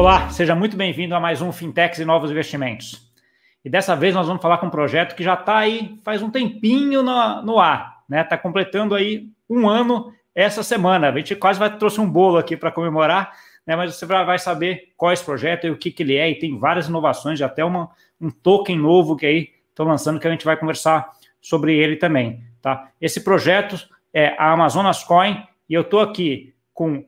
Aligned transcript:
Olá, 0.00 0.30
seja 0.30 0.54
muito 0.54 0.78
bem-vindo 0.78 1.14
a 1.14 1.20
mais 1.20 1.42
um 1.42 1.52
Fintechs 1.52 1.98
e 1.98 2.06
Novos 2.06 2.30
Investimentos. 2.30 3.12
E 3.62 3.68
dessa 3.68 3.94
vez 3.94 4.14
nós 4.14 4.26
vamos 4.26 4.40
falar 4.40 4.56
com 4.56 4.64
um 4.64 4.70
projeto 4.70 5.14
que 5.14 5.22
já 5.22 5.34
está 5.34 5.58
aí 5.58 6.00
faz 6.02 6.22
um 6.22 6.30
tempinho 6.30 7.02
no, 7.02 7.42
no 7.42 7.58
ar, 7.58 8.02
né? 8.08 8.22
Está 8.22 8.38
completando 8.38 8.94
aí 8.94 9.28
um 9.46 9.68
ano 9.68 10.10
essa 10.34 10.62
semana. 10.62 11.10
A 11.10 11.18
gente 11.18 11.36
quase 11.36 11.58
vai 11.58 11.76
trouxe 11.76 12.00
um 12.00 12.08
bolo 12.08 12.38
aqui 12.38 12.56
para 12.56 12.72
comemorar, 12.72 13.30
né? 13.66 13.76
Mas 13.76 13.94
você 13.94 14.06
vai 14.06 14.38
saber 14.38 14.94
qual 14.96 15.10
é 15.10 15.12
esse 15.12 15.22
projeto 15.22 15.66
e 15.66 15.70
o 15.70 15.76
que, 15.76 15.90
que 15.90 16.02
ele 16.02 16.16
é, 16.16 16.30
e 16.30 16.38
tem 16.38 16.58
várias 16.58 16.88
inovações, 16.88 17.42
até 17.42 17.62
uma, 17.62 17.90
um 18.18 18.30
token 18.30 18.78
novo 18.78 19.16
que 19.16 19.26
aí 19.26 19.50
estão 19.68 19.84
lançando 19.84 20.18
que 20.18 20.26
a 20.26 20.30
gente 20.30 20.46
vai 20.46 20.56
conversar 20.56 21.10
sobre 21.42 21.76
ele 21.76 21.96
também. 21.96 22.42
Tá? 22.62 22.88
Esse 22.98 23.22
projeto 23.22 23.76
é 24.14 24.34
a 24.38 24.52
Amazonas 24.52 25.04
Coin, 25.04 25.46
e 25.68 25.74
eu 25.74 25.82
estou 25.82 26.00
aqui 26.00 26.54
com 26.72 27.04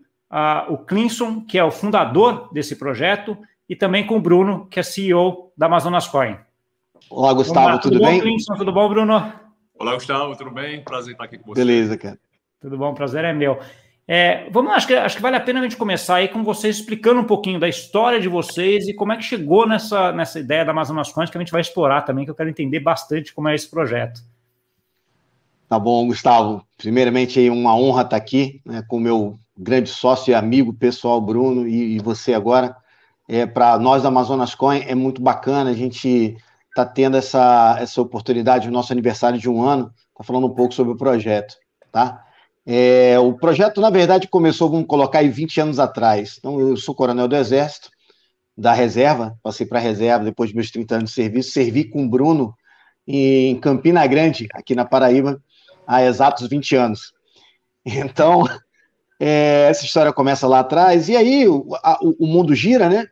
o 0.69 0.79
Clinson, 0.79 1.41
que 1.43 1.59
é 1.59 1.65
o 1.65 1.71
fundador 1.71 2.49
desse 2.53 2.77
projeto, 2.77 3.37
e 3.69 3.77
também 3.77 4.07
com 4.07 4.17
o 4.17 4.21
Bruno, 4.21 4.67
que 4.67 4.81
é 4.81 4.83
CEO 4.83 5.53
da 5.57 5.67
Amazonas 5.67 6.07
Coin. 6.07 6.37
Olá, 7.11 7.33
Gustavo, 7.33 7.79
tudo, 7.79 7.93
tudo 7.93 8.01
bom, 8.01 8.07
bem? 8.07 8.21
Clinson, 8.21 8.55
tudo 8.55 8.73
bom, 8.73 8.89
Bruno? 8.89 9.33
Olá, 9.79 9.95
Gustavo, 9.95 10.37
tudo 10.37 10.51
bem? 10.51 10.83
Prazer 10.83 11.13
estar 11.13 11.25
aqui 11.25 11.39
com 11.39 11.53
você. 11.53 11.61
Beleza, 11.61 11.99
cara. 11.99 12.19
Tudo 12.61 12.79
bom, 12.79 12.95
prazer 12.95 13.25
é 13.25 13.33
meu. 13.33 13.59
É, 14.07 14.49
vamos, 14.51 14.73
acho 14.73 14.87
que, 14.87 14.95
acho 14.95 15.17
que 15.17 15.23
vale 15.23 15.37
a 15.37 15.41
pena 15.41 15.61
a 15.61 15.63
gente 15.63 15.77
começar 15.77 16.17
aí 16.17 16.29
com 16.29 16.43
vocês 16.43 16.77
explicando 16.77 17.21
um 17.21 17.25
pouquinho 17.25 17.61
da 17.61 17.69
história 17.69 18.21
de 18.21 18.29
vocês 18.29 18.89
e 18.89 18.95
como 18.95 19.13
é 19.13 19.17
que 19.17 19.23
chegou 19.23 19.67
nessa, 19.67 20.13
nessa 20.13 20.41
ideia 20.41 20.65
da 20.65 20.73
Amazonas 20.73 21.13
Coins, 21.13 21.31
que 21.31 21.37
a 21.37 21.41
gente 21.41 21.53
vai 21.53 21.61
explorar 21.61 22.03
também, 22.03 22.25
que 22.25 22.31
eu 22.31 22.35
quero 22.35 22.49
entender 22.49 22.81
bastante 22.81 23.33
como 23.33 23.49
é 23.49 23.55
esse 23.55 23.71
projeto. 23.71 24.21
Tá 25.69 25.79
bom, 25.79 26.07
Gustavo. 26.07 26.67
Primeiramente, 26.77 27.45
é 27.45 27.51
uma 27.51 27.77
honra 27.77 28.03
estar 28.03 28.17
aqui 28.17 28.61
né, 28.65 28.85
com 28.87 28.97
o 28.97 29.01
meu 29.01 29.39
grande 29.57 29.91
sócio 29.91 30.31
e 30.31 30.35
amigo 30.35 30.73
pessoal, 30.73 31.21
Bruno, 31.21 31.67
e, 31.67 31.97
e 31.97 31.99
você 31.99 32.35
agora. 32.35 32.77
É, 33.29 33.47
Para 33.47 33.79
nós 33.79 34.03
da 34.03 34.09
Amazonas 34.09 34.55
Coin 34.55 34.81
é 34.87 34.95
muito 34.95 35.23
bacana, 35.23 35.71
a 35.71 35.75
gente 35.75 36.37
está 36.69 36.85
tendo 36.85 37.17
essa, 37.17 37.77
essa 37.79 38.01
oportunidade 38.01 38.67
no 38.67 38.73
nosso 38.73 38.93
aniversário 38.93 39.39
de 39.39 39.49
um 39.49 39.63
ano, 39.63 39.93
está 40.11 40.25
falando 40.25 40.47
um 40.47 40.55
pouco 40.55 40.75
sobre 40.75 40.93
o 40.93 40.97
projeto, 40.97 41.55
tá? 41.91 42.25
É, 42.65 43.19
o 43.19 43.35
projeto, 43.35 43.81
na 43.81 43.91
verdade, 43.91 44.29
começou, 44.29 44.71
vamos 44.71 44.87
colocar 44.87 45.19
aí, 45.19 45.29
20 45.29 45.61
anos 45.61 45.79
atrás. 45.79 46.37
Então, 46.39 46.61
eu 46.61 46.77
sou 46.77 46.95
coronel 46.95 47.29
do 47.29 47.37
Exército, 47.37 47.91
da 48.57 48.73
reserva, 48.73 49.37
passei 49.43 49.67
para 49.67 49.79
a 49.79 49.83
reserva 49.83 50.25
depois 50.25 50.51
de 50.51 50.57
meus 50.57 50.71
30 50.71 50.97
anos 50.97 51.11
de 51.11 51.15
serviço, 51.17 51.53
servi 51.53 51.85
com 51.85 52.05
o 52.05 52.09
Bruno 52.09 52.55
em 53.07 53.59
Campina 53.59 54.07
Grande, 54.07 54.47
aqui 54.55 54.75
na 54.75 54.85
Paraíba, 54.85 55.43
há 55.87 56.03
exatos 56.05 56.49
20 56.49 56.77
anos. 56.77 57.13
Então, 57.85 58.45
é, 59.25 59.69
essa 59.71 59.85
história 59.85 60.13
começa 60.13 60.49
lá 60.49 60.59
atrás, 60.59 61.09
e 61.09 61.17
aí 61.17 61.47
o, 61.47 61.65
a, 61.77 61.97
o, 62.03 62.27
mundo 62.27 62.57
gira, 62.57 62.89
né? 62.89 63.07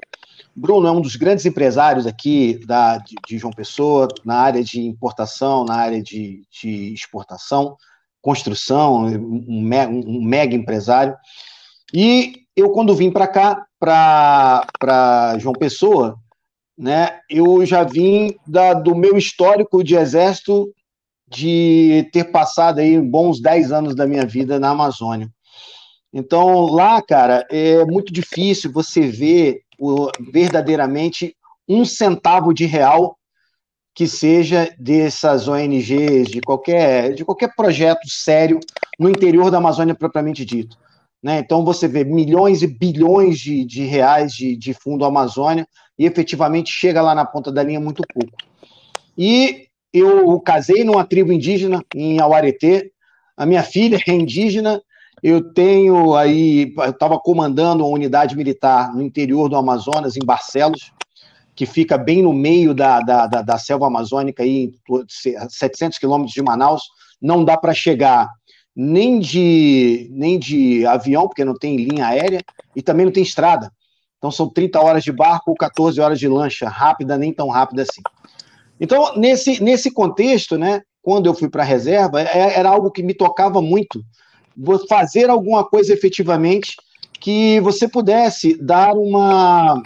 Bruno 0.56 0.88
é 0.88 0.90
um 0.90 1.00
dos 1.00 1.14
grandes 1.14 1.46
empresários 1.46 2.04
aqui 2.04 2.58
da, 2.66 2.98
de, 2.98 3.14
de 3.28 3.38
João 3.38 3.52
Pessoa, 3.52 4.08
na 4.24 4.34
área 4.34 4.64
de 4.64 4.80
importação, 4.80 5.64
na 5.64 5.76
área 5.76 6.02
de, 6.02 6.42
de 6.50 6.92
exportação, 6.92 7.76
construção, 8.20 9.04
um 9.04 9.62
mega, 9.62 9.92
um 9.92 10.20
mega 10.20 10.52
empresário. 10.52 11.14
E 11.94 12.42
eu, 12.56 12.70
quando 12.70 12.96
vim 12.96 13.12
para 13.12 13.28
cá, 13.28 13.64
para 13.78 15.38
João 15.38 15.54
Pessoa, 15.54 16.18
né, 16.76 17.20
eu 17.30 17.64
já 17.64 17.84
vim 17.84 18.34
da, 18.44 18.74
do 18.74 18.96
meu 18.96 19.16
histórico 19.16 19.84
de 19.84 19.94
exército 19.94 20.74
de 21.28 22.10
ter 22.12 22.24
passado 22.32 22.80
aí 22.80 23.00
bons 23.00 23.40
10 23.40 23.70
anos 23.70 23.94
da 23.94 24.08
minha 24.08 24.26
vida 24.26 24.58
na 24.58 24.70
Amazônia. 24.70 25.30
Então, 26.12 26.66
lá, 26.66 27.00
cara, 27.00 27.46
é 27.50 27.84
muito 27.84 28.12
difícil 28.12 28.72
você 28.72 29.02
ver 29.02 29.62
o, 29.78 30.08
verdadeiramente 30.32 31.36
um 31.68 31.84
centavo 31.84 32.52
de 32.52 32.66
real 32.66 33.16
que 33.94 34.06
seja 34.06 34.72
dessas 34.78 35.46
ONGs, 35.46 36.28
de 36.28 36.40
qualquer, 36.40 37.14
de 37.14 37.24
qualquer 37.24 37.54
projeto 37.54 38.08
sério 38.08 38.58
no 38.98 39.08
interior 39.08 39.50
da 39.50 39.58
Amazônia 39.58 39.94
propriamente 39.94 40.44
dito. 40.44 40.76
Né? 41.22 41.38
Então, 41.38 41.64
você 41.64 41.86
vê 41.86 42.02
milhões 42.02 42.62
e 42.62 42.66
bilhões 42.66 43.38
de, 43.38 43.64
de 43.64 43.84
reais 43.84 44.32
de, 44.32 44.56
de 44.56 44.74
fundo 44.74 45.04
Amazônia 45.04 45.66
e 45.98 46.06
efetivamente 46.06 46.72
chega 46.72 47.02
lá 47.02 47.14
na 47.14 47.24
ponta 47.24 47.52
da 47.52 47.62
linha 47.62 47.78
muito 47.78 48.02
pouco. 48.12 48.36
E 49.16 49.66
eu 49.92 50.40
casei 50.40 50.82
numa 50.82 51.04
tribo 51.04 51.32
indígena 51.32 51.84
em 51.94 52.20
Auareté, 52.20 52.90
a 53.36 53.44
minha 53.44 53.62
filha 53.62 53.98
é 54.06 54.12
indígena, 54.12 54.80
eu 55.22 55.52
tenho 55.52 56.14
aí, 56.14 56.72
eu 56.76 56.90
estava 56.90 57.18
comandando 57.18 57.84
uma 57.84 57.94
unidade 57.94 58.36
militar 58.36 58.94
no 58.94 59.02
interior 59.02 59.48
do 59.48 59.56
Amazonas, 59.56 60.16
em 60.16 60.24
Barcelos, 60.24 60.92
que 61.54 61.66
fica 61.66 61.98
bem 61.98 62.22
no 62.22 62.32
meio 62.32 62.72
da, 62.72 63.00
da, 63.00 63.26
da, 63.26 63.42
da 63.42 63.58
selva 63.58 63.86
amazônica, 63.86 64.42
aí, 64.42 64.72
700 65.48 65.98
quilômetros 65.98 66.32
de 66.32 66.42
Manaus, 66.42 66.82
não 67.20 67.44
dá 67.44 67.56
para 67.56 67.74
chegar 67.74 68.28
nem 68.74 69.18
de, 69.18 70.08
nem 70.10 70.38
de 70.38 70.86
avião, 70.86 71.28
porque 71.28 71.44
não 71.44 71.54
tem 71.54 71.76
linha 71.76 72.06
aérea, 72.06 72.40
e 72.74 72.80
também 72.80 73.04
não 73.04 73.12
tem 73.12 73.22
estrada. 73.22 73.70
Então 74.16 74.30
são 74.30 74.48
30 74.48 74.80
horas 74.80 75.02
de 75.04 75.12
barco 75.12 75.50
ou 75.50 75.56
14 75.56 76.00
horas 76.00 76.18
de 76.18 76.28
lancha, 76.28 76.68
rápida, 76.68 77.18
nem 77.18 77.32
tão 77.32 77.48
rápida 77.48 77.82
assim. 77.82 78.02
Então, 78.80 79.16
nesse, 79.16 79.62
nesse 79.62 79.90
contexto, 79.90 80.56
né, 80.56 80.80
quando 81.02 81.26
eu 81.26 81.34
fui 81.34 81.48
para 81.48 81.62
a 81.62 81.66
reserva, 81.66 82.22
é, 82.22 82.58
era 82.58 82.70
algo 82.70 82.90
que 82.90 83.02
me 83.02 83.14
tocava 83.14 83.60
muito. 83.60 84.02
Fazer 84.88 85.30
alguma 85.30 85.64
coisa 85.64 85.92
efetivamente 85.92 86.76
que 87.20 87.60
você 87.60 87.86
pudesse 87.88 88.56
dar 88.62 88.94
uma, 88.94 89.82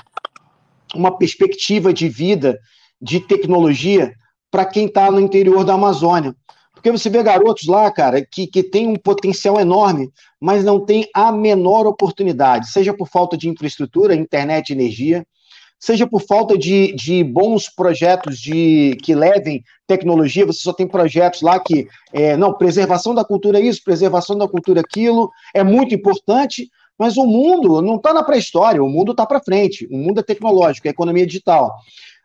uma 0.95 1.17
perspectiva 1.17 1.93
de 1.93 2.09
vida, 2.09 2.59
de 3.01 3.21
tecnologia, 3.21 4.13
para 4.51 4.65
quem 4.65 4.87
está 4.87 5.11
no 5.11 5.21
interior 5.21 5.65
da 5.65 5.75
Amazônia. 5.75 6.35
Porque 6.73 6.91
você 6.91 7.09
vê 7.09 7.23
garotos 7.23 7.67
lá, 7.67 7.91
cara, 7.91 8.25
que, 8.25 8.47
que 8.47 8.63
tem 8.63 8.87
um 8.87 8.97
potencial 8.97 9.59
enorme, 9.59 10.11
mas 10.41 10.65
não 10.65 10.85
tem 10.85 11.09
a 11.15 11.33
menor 11.33 11.87
oportunidade, 11.87 12.69
seja 12.69 12.95
por 12.95 13.09
falta 13.09 13.37
de 13.37 13.49
infraestrutura, 13.49 14.15
internet, 14.15 14.71
energia, 14.71 15.27
seja 15.79 16.07
por 16.07 16.23
falta 16.23 16.57
de, 16.57 16.93
de 16.95 17.23
bons 17.23 17.69
projetos 17.69 18.39
de 18.39 18.97
que 19.03 19.15
levem 19.15 19.63
tecnologia, 19.87 20.47
você 20.47 20.61
só 20.61 20.73
tem 20.73 20.87
projetos 20.87 21.43
lá 21.43 21.61
que, 21.61 21.87
é, 22.13 22.37
não, 22.37 22.55
preservação 22.55 23.15
da 23.15 23.25
cultura 23.25 23.61
isso, 23.61 23.85
preservação 23.85 24.37
da 24.39 24.49
cultura 24.49 24.81
aquilo, 24.81 25.31
é 25.55 25.63
muito 25.63 25.95
importante, 25.95 26.71
mas 26.99 27.17
o 27.17 27.27
mundo 27.27 27.83
não 27.83 27.97
está 27.97 28.15
na 28.15 28.23
pré-história, 28.23 28.83
o 28.83 28.89
mundo 28.89 29.13
está 29.13 29.27
para 29.27 29.43
frente, 29.43 29.87
o 29.91 29.97
mundo 29.99 30.21
é 30.21 30.23
tecnológico, 30.23 30.89
é 30.89 30.91
economia 30.91 31.27
digital. 31.27 31.75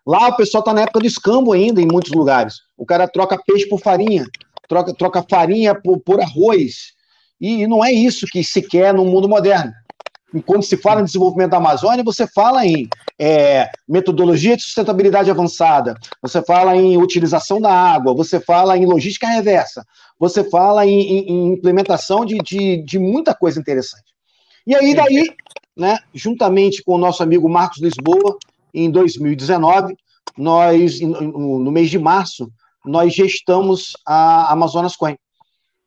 Lá 0.06 0.30
o 0.30 0.36
pessoal 0.38 0.62
está 0.62 0.74
na 0.74 0.82
época 0.82 1.02
do 1.02 1.08
escambo 1.08 1.52
ainda, 1.52 1.82
em 1.82 1.88
muitos 1.88 2.12
lugares. 2.12 2.62
O 2.78 2.86
cara 2.86 3.08
troca 3.08 3.38
peixe 3.46 3.68
por 3.68 3.82
farinha, 3.82 4.26
troca, 4.68 4.94
troca 4.94 5.26
farinha 5.30 5.76
por, 5.76 6.00
por 6.00 6.22
arroz, 6.22 6.94
e, 7.42 7.64
e 7.64 7.68
não 7.68 7.84
é 7.84 7.92
isso 7.92 8.26
que 8.26 8.44
se 8.44 8.62
quer 8.62 8.94
no 8.94 9.06
mundo 9.06 9.28
moderno 9.28 9.74
quando 10.46 10.64
se 10.64 10.78
fala 10.78 11.02
em 11.02 11.06
desenvolvimento 11.06 11.52
da 11.52 11.58
Amazônia, 11.58 12.04
você 12.04 12.28
fala 12.28 12.66
em 12.66 12.88
é, 13.18 13.70
metodologia 13.88 14.56
de 14.56 14.64
sustentabilidade 14.64 15.32
avançada, 15.32 15.96
você 16.22 16.42
fala 16.44 16.76
em 16.76 16.98
utilização 16.98 17.60
da 17.60 17.74
água, 17.74 18.14
você 18.14 18.40
fala 18.40 18.78
em 18.78 18.86
logística 18.86 19.28
reversa, 19.28 19.84
você 20.20 20.44
fala 20.44 20.86
em, 20.86 21.00
em, 21.00 21.30
em 21.30 21.54
implementação 21.54 22.24
de, 22.26 22.38
de, 22.38 22.84
de, 22.84 23.00
muita 23.00 23.34
coisa 23.34 23.60
interessante. 23.60 24.14
E 24.68 24.76
aí, 24.76 24.94
daí, 24.94 25.26
né, 25.76 25.98
juntamente 26.14 26.84
com 26.84 26.94
o 26.94 27.00
nosso 27.00 27.24
amigo 27.24 27.50
Marcos 27.50 27.82
Lisboa, 27.82 28.38
em 28.74 28.92
2019, 28.92 29.96
nós, 30.38 31.00
no 31.02 31.72
mês 31.72 31.90
de 31.90 31.98
março, 31.98 32.52
nós 32.86 33.14
gestamos 33.14 33.94
a 34.06 34.52
Amazonas 34.52 34.96
Coin. 34.96 35.16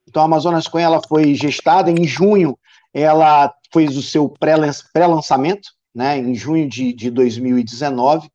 Então, 0.09 0.23
a 0.23 0.25
Amazonas 0.25 0.67
Coin 0.67 0.83
ela 0.83 1.01
foi 1.09 1.35
gestada 1.35 1.91
em 1.91 2.05
junho, 2.05 2.59
ela 2.93 3.53
fez 3.73 3.97
o 3.97 4.03
seu 4.03 4.29
pré-lançamento, 4.29 5.71
né, 5.95 6.19
em 6.19 6.35
junho 6.35 6.69
de, 6.69 6.93
de 6.93 7.11
2019. 7.11 8.29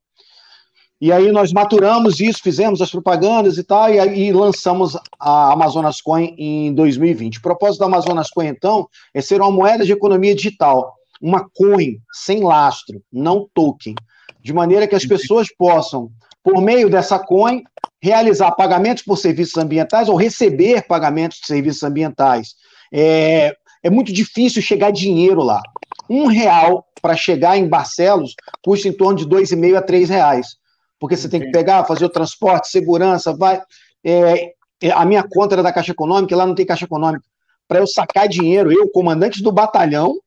E 1.00 1.12
aí 1.12 1.32
nós 1.32 1.54
maturamos 1.54 2.20
isso, 2.20 2.42
fizemos 2.42 2.82
as 2.82 2.90
propagandas 2.90 3.58
e 3.60 3.64
tal, 3.64 3.94
e 3.94 4.00
aí 4.00 4.32
lançamos 4.32 4.98
a 5.20 5.54
Amazonas 5.54 6.02
Coin 6.02 6.34
em 6.38 6.74
2020. 6.74 7.38
O 7.38 7.42
propósito 7.42 7.82
da 7.82 7.86
Amazonas 7.86 8.32
Coin, 8.32 8.48
então, 8.48 8.88
é 9.14 9.22
ser 9.22 9.40
uma 9.40 9.52
moeda 9.52 9.86
de 9.86 9.92
economia 9.92 10.34
digital, 10.34 10.92
uma 11.22 11.48
coin 11.56 12.00
sem 12.12 12.44
lastro, 12.44 13.00
não 13.14 13.48
token, 13.54 13.94
de 14.42 14.54
maneira 14.54 14.88
que 14.88 14.96
as 14.96 15.06
pessoas 15.06 15.48
possam, 15.56 16.10
por 16.44 16.62
meio 16.62 16.90
dessa 16.90 17.20
coin, 17.20 17.62
realizar 18.02 18.52
pagamentos 18.54 19.04
por 19.04 19.18
serviços 19.18 19.58
ambientais 19.58 20.10
ou 20.10 20.16
receber 20.16 20.88
pagamentos 20.88 21.40
de 21.40 21.46
serviços 21.46 21.84
ambientais. 21.84 22.56
É, 22.92 23.54
é 23.88 23.90
muito 23.90 24.12
difícil 24.12 24.62
chegar 24.62 24.92
dinheiro 24.92 25.42
lá. 25.42 25.62
Um 26.10 26.28
real 26.28 26.86
para 27.02 27.16
chegar 27.16 27.58
em 27.58 27.70
Barcelos 27.70 28.36
custa 28.62 28.90
em 28.90 28.92
torno 28.92 29.18
de 29.18 29.26
dois 29.26 29.52
e 29.52 29.56
meio 29.56 29.78
a 29.78 29.82
três 29.82 30.10
reais, 30.10 30.58
porque 31.00 31.16
você 31.16 31.30
tem 31.30 31.40
que 31.40 31.52
pegar, 31.52 31.86
fazer 31.86 32.04
o 32.04 32.10
transporte, 32.10 32.68
segurança, 32.68 33.34
vai. 33.34 33.62
É, 34.04 34.52
é, 34.84 34.92
a 34.92 35.06
minha 35.06 35.24
conta 35.24 35.56
era 35.56 35.64
da 35.64 35.72
Caixa 35.72 35.94
Econômica, 35.94 36.36
lá 36.36 36.46
não 36.46 36.54
tem 36.54 36.66
Caixa 36.66 36.84
Econômica. 36.84 37.24
Para 37.66 37.80
eu 37.80 37.88
sacar 37.88 38.28
dinheiro, 38.28 38.74
eu, 38.74 38.90
comandante 38.90 39.42
do 39.42 39.54
batalhão, 39.54 40.18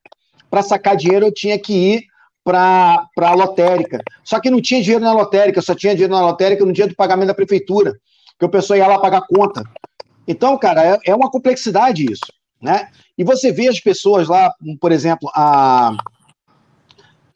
para 0.49 0.63
sacar 0.63 0.95
dinheiro 0.95 1.27
eu 1.27 1.33
tinha 1.33 1.57
que 1.59 1.73
ir 1.73 2.03
para 2.43 3.07
a 3.15 3.33
lotérica. 3.35 3.99
Só 4.23 4.39
que 4.39 4.49
não 4.49 4.59
tinha 4.59 4.81
dinheiro 4.81 5.05
na 5.05 5.13
lotérica, 5.13 5.61
só 5.61 5.75
tinha 5.75 5.93
dinheiro 5.93 6.13
na 6.13 6.21
lotérica 6.21 6.65
no 6.65 6.73
dia 6.73 6.87
do 6.87 6.95
pagamento 6.95 7.27
da 7.27 7.35
prefeitura, 7.35 7.93
que 8.39 8.45
o 8.45 8.49
pessoal 8.49 8.79
ia 8.79 8.87
lá 8.87 8.97
pagar 8.97 9.21
conta. 9.21 9.63
Então, 10.27 10.57
cara, 10.57 10.83
é, 10.83 10.99
é 11.05 11.15
uma 11.15 11.29
complexidade 11.29 12.11
isso, 12.11 12.25
né? 12.59 12.87
E 13.21 13.23
você 13.23 13.51
vê 13.51 13.67
as 13.67 13.79
pessoas 13.79 14.27
lá, 14.27 14.51
por 14.79 14.91
exemplo, 14.91 15.29
a, 15.35 15.95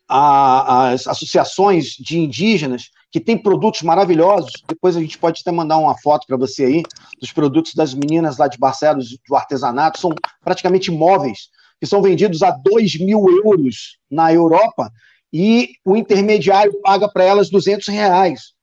a, 0.10 0.90
as 0.90 1.06
associações 1.06 1.90
de 1.90 2.18
indígenas 2.18 2.90
que 3.12 3.20
têm 3.20 3.38
produtos 3.38 3.84
maravilhosos. 3.84 4.64
Depois 4.68 4.98
a 4.98 5.00
gente 5.00 5.16
pode 5.20 5.42
até 5.42 5.52
mandar 5.52 5.78
uma 5.78 5.96
foto 5.96 6.26
para 6.26 6.38
você 6.38 6.64
aí 6.64 6.84
dos 7.22 7.32
produtos 7.32 7.76
das 7.76 7.94
meninas 7.94 8.40
lá 8.40 8.48
de 8.48 8.58
Barcelos 8.58 9.16
do 9.30 9.36
artesanato. 9.36 10.00
São 10.00 10.10
praticamente 10.44 10.90
móveis 10.90 11.50
que 11.80 11.86
são 11.86 12.02
vendidos 12.02 12.42
a 12.42 12.50
2 12.50 13.00
mil 13.02 13.24
euros 13.46 14.00
na 14.10 14.34
Europa 14.34 14.92
e 15.32 15.70
o 15.86 15.96
intermediário 15.96 16.82
paga 16.82 17.08
para 17.08 17.26
elas 17.26 17.52
200 17.52 17.90
reais. 17.90 18.56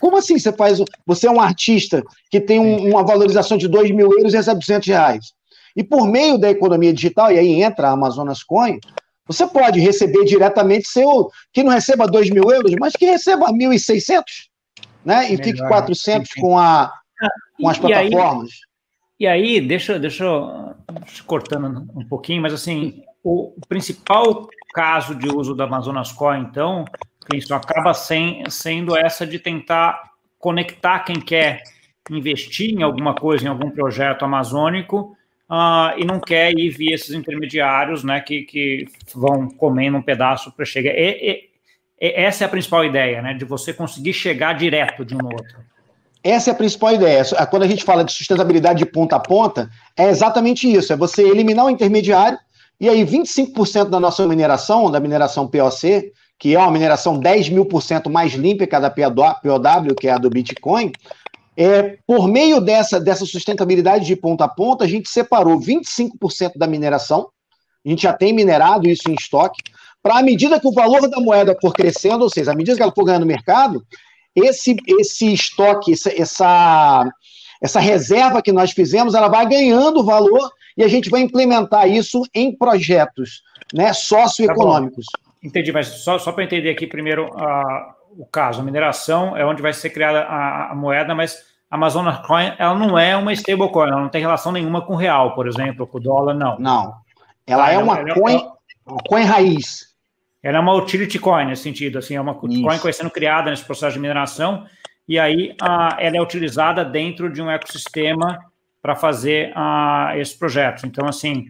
Como 0.00 0.16
assim 0.16 0.36
você 0.36 0.52
faz? 0.52 0.80
Você 1.06 1.28
é 1.28 1.30
um 1.30 1.40
artista 1.40 2.02
que 2.28 2.40
tem 2.40 2.58
um, 2.58 2.90
uma 2.90 3.04
valorização 3.04 3.56
de 3.56 3.68
2 3.68 3.92
mil 3.92 4.10
euros 4.10 4.34
e 4.34 4.36
recebe 4.36 4.58
200 4.58 4.88
reais. 4.88 5.36
E 5.76 5.84
por 5.84 6.08
meio 6.08 6.38
da 6.38 6.50
economia 6.50 6.92
digital, 6.92 7.30
e 7.30 7.38
aí 7.38 7.62
entra 7.62 7.88
a 7.88 7.92
Amazonas 7.92 8.42
Coin, 8.42 8.78
você 9.26 9.46
pode 9.46 9.80
receber 9.80 10.24
diretamente 10.24 10.88
seu, 10.88 11.30
que 11.52 11.62
não 11.62 11.72
receba 11.72 12.06
2 12.06 12.30
mil 12.30 12.50
euros, 12.50 12.72
mas 12.80 12.94
que 12.94 13.04
receba 13.04 13.52
1.600, 13.52 14.22
né? 15.04 15.26
E 15.26 15.36
Melhor, 15.36 15.44
fique 15.44 15.58
400 15.58 16.28
sim, 16.28 16.34
sim. 16.34 16.40
Com, 16.40 16.58
a, 16.58 16.92
com 17.60 17.68
as 17.68 17.78
plataformas. 17.78 18.50
E 19.18 19.26
aí, 19.26 19.54
e 19.54 19.56
aí 19.56 19.60
deixa, 19.60 19.98
deixa 19.98 20.24
eu 20.24 20.74
cortando 21.26 21.86
um 21.94 22.06
pouquinho, 22.06 22.40
mas 22.40 22.54
assim, 22.54 23.02
o, 23.22 23.54
o 23.56 23.66
principal 23.68 24.48
caso 24.72 25.14
de 25.14 25.28
uso 25.28 25.54
da 25.54 25.64
Amazonas 25.64 26.12
Coin, 26.12 26.40
então, 26.42 26.84
isso 27.34 27.52
acaba 27.54 27.92
sem, 27.92 28.44
sendo 28.48 28.96
essa 28.96 29.26
de 29.26 29.38
tentar 29.38 30.00
conectar 30.38 31.00
quem 31.00 31.20
quer 31.20 31.62
investir 32.10 32.70
em 32.70 32.82
alguma 32.82 33.14
coisa, 33.14 33.44
em 33.44 33.48
algum 33.48 33.70
projeto 33.70 34.24
amazônico, 34.24 35.15
uh, 35.50 35.98
e 35.98 36.04
não 36.04 36.20
quer 36.20 36.52
ir 36.52 36.70
via 36.70 36.94
esses 36.94 37.14
intermediários, 37.14 38.04
né, 38.04 38.20
que, 38.20 38.42
que 38.42 38.86
vão 39.14 39.48
comendo 39.48 39.96
um 39.96 40.02
pedaço 40.02 40.52
para 40.52 40.64
chegar. 40.64 40.92
E, 40.92 41.10
e, 41.10 42.06
e, 42.06 42.12
essa 42.14 42.44
é 42.44 42.46
a 42.46 42.50
principal 42.50 42.84
ideia, 42.84 43.22
né, 43.22 43.34
de 43.34 43.44
você 43.44 43.72
conseguir 43.72 44.12
chegar 44.12 44.54
direto 44.54 45.04
de 45.04 45.14
um 45.14 45.18
no 45.18 45.32
outro. 45.32 45.58
Essa 46.22 46.50
é 46.50 46.52
a 46.52 46.56
principal 46.56 46.92
ideia. 46.92 47.22
Quando 47.50 47.62
a 47.62 47.68
gente 47.68 47.84
fala 47.84 48.04
de 48.04 48.12
sustentabilidade 48.12 48.80
de 48.80 48.86
ponta 48.86 49.14
a 49.14 49.20
ponta, 49.20 49.70
é 49.96 50.08
exatamente 50.08 50.70
isso: 50.70 50.92
é 50.92 50.96
você 50.96 51.22
eliminar 51.22 51.66
o 51.66 51.70
intermediário, 51.70 52.36
e 52.80 52.88
aí 52.88 53.04
25% 53.04 53.88
da 53.88 54.00
nossa 54.00 54.26
mineração, 54.26 54.90
da 54.90 54.98
mineração 54.98 55.46
POC, 55.46 56.12
que 56.38 56.54
é 56.54 56.58
uma 56.58 56.70
mineração 56.70 57.18
10 57.18 57.48
mil 57.50 57.64
por 57.64 57.82
cento 57.82 58.10
mais 58.10 58.32
limpa 58.32 58.66
que 58.66 58.74
a 58.74 58.80
da 58.80 58.90
POW, 58.90 59.94
que 59.98 60.08
é 60.08 60.12
a 60.12 60.18
do 60.18 60.28
Bitcoin, 60.28 60.92
é, 61.56 61.98
por 62.06 62.28
meio 62.28 62.60
dessa, 62.60 63.00
dessa 63.00 63.24
sustentabilidade 63.24 64.04
de 64.04 64.14
ponta 64.14 64.44
a 64.44 64.48
ponta, 64.48 64.84
a 64.84 64.88
gente 64.88 65.08
separou 65.08 65.58
25% 65.58 66.52
da 66.56 66.66
mineração, 66.66 67.28
a 67.84 67.88
gente 67.88 68.02
já 68.02 68.12
tem 68.12 68.32
minerado 68.32 68.88
isso 68.88 69.10
em 69.10 69.14
estoque, 69.14 69.62
para 70.02 70.18
à 70.18 70.22
medida 70.22 70.60
que 70.60 70.68
o 70.68 70.72
valor 70.72 71.08
da 71.08 71.20
moeda 71.20 71.56
for 71.60 71.72
crescendo, 71.72 72.22
ou 72.22 72.30
seja, 72.30 72.52
à 72.52 72.54
medida 72.54 72.76
que 72.76 72.82
ela 72.82 72.92
for 72.92 73.04
ganhando 73.04 73.26
mercado, 73.26 73.82
esse, 74.34 74.76
esse 74.86 75.32
estoque, 75.32 75.92
essa, 75.92 76.10
essa, 76.10 77.10
essa 77.62 77.80
reserva 77.80 78.42
que 78.42 78.52
nós 78.52 78.72
fizemos, 78.72 79.14
ela 79.14 79.28
vai 79.28 79.48
ganhando 79.48 80.04
valor 80.04 80.50
e 80.76 80.84
a 80.84 80.88
gente 80.88 81.08
vai 81.08 81.22
implementar 81.22 81.88
isso 81.88 82.22
em 82.34 82.54
projetos 82.54 83.42
né, 83.72 83.92
socioeconômicos. 83.94 85.06
Tá 85.06 85.26
Entendi, 85.42 85.72
mas 85.72 85.86
só, 85.86 86.18
só 86.18 86.32
para 86.32 86.44
entender 86.44 86.70
aqui 86.70 86.86
primeiro 86.86 87.28
uh, 87.28 87.95
o 88.18 88.26
caso, 88.26 88.60
a 88.60 88.64
mineração 88.64 89.36
é 89.36 89.44
onde 89.44 89.62
vai 89.62 89.72
ser 89.72 89.90
criada 89.90 90.20
a, 90.20 90.72
a 90.72 90.74
moeda, 90.74 91.14
mas 91.14 91.44
a 91.70 91.76
Amazonas 91.76 92.18
Coin 92.26 92.54
ela 92.58 92.74
não 92.74 92.98
é 92.98 93.16
uma 93.16 93.32
stablecoin, 93.32 93.88
ela 93.88 94.00
não 94.00 94.08
tem 94.08 94.20
relação 94.20 94.52
nenhuma 94.52 94.82
com 94.82 94.94
o 94.94 94.96
real, 94.96 95.34
por 95.34 95.46
exemplo, 95.46 95.86
com 95.86 95.98
o 95.98 96.00
dólar, 96.00 96.34
não. 96.34 96.58
Não. 96.58 96.94
Ela 97.46 97.66
ah, 97.66 97.72
é 97.72 97.78
uma 97.78 97.98
ela, 97.98 98.14
coin, 98.14 98.34
ela, 98.34 98.52
uma 98.86 99.02
coin 99.08 99.24
raiz. 99.24 99.94
Ela 100.42 100.58
é 100.58 100.60
uma 100.60 100.74
utility 100.74 101.18
coin 101.18 101.46
nesse 101.46 101.62
sentido, 101.62 101.98
assim, 101.98 102.14
é 102.14 102.20
uma 102.20 102.32
Isso. 102.32 102.62
coin 102.62 102.76
que 102.76 102.84
vai 102.84 102.92
sendo 102.92 103.10
criada 103.10 103.50
nesse 103.50 103.64
processo 103.64 103.94
de 103.94 104.00
mineração, 104.00 104.64
e 105.08 105.18
aí 105.18 105.54
a, 105.60 105.96
ela 105.98 106.16
é 106.16 106.20
utilizada 106.20 106.84
dentro 106.84 107.32
de 107.32 107.42
um 107.42 107.50
ecossistema 107.50 108.38
para 108.80 108.94
fazer 108.94 109.52
a, 109.54 110.12
esses 110.16 110.34
projetos. 110.34 110.84
Então, 110.84 111.06
assim, 111.08 111.46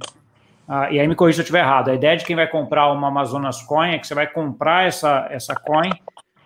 ah, 0.68 0.90
e 0.90 0.98
aí 0.98 1.06
me 1.06 1.14
corrija 1.14 1.36
se 1.36 1.40
eu 1.40 1.44
estiver 1.44 1.60
errado. 1.60 1.90
A 1.90 1.94
ideia 1.94 2.16
de 2.16 2.24
quem 2.24 2.34
vai 2.34 2.48
comprar 2.48 2.90
uma 2.90 3.08
Amazonas 3.08 3.62
Coin 3.62 3.94
é 3.94 3.98
que 3.98 4.06
você 4.06 4.14
vai 4.14 4.26
comprar 4.26 4.86
essa, 4.86 5.28
essa 5.30 5.54
coin 5.54 5.90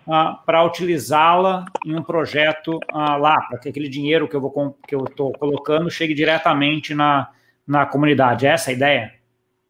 ah, 0.07 0.39
para 0.45 0.63
utilizá-la 0.63 1.65
em 1.85 1.95
um 1.95 2.03
projeto 2.03 2.79
ah, 2.91 3.15
lá, 3.17 3.39
para 3.41 3.59
que 3.59 3.69
aquele 3.69 3.89
dinheiro 3.89 4.27
que 4.27 4.35
eu 4.35 4.41
vou 4.41 4.77
que 4.87 4.95
eu 4.95 5.05
estou 5.05 5.31
colocando 5.33 5.89
chegue 5.89 6.13
diretamente 6.13 6.93
na, 6.93 7.29
na 7.67 7.85
comunidade. 7.85 8.45
É 8.45 8.49
essa 8.49 8.71
a 8.71 8.73
ideia? 8.73 9.13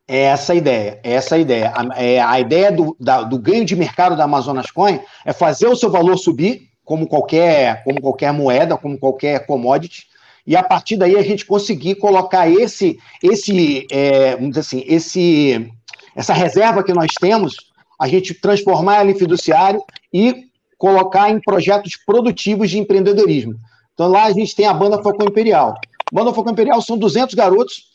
É 0.07 0.23
essa 0.23 0.53
a 0.53 0.55
ideia, 0.55 0.99
é 1.03 1.13
essa 1.13 1.35
a 1.35 1.37
ideia. 1.37 1.73
A, 1.73 2.03
é, 2.03 2.19
a 2.19 2.39
ideia 2.39 2.71
do, 2.71 2.95
da, 2.99 3.21
do 3.23 3.39
ganho 3.39 3.63
de 3.63 3.75
mercado 3.75 4.15
da 4.15 4.25
Amazonas 4.25 4.69
Coin 4.69 4.99
é 5.25 5.31
fazer 5.31 5.67
o 5.67 5.75
seu 5.75 5.89
valor 5.89 6.17
subir, 6.17 6.69
como 6.83 7.07
qualquer, 7.07 7.83
como 7.83 8.01
qualquer 8.01 8.33
moeda, 8.33 8.75
como 8.75 8.99
qualquer 8.99 9.45
commodity, 9.45 10.11
e 10.45 10.55
a 10.55 10.63
partir 10.63 10.97
daí 10.97 11.15
a 11.15 11.21
gente 11.21 11.45
conseguir 11.45 11.95
colocar 11.95 12.49
esse, 12.49 12.99
esse, 13.21 13.87
é, 13.91 14.35
vamos 14.35 14.49
dizer 14.49 14.59
assim, 14.61 14.83
esse, 14.87 15.71
essa 16.15 16.33
reserva 16.33 16.83
que 16.83 16.93
nós 16.93 17.13
temos, 17.19 17.55
a 17.99 18.07
gente 18.07 18.33
transformar 18.33 18.97
ela 18.97 19.11
em 19.11 19.17
fiduciário 19.17 19.83
e 20.13 20.45
colocar 20.77 21.29
em 21.29 21.39
projetos 21.39 21.95
produtivos 22.05 22.69
de 22.69 22.79
empreendedorismo. 22.79 23.55
Então 23.93 24.07
lá 24.07 24.25
a 24.25 24.31
gente 24.31 24.55
tem 24.55 24.65
a 24.65 24.73
Banda 24.73 25.01
Foco 25.01 25.23
Imperial. 25.23 25.75
Banda 26.11 26.33
Foco 26.33 26.49
Imperial 26.49 26.81
são 26.81 26.97
200 26.97 27.35
garotos 27.35 27.91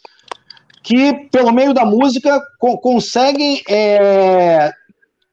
que, 0.82 1.28
pelo 1.32 1.52
meio 1.52 1.74
da 1.74 1.84
música, 1.84 2.40
co 2.60 2.78
conseguem 2.78 3.60
é, 3.68 4.70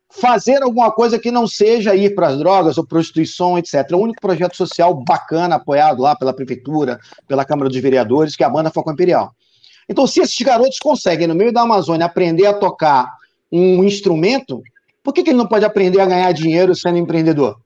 fazer 0.10 0.64
alguma 0.64 0.92
coisa 0.92 1.20
que 1.20 1.30
não 1.30 1.48
seja 1.48 1.96
ir 1.96 2.16
para 2.16 2.30
as 2.30 2.38
drogas 2.38 2.78
ou 2.78 2.86
prostituição, 2.86 3.58
etc. 3.58 3.86
É 3.92 3.96
o 3.96 4.00
único 4.00 4.20
projeto 4.20 4.58
social 4.58 4.94
bacana 4.94 5.56
apoiado 5.56 6.02
lá 6.02 6.16
pela 6.16 6.34
prefeitura, 6.34 7.00
pela 7.28 7.46
Câmara 7.46 7.70
dos 7.70 7.80
Vereadores, 7.80 8.36
que 8.36 8.44
é 8.44 8.48
a 8.48 8.50
banda 8.50 8.72
Foco 8.72 8.92
Imperial. 8.92 9.32
Então, 9.88 10.08
se 10.08 10.22
esses 10.22 10.40
garotos 10.40 10.80
conseguem, 10.80 11.28
no 11.28 11.36
meio 11.36 11.54
da 11.54 11.62
Amazônia, 11.62 12.06
aprender 12.06 12.46
a 12.46 12.54
tocar 12.54 13.12
um 13.52 13.84
instrumento, 13.84 14.62
por 15.04 15.14
que, 15.14 15.22
que 15.22 15.30
ele 15.32 15.38
não 15.38 15.48
pode 15.48 15.66
aprender 15.66 16.00
a 16.00 16.06
ganhar 16.06 16.32
dinheiro 16.32 16.74
sendo 16.74 16.98
empreendedor? 16.98 17.60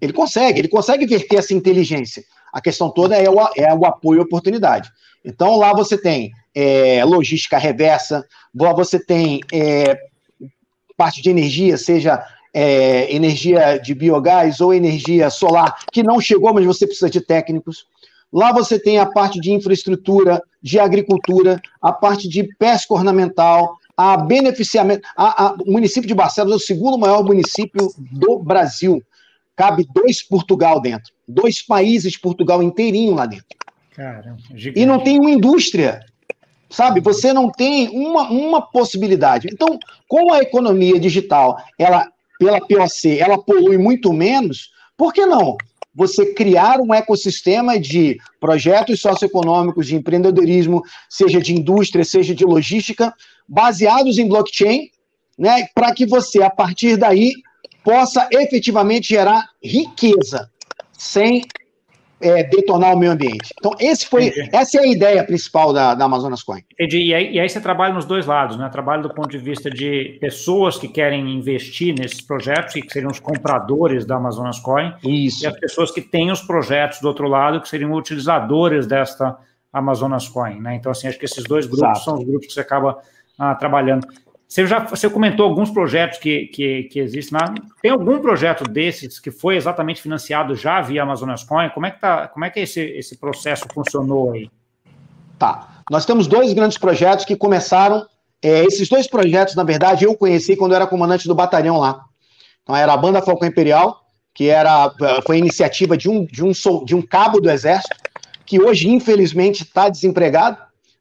Ele 0.00 0.12
consegue, 0.12 0.58
ele 0.58 0.68
consegue 0.68 1.06
verter 1.06 1.36
essa 1.38 1.52
inteligência. 1.52 2.24
A 2.52 2.60
questão 2.60 2.90
toda 2.90 3.16
é 3.16 3.28
o, 3.28 3.38
é 3.56 3.74
o 3.74 3.84
apoio 3.84 4.20
à 4.20 4.24
oportunidade. 4.24 4.90
Então, 5.24 5.56
lá 5.56 5.72
você 5.72 5.98
tem 5.98 6.32
é, 6.54 7.04
logística 7.04 7.58
reversa, 7.58 8.26
você 8.54 8.98
tem 8.98 9.40
é, 9.52 9.96
parte 10.96 11.22
de 11.22 11.30
energia, 11.30 11.76
seja 11.76 12.22
é, 12.52 13.14
energia 13.14 13.78
de 13.78 13.94
biogás 13.94 14.60
ou 14.60 14.72
energia 14.72 15.30
solar, 15.30 15.76
que 15.92 16.02
não 16.02 16.20
chegou, 16.20 16.52
mas 16.52 16.64
você 16.64 16.86
precisa 16.86 17.10
de 17.10 17.20
técnicos. 17.20 17.86
Lá 18.32 18.52
você 18.52 18.78
tem 18.78 18.98
a 18.98 19.06
parte 19.06 19.40
de 19.40 19.52
infraestrutura, 19.52 20.42
de 20.62 20.78
agricultura, 20.78 21.60
a 21.80 21.92
parte 21.92 22.28
de 22.28 22.44
pesca 22.56 22.94
ornamental, 22.94 23.76
a 24.00 24.16
beneficiamento. 24.16 25.06
A, 25.14 25.44
a, 25.44 25.52
o 25.54 25.72
município 25.72 26.08
de 26.08 26.14
Barcelos 26.14 26.52
é 26.52 26.56
o 26.56 26.58
segundo 26.58 26.96
maior 26.96 27.22
município 27.22 27.92
do 27.98 28.38
Brasil. 28.38 29.02
Cabe 29.54 29.86
dois 29.92 30.22
Portugal 30.22 30.80
dentro. 30.80 31.12
Dois 31.28 31.60
países 31.60 32.16
Portugal 32.16 32.62
inteirinho 32.62 33.14
lá 33.14 33.26
dentro. 33.26 33.46
Caramba, 33.94 34.38
e 34.74 34.86
não 34.86 35.00
tem 35.02 35.18
uma 35.18 35.30
indústria 35.30 36.00
sabe? 36.70 37.00
Você 37.00 37.32
não 37.32 37.50
tem 37.50 37.88
uma, 37.88 38.30
uma 38.30 38.62
possibilidade. 38.62 39.48
Então, 39.52 39.76
como 40.08 40.32
a 40.32 40.38
economia 40.38 41.00
digital, 41.00 41.60
ela 41.76 42.08
pela 42.38 42.60
POC, 42.60 43.18
ela 43.18 43.36
polui 43.36 43.76
muito 43.76 44.12
menos, 44.12 44.70
por 44.96 45.12
que 45.12 45.26
não? 45.26 45.56
Você 45.94 46.32
criar 46.32 46.80
um 46.80 46.94
ecossistema 46.94 47.78
de 47.78 48.16
projetos 48.38 49.00
socioeconômicos, 49.00 49.88
de 49.88 49.96
empreendedorismo, 49.96 50.82
seja 51.08 51.40
de 51.40 51.52
indústria, 51.52 52.04
seja 52.04 52.34
de 52.34 52.44
logística, 52.44 53.12
baseados 53.50 54.16
em 54.16 54.28
blockchain, 54.28 54.88
né, 55.36 55.66
para 55.74 55.92
que 55.92 56.06
você, 56.06 56.40
a 56.40 56.50
partir 56.50 56.96
daí, 56.96 57.32
possa 57.82 58.28
efetivamente 58.30 59.08
gerar 59.08 59.48
riqueza, 59.60 60.48
sem 60.92 61.42
é, 62.20 62.44
detonar 62.44 62.94
o 62.94 62.98
meio 62.98 63.12
ambiente. 63.12 63.52
Então, 63.58 63.72
esse 63.80 64.06
foi, 64.06 64.30
essa 64.52 64.78
é 64.78 64.82
a 64.82 64.86
ideia 64.86 65.24
principal 65.24 65.72
da, 65.72 65.94
da 65.94 66.04
Amazonas 66.04 66.42
Coin. 66.42 66.62
Entendi. 66.72 67.06
E 67.06 67.14
aí, 67.14 67.32
e 67.32 67.40
aí, 67.40 67.48
você 67.48 67.60
trabalha 67.60 67.94
nos 67.94 68.04
dois 68.04 68.26
lados, 68.26 68.58
né? 68.58 68.68
Trabalha 68.68 69.02
do 69.02 69.12
ponto 69.12 69.30
de 69.30 69.38
vista 69.38 69.70
de 69.70 70.18
pessoas 70.20 70.76
que 70.76 70.86
querem 70.86 71.34
investir 71.34 71.98
nesses 71.98 72.20
projetos, 72.20 72.74
que 72.74 72.92
seriam 72.92 73.10
os 73.10 73.18
compradores 73.18 74.04
da 74.04 74.16
Amazonas 74.16 74.60
Coin. 74.60 74.92
Isso. 75.02 75.44
E 75.44 75.46
as 75.46 75.58
pessoas 75.58 75.90
que 75.90 76.02
têm 76.02 76.30
os 76.30 76.42
projetos 76.42 77.00
do 77.00 77.08
outro 77.08 77.26
lado, 77.26 77.60
que 77.62 77.68
seriam 77.68 77.92
utilizadores 77.94 78.86
desta 78.86 79.38
Amazonas 79.72 80.28
Coin, 80.28 80.60
né? 80.60 80.74
Então, 80.74 80.92
assim, 80.92 81.08
acho 81.08 81.18
que 81.18 81.24
esses 81.24 81.44
dois 81.44 81.64
grupos 81.64 81.88
Exato. 81.88 82.04
são 82.04 82.18
os 82.18 82.24
grupos 82.24 82.48
que 82.48 82.52
você 82.52 82.60
acaba 82.60 82.98
ah, 83.40 83.54
trabalhando. 83.54 84.06
Você 84.46 84.66
já 84.66 84.80
você 84.80 85.08
comentou 85.08 85.46
alguns 85.46 85.70
projetos 85.70 86.18
que, 86.18 86.46
que, 86.48 86.82
que 86.84 87.00
existem 87.00 87.38
lá. 87.40 87.54
Tem 87.80 87.90
algum 87.90 88.20
projeto 88.20 88.64
desses 88.64 89.18
que 89.18 89.30
foi 89.30 89.56
exatamente 89.56 90.02
financiado 90.02 90.54
já 90.54 90.80
via 90.82 91.02
Amazonas 91.02 91.42
Coin? 91.42 91.70
Como 91.70 91.86
é 91.86 91.90
que, 91.90 92.00
tá, 92.00 92.28
como 92.28 92.44
é 92.44 92.50
que 92.50 92.60
esse, 92.60 92.80
esse 92.80 93.16
processo 93.16 93.64
funcionou 93.72 94.32
aí? 94.32 94.50
Tá. 95.38 95.82
Nós 95.88 96.04
temos 96.04 96.26
dois 96.26 96.52
grandes 96.52 96.76
projetos 96.76 97.24
que 97.24 97.34
começaram. 97.34 98.04
É, 98.42 98.64
esses 98.64 98.88
dois 98.88 99.06
projetos, 99.06 99.54
na 99.54 99.64
verdade, 99.64 100.04
eu 100.04 100.14
conheci 100.16 100.56
quando 100.56 100.72
eu 100.72 100.76
era 100.76 100.86
comandante 100.86 101.26
do 101.26 101.34
batalhão 101.34 101.78
lá. 101.78 102.04
Então, 102.62 102.76
era 102.76 102.92
a 102.92 102.96
Banda 102.96 103.22
Falcão 103.22 103.48
Imperial, 103.48 104.00
que 104.34 104.48
era, 104.48 104.92
foi 105.24 105.36
a 105.36 105.38
iniciativa 105.38 105.96
de 105.96 106.10
um, 106.10 106.24
de, 106.24 106.44
um, 106.44 106.52
de 106.84 106.94
um 106.94 107.02
cabo 107.02 107.40
do 107.40 107.50
Exército, 107.50 107.96
que 108.44 108.60
hoje, 108.60 108.88
infelizmente, 108.88 109.62
está 109.62 109.88
desempregado. 109.88 110.58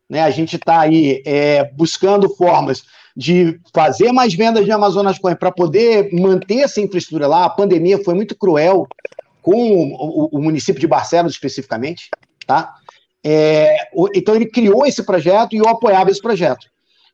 Né? 0.09 0.21
A 0.21 0.31
gente 0.31 0.55
está 0.55 0.81
aí 0.81 1.21
é, 1.25 1.63
buscando 1.73 2.29
formas 2.29 2.83
de 3.15 3.59
fazer 3.73 4.11
mais 4.11 4.33
vendas 4.33 4.65
de 4.65 4.71
Amazonas 4.71 5.19
Coin 5.19 5.35
para 5.35 5.51
poder 5.51 6.09
manter 6.13 6.59
essa 6.59 6.81
infraestrutura 6.81 7.27
lá. 7.27 7.45
A 7.45 7.49
pandemia 7.49 8.03
foi 8.03 8.13
muito 8.13 8.35
cruel 8.35 8.87
com 9.41 9.93
o, 9.93 10.29
o 10.31 10.41
município 10.41 10.79
de 10.79 10.87
Barcelos 10.87 11.33
especificamente, 11.33 12.09
tá? 12.45 12.73
É, 13.23 13.75
então 14.15 14.35
ele 14.35 14.45
criou 14.45 14.85
esse 14.85 15.03
projeto 15.03 15.53
e 15.53 15.57
eu 15.57 15.67
apoiava 15.67 16.09
esse 16.09 16.21
projeto. 16.21 16.67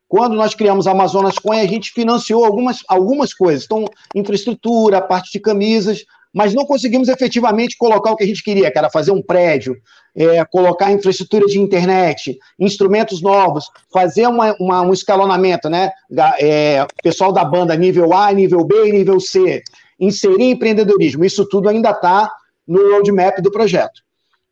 Quando 0.07 0.35
nós 0.35 0.53
criamos 0.53 0.85
a 0.85 0.91
Amazonas 0.91 1.39
Coin, 1.39 1.59
a 1.59 1.67
gente 1.67 1.91
financiou 1.91 2.45
algumas, 2.45 2.79
algumas 2.87 3.33
coisas. 3.33 3.65
Então, 3.65 3.85
infraestrutura, 4.13 5.01
parte 5.01 5.31
de 5.31 5.39
camisas, 5.39 6.05
mas 6.35 6.53
não 6.53 6.65
conseguimos 6.65 7.07
efetivamente 7.07 7.77
colocar 7.77 8.11
o 8.11 8.17
que 8.17 8.25
a 8.25 8.27
gente 8.27 8.43
queria, 8.43 8.69
que 8.69 8.77
era 8.77 8.89
fazer 8.89 9.11
um 9.11 9.21
prédio, 9.21 9.77
é, 10.13 10.43
colocar 10.43 10.91
infraestrutura 10.91 11.45
de 11.45 11.57
internet, 11.57 12.37
instrumentos 12.59 13.21
novos, 13.21 13.69
fazer 13.89 14.27
uma, 14.27 14.53
uma, 14.59 14.81
um 14.81 14.91
escalonamento, 14.91 15.69
né? 15.69 15.91
É, 16.37 16.85
pessoal 17.01 17.31
da 17.31 17.45
banda 17.45 17.73
nível 17.77 18.13
A, 18.13 18.33
nível 18.33 18.65
B 18.65 18.89
e 18.89 18.91
nível 18.91 19.17
C, 19.17 19.63
inserir 19.97 20.51
empreendedorismo. 20.51 21.23
Isso 21.23 21.47
tudo 21.47 21.69
ainda 21.69 21.91
está 21.91 22.29
no 22.67 22.91
roadmap 22.91 23.39
do 23.39 23.49
projeto. 23.49 24.01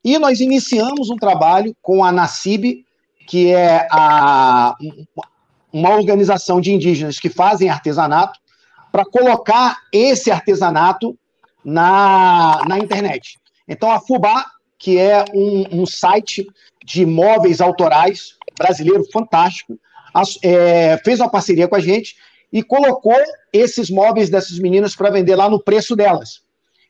E 0.06 0.18
nós 0.18 0.40
iniciamos 0.40 1.10
um 1.10 1.18
trabalho 1.18 1.76
com 1.82 2.02
a 2.02 2.14
NACIB, 2.14 2.86
que 3.28 3.52
é 3.54 3.90
a, 3.92 4.74
uma 5.72 5.90
organização 5.90 6.62
de 6.62 6.72
indígenas 6.72 7.20
que 7.20 7.30
fazem 7.30 7.70
artesanato, 7.70 8.40
para 8.90 9.04
colocar 9.04 9.80
esse 9.92 10.32
artesanato 10.32 11.18
na, 11.64 12.62
na 12.68 12.78
internet. 12.78 13.38
Então, 13.68 13.92
a 13.92 14.00
Fubá, 14.00 14.46
que 14.78 14.98
é 14.98 15.24
um, 15.34 15.82
um 15.82 15.86
site 15.86 16.48
de 16.84 17.06
móveis 17.06 17.62
autorais 17.62 18.36
brasileiro 18.58 19.06
fantástico, 19.12 19.80
é, 20.44 20.98
fez 21.04 21.20
uma 21.20 21.30
parceria 21.30 21.68
com 21.68 21.76
a 21.76 21.80
gente 21.80 22.16
e 22.52 22.62
colocou 22.62 23.18
esses 23.52 23.90
móveis 23.90 24.30
dessas 24.30 24.60
meninas 24.60 24.96
para 24.96 25.10
vender 25.10 25.36
lá 25.36 25.50
no 25.50 25.64
preço 25.64 25.96
delas. 25.96 26.42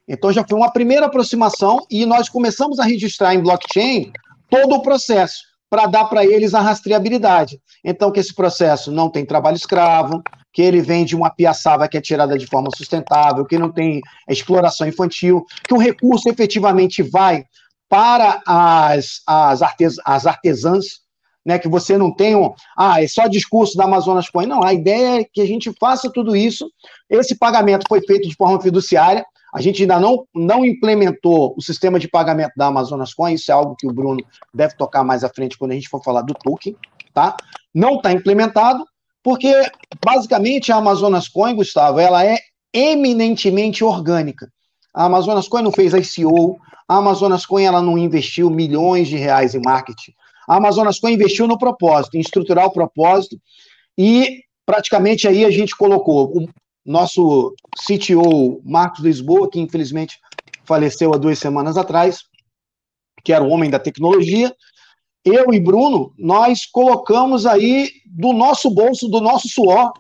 Então 0.05 0.33
já 0.33 0.45
foi 0.45 0.57
uma 0.57 0.71
primeira 0.71 1.05
aproximação 1.05 1.85
e 1.89 2.05
nós 2.05 2.27
começamos 2.27 2.79
a 2.79 2.83
registrar 2.83 3.33
em 3.33 3.41
blockchain 3.41 4.11
todo 4.49 4.75
o 4.75 4.81
processo 4.81 5.45
para 5.69 5.85
dar 5.85 6.05
para 6.05 6.25
eles 6.25 6.53
a 6.53 6.59
rastreabilidade. 6.59 7.61
Então 7.83 8.11
que 8.11 8.19
esse 8.19 8.33
processo 8.33 8.91
não 8.91 9.09
tem 9.09 9.25
trabalho 9.25 9.55
escravo, 9.55 10.21
que 10.53 10.61
ele 10.61 10.81
vem 10.81 11.03
de 11.03 11.15
uma 11.15 11.31
piaçava 11.31 11.87
que 11.87 11.97
é 11.97 12.01
tirada 12.01 12.37
de 12.37 12.45
forma 12.45 12.69
sustentável, 12.77 13.43
que 13.43 13.57
não 13.57 13.71
tem 13.71 14.01
exploração 14.29 14.87
infantil, 14.87 15.43
que 15.67 15.73
o 15.73 15.79
recurso 15.79 16.29
efetivamente 16.29 17.01
vai 17.01 17.43
para 17.89 18.41
as, 18.45 19.21
as, 19.27 19.61
artes, 19.63 19.95
as 20.05 20.27
artesãs, 20.27 21.01
né, 21.45 21.59
que 21.59 21.67
você 21.67 21.97
não 21.97 22.13
tem 22.13 22.35
um, 22.35 22.53
ah, 22.77 23.03
é 23.03 23.07
só 23.07 23.27
discurso 23.27 23.75
da 23.75 23.83
Amazonas 23.83 24.29
Coin. 24.29 24.45
Não, 24.45 24.63
a 24.63 24.73
ideia 24.73 25.21
é 25.21 25.23
que 25.23 25.41
a 25.41 25.45
gente 25.45 25.73
faça 25.79 26.09
tudo 26.09 26.35
isso. 26.35 26.69
Esse 27.09 27.35
pagamento 27.35 27.85
foi 27.89 28.01
feito 28.01 28.29
de 28.29 28.35
forma 28.35 28.61
fiduciária. 28.61 29.25
A 29.53 29.61
gente 29.61 29.81
ainda 29.81 29.99
não, 29.99 30.25
não 30.33 30.65
implementou 30.65 31.53
o 31.57 31.61
sistema 31.61 31.99
de 31.99 32.07
pagamento 32.07 32.53
da 32.55 32.67
Amazonas 32.67 33.13
Coin, 33.13 33.33
isso 33.33 33.51
é 33.51 33.53
algo 33.53 33.75
que 33.75 33.87
o 33.87 33.93
Bruno 33.93 34.23
deve 34.53 34.75
tocar 34.75 35.03
mais 35.03 35.23
à 35.23 35.29
frente 35.29 35.57
quando 35.57 35.71
a 35.71 35.75
gente 35.75 35.89
for 35.89 36.01
falar 36.03 36.21
do 36.21 36.33
token, 36.33 36.75
tá? 37.13 37.35
Não 37.73 37.97
está 37.97 38.11
implementado, 38.11 38.83
porque, 39.23 39.51
basicamente, 40.03 40.71
a 40.71 40.75
Amazonas 40.75 41.29
Coin, 41.29 41.55
Gustavo, 41.55 41.99
ela 41.99 42.25
é 42.25 42.37
eminentemente 42.73 43.83
orgânica. 43.83 44.51
A 44.93 45.05
Amazonas 45.05 45.47
Coin 45.47 45.63
não 45.63 45.71
fez 45.71 45.93
ICO, 45.93 46.59
a 46.87 46.97
Amazonas 46.97 47.45
Coin 47.45 47.63
ela 47.63 47.81
não 47.81 47.97
investiu 47.97 48.49
milhões 48.49 49.07
de 49.07 49.15
reais 49.15 49.55
em 49.55 49.61
marketing. 49.61 50.11
A 50.47 50.57
Amazonas 50.57 50.99
Coin 50.99 51.13
investiu 51.13 51.47
no 51.47 51.57
propósito, 51.57 52.15
em 52.15 52.19
estruturar 52.19 52.65
o 52.65 52.73
propósito, 52.73 53.39
e 53.97 54.41
praticamente 54.65 55.27
aí 55.27 55.45
a 55.45 55.51
gente 55.51 55.75
colocou 55.75 56.37
o 56.37 56.49
nosso 56.85 57.55
CTO, 57.87 58.61
Marcos 58.63 58.99
Lisboa, 58.99 59.49
que 59.49 59.59
infelizmente 59.59 60.19
faleceu 60.65 61.13
há 61.13 61.17
duas 61.17 61.39
semanas 61.39 61.77
atrás, 61.77 62.23
que 63.23 63.31
era 63.31 63.43
o 63.43 63.49
homem 63.49 63.69
da 63.69 63.79
tecnologia, 63.79 64.53
eu 65.25 65.53
e 65.53 65.59
Bruno, 65.59 66.13
nós 66.17 66.65
colocamos 66.65 67.45
aí 67.45 67.89
do 68.05 68.33
nosso 68.33 68.69
bolso, 68.69 69.07
do 69.07 69.21
nosso 69.21 69.47
suor, 69.47 69.93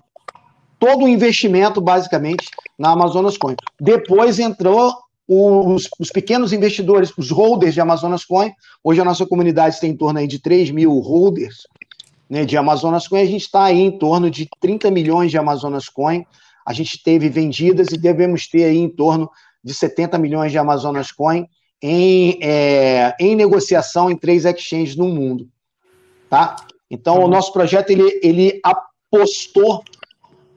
todo 0.77 1.05
o 1.05 1.07
investimento, 1.07 1.79
basicamente, 1.79 2.49
na 2.77 2.91
Amazonas 2.91 3.37
Coin. 3.37 3.55
Depois 3.79 4.37
entrou 4.37 4.93
os, 5.27 5.89
os, 5.97 6.09
pequenos 6.09 6.51
investidores, 6.51 7.13
os 7.17 7.31
holders 7.31 7.73
de 7.73 7.81
Amazonas 7.81 8.25
Coin. 8.25 8.51
Hoje 8.83 8.99
a 8.99 9.05
nossa 9.05 9.25
comunidade 9.25 9.79
tem 9.79 9.91
em 9.91 9.97
torno 9.97 10.19
aí 10.19 10.27
de 10.27 10.39
3 10.39 10.71
mil 10.71 10.99
holders 10.99 11.67
né, 12.29 12.43
de 12.43 12.57
Amazonas 12.57 13.07
Coin. 13.07 13.21
A 13.21 13.25
gente 13.25 13.43
está 13.43 13.63
aí 13.63 13.79
em 13.79 13.97
torno 13.97 14.29
de 14.29 14.49
30 14.59 14.91
milhões 14.91 15.31
de 15.31 15.37
Amazonas 15.37 15.87
Coin. 15.87 16.25
A 16.65 16.73
gente 16.73 17.01
teve 17.01 17.29
vendidas 17.29 17.87
e 17.91 17.97
devemos 17.97 18.47
ter 18.47 18.65
aí 18.65 18.77
em 18.77 18.89
torno 18.89 19.29
de 19.63 19.73
70 19.73 20.17
milhões 20.17 20.51
de 20.51 20.57
Amazonas 20.57 21.11
Coin 21.11 21.47
em, 21.85 22.39
é, 22.41 23.13
em 23.19 23.35
negociação 23.35 24.09
em 24.09 24.15
três 24.15 24.45
exchanges 24.45 24.95
no 24.95 25.09
mundo. 25.09 25.49
Tá? 26.29 26.55
Então, 26.89 27.17
uhum. 27.17 27.25
o 27.25 27.27
nosso 27.27 27.51
projeto 27.51 27.89
ele, 27.89 28.21
ele 28.23 28.61
apostou 28.63 29.83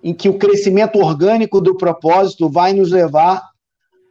em 0.05 0.15
que 0.15 0.29
o 0.29 0.39
crescimento 0.39 1.01
orgânico 1.01 1.61
do 1.61 1.77
propósito 1.77 2.49
vai 2.49 2.73
nos 2.73 2.93
levar 2.93 3.43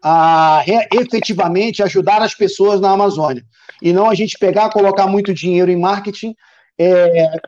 a 0.03 0.63
efetivamente 0.91 1.81
ajudar 1.81 2.21
as 2.21 2.35
pessoas 2.35 2.81
na 2.81 2.91
Amazônia. 2.91 3.43
E 3.81 3.93
não 3.93 4.09
a 4.09 4.13
gente 4.13 4.37
pegar, 4.37 4.69
colocar 4.69 5.07
muito 5.07 5.33
dinheiro 5.33 5.71
em 5.71 5.79
marketing, 5.79 6.35
é, 6.77 7.39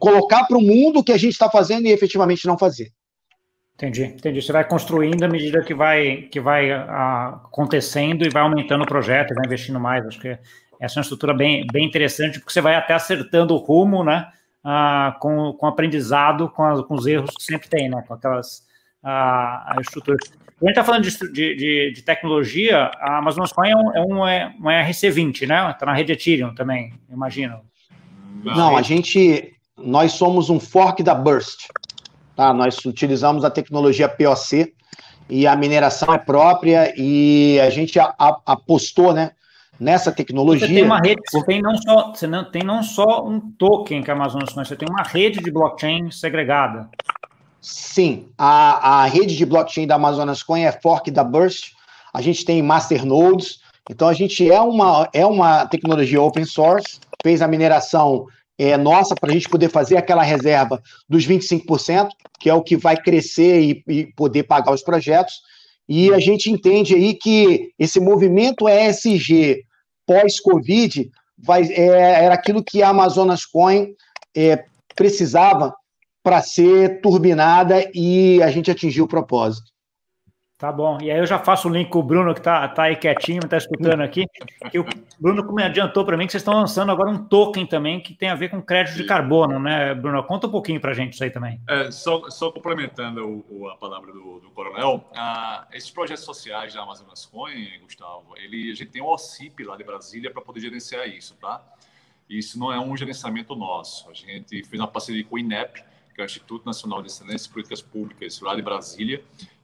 colocar 0.00 0.44
para 0.44 0.58
o 0.58 0.60
mundo 0.60 0.98
o 0.98 1.04
que 1.04 1.12
a 1.12 1.16
gente 1.16 1.32
está 1.32 1.48
fazendo 1.48 1.86
e 1.86 1.92
efetivamente 1.92 2.46
não 2.46 2.58
fazer. 2.58 2.90
Entendi, 3.82 4.04
entendi. 4.04 4.40
Você 4.40 4.52
vai 4.52 4.64
construindo 4.64 5.24
à 5.24 5.28
medida 5.28 5.60
que 5.60 5.74
vai, 5.74 6.28
que 6.30 6.38
vai 6.38 6.70
uh, 6.70 7.40
acontecendo 7.46 8.24
e 8.24 8.30
vai 8.30 8.40
aumentando 8.40 8.84
o 8.84 8.86
projeto, 8.86 9.34
vai 9.34 9.44
investindo 9.44 9.80
mais. 9.80 10.06
Acho 10.06 10.20
que 10.20 10.38
essa 10.78 10.94
é 10.94 11.00
uma 11.00 11.02
estrutura 11.02 11.34
bem, 11.34 11.66
bem 11.72 11.84
interessante, 11.84 12.38
porque 12.38 12.52
você 12.52 12.60
vai 12.60 12.76
até 12.76 12.94
acertando 12.94 13.54
o 13.54 13.56
rumo, 13.56 14.04
né? 14.04 14.28
Uh, 14.64 15.18
com, 15.18 15.52
com 15.54 15.66
aprendizado, 15.66 16.48
com, 16.48 16.80
com 16.84 16.94
os 16.94 17.06
erros 17.06 17.30
que 17.36 17.42
sempre 17.42 17.68
tem, 17.68 17.88
né? 17.88 18.04
Com 18.06 18.14
aquelas 18.14 18.64
uh, 19.02 19.80
estruturas. 19.80 20.28
Quando 20.28 20.62
a 20.62 20.66
gente 20.66 20.70
está 20.70 20.84
falando 20.84 21.02
de, 21.02 21.32
de, 21.32 21.92
de, 21.92 22.02
tecnologia, 22.02 22.88
a 23.00 23.18
Amazonas 23.18 23.52
Coin 23.52 23.68
é 23.68 23.76
um, 23.76 23.96
é 23.96 24.00
um, 24.00 24.28
é 24.28 24.54
um 24.60 24.64
RC20, 24.64 25.48
né? 25.48 25.72
Está 25.72 25.86
na 25.86 25.92
rede 25.92 26.12
Ethereum 26.12 26.54
também, 26.54 26.92
imagino. 27.10 27.58
Não, 28.44 28.76
a 28.76 28.82
gente, 28.82 29.56
nós 29.76 30.12
somos 30.12 30.50
um 30.50 30.60
fork 30.60 31.02
da 31.02 31.16
Burst. 31.16 31.66
Tá? 32.36 32.52
Nós 32.52 32.84
utilizamos 32.84 33.44
a 33.44 33.50
tecnologia 33.50 34.08
POC 34.08 34.74
e 35.28 35.46
a 35.46 35.56
mineração 35.56 36.12
é 36.12 36.18
própria 36.18 36.92
e 36.96 37.60
a 37.60 37.70
gente 37.70 37.98
a, 37.98 38.14
a, 38.18 38.38
apostou 38.46 39.12
né, 39.12 39.32
nessa 39.78 40.12
tecnologia. 40.12 40.66
Você 40.66 40.74
tem 40.74 40.84
uma 40.84 40.98
rede, 40.98 41.20
você 41.30 41.44
tem 41.44 41.62
não 41.62 41.76
só, 41.76 42.12
você 42.14 42.26
não, 42.26 42.44
tem 42.44 42.62
não 42.62 42.82
só 42.82 43.26
um 43.26 43.40
token 43.40 44.02
que 44.02 44.10
a 44.10 44.14
Amazon 44.14 44.42
mas 44.54 44.68
você 44.68 44.76
tem 44.76 44.88
uma 44.88 45.02
rede 45.02 45.40
de 45.40 45.50
blockchain 45.50 46.10
segregada. 46.10 46.88
Sim, 47.60 48.28
a, 48.36 49.02
a 49.02 49.06
rede 49.06 49.36
de 49.36 49.46
blockchain 49.46 49.86
da 49.86 49.94
Amazonas 49.94 50.42
Coin 50.42 50.62
é 50.62 50.72
fork 50.72 51.10
da 51.10 51.22
Burst. 51.22 51.72
A 52.12 52.20
gente 52.20 52.44
tem 52.44 52.60
masternodes, 52.60 53.60
então 53.88 54.08
a 54.08 54.12
gente 54.12 54.50
é 54.50 54.60
uma, 54.60 55.08
é 55.12 55.24
uma 55.24 55.66
tecnologia 55.66 56.20
open 56.20 56.44
source, 56.44 56.98
fez 57.22 57.40
a 57.40 57.48
mineração 57.48 58.26
é, 58.58 58.76
nossa 58.76 59.14
para 59.14 59.30
a 59.30 59.32
gente 59.32 59.48
poder 59.48 59.68
fazer 59.68 59.96
aquela 59.96 60.22
reserva 60.22 60.82
dos 61.08 61.26
25%, 61.26 62.08
que 62.38 62.50
é 62.50 62.54
o 62.54 62.62
que 62.62 62.76
vai 62.76 62.96
crescer 62.96 63.60
e, 63.60 63.84
e 63.88 64.06
poder 64.14 64.44
pagar 64.44 64.72
os 64.72 64.82
projetos. 64.82 65.40
E 65.88 66.12
a 66.12 66.18
gente 66.18 66.50
entende 66.50 66.94
aí 66.94 67.14
que 67.14 67.72
esse 67.78 67.98
movimento 67.98 68.68
ESG 68.68 69.64
pós-Covid 70.06 71.10
é, 71.48 72.24
era 72.24 72.34
aquilo 72.34 72.62
que 72.62 72.82
a 72.82 72.90
Amazonas 72.90 73.44
Coin 73.44 73.94
é, 74.36 74.64
precisava 74.94 75.74
para 76.22 76.40
ser 76.40 77.00
turbinada 77.00 77.90
e 77.92 78.40
a 78.42 78.50
gente 78.50 78.70
atingiu 78.70 79.04
o 79.04 79.08
propósito. 79.08 79.72
Tá 80.62 80.70
bom. 80.70 80.96
E 81.02 81.10
aí 81.10 81.18
eu 81.18 81.26
já 81.26 81.40
faço 81.40 81.68
o 81.68 81.72
link 81.72 81.88
com 81.88 81.98
o 81.98 82.02
Bruno, 82.04 82.32
que 82.32 82.38
está 82.38 82.68
tá 82.68 82.84
aí 82.84 82.94
quietinho, 82.94 83.40
está 83.42 83.56
escutando 83.56 84.00
aqui. 84.00 84.28
Que 84.70 84.78
o 84.78 84.86
Bruno 85.18 85.52
me 85.52 85.64
adiantou 85.64 86.04
para 86.04 86.16
mim 86.16 86.24
que 86.24 86.30
vocês 86.30 86.40
estão 86.40 86.54
lançando 86.54 86.92
agora 86.92 87.10
um 87.10 87.18
token 87.18 87.66
também 87.66 87.98
que 87.98 88.14
tem 88.14 88.28
a 88.28 88.36
ver 88.36 88.48
com 88.48 88.62
crédito 88.62 88.96
de 88.96 89.02
carbono, 89.02 89.58
né, 89.58 89.92
Bruno? 89.92 90.22
Conta 90.22 90.46
um 90.46 90.50
pouquinho 90.52 90.80
para 90.80 90.94
gente 90.94 91.14
isso 91.14 91.24
aí 91.24 91.30
também. 91.30 91.60
É, 91.68 91.90
só, 91.90 92.30
só 92.30 92.52
complementando 92.52 93.44
o, 93.50 93.68
a 93.70 93.76
palavra 93.76 94.12
do, 94.12 94.38
do 94.38 94.50
Coronel, 94.52 95.04
ah, 95.16 95.66
esses 95.72 95.90
projetos 95.90 96.22
sociais 96.22 96.72
da 96.74 96.82
Amazonas 96.82 97.26
Coin, 97.26 97.80
Gustavo, 97.82 98.36
ele, 98.36 98.70
a 98.70 98.74
gente 98.76 98.92
tem 98.92 99.02
o 99.02 99.12
OCIP 99.12 99.64
lá 99.64 99.76
de 99.76 99.82
Brasília 99.82 100.30
para 100.30 100.42
poder 100.42 100.60
gerenciar 100.60 101.08
isso, 101.08 101.34
tá? 101.40 101.60
Isso 102.30 102.56
não 102.56 102.72
é 102.72 102.78
um 102.78 102.96
gerenciamento 102.96 103.56
nosso. 103.56 104.08
A 104.08 104.14
gente 104.14 104.62
fez 104.62 104.80
uma 104.80 104.86
parceria 104.86 105.24
com 105.24 105.34
o 105.34 105.38
INEP, 105.40 105.82
que 106.14 106.20
é 106.20 106.24
o 106.24 106.26
Instituto 106.26 106.64
Nacional 106.64 107.02
de 107.02 107.08
Excelência 107.08 107.48
em 107.48 107.52
Políticas 107.52 107.82
Públicas 107.82 108.40
lá 108.40 108.54
de 108.54 108.62
Brasília, 108.62 109.20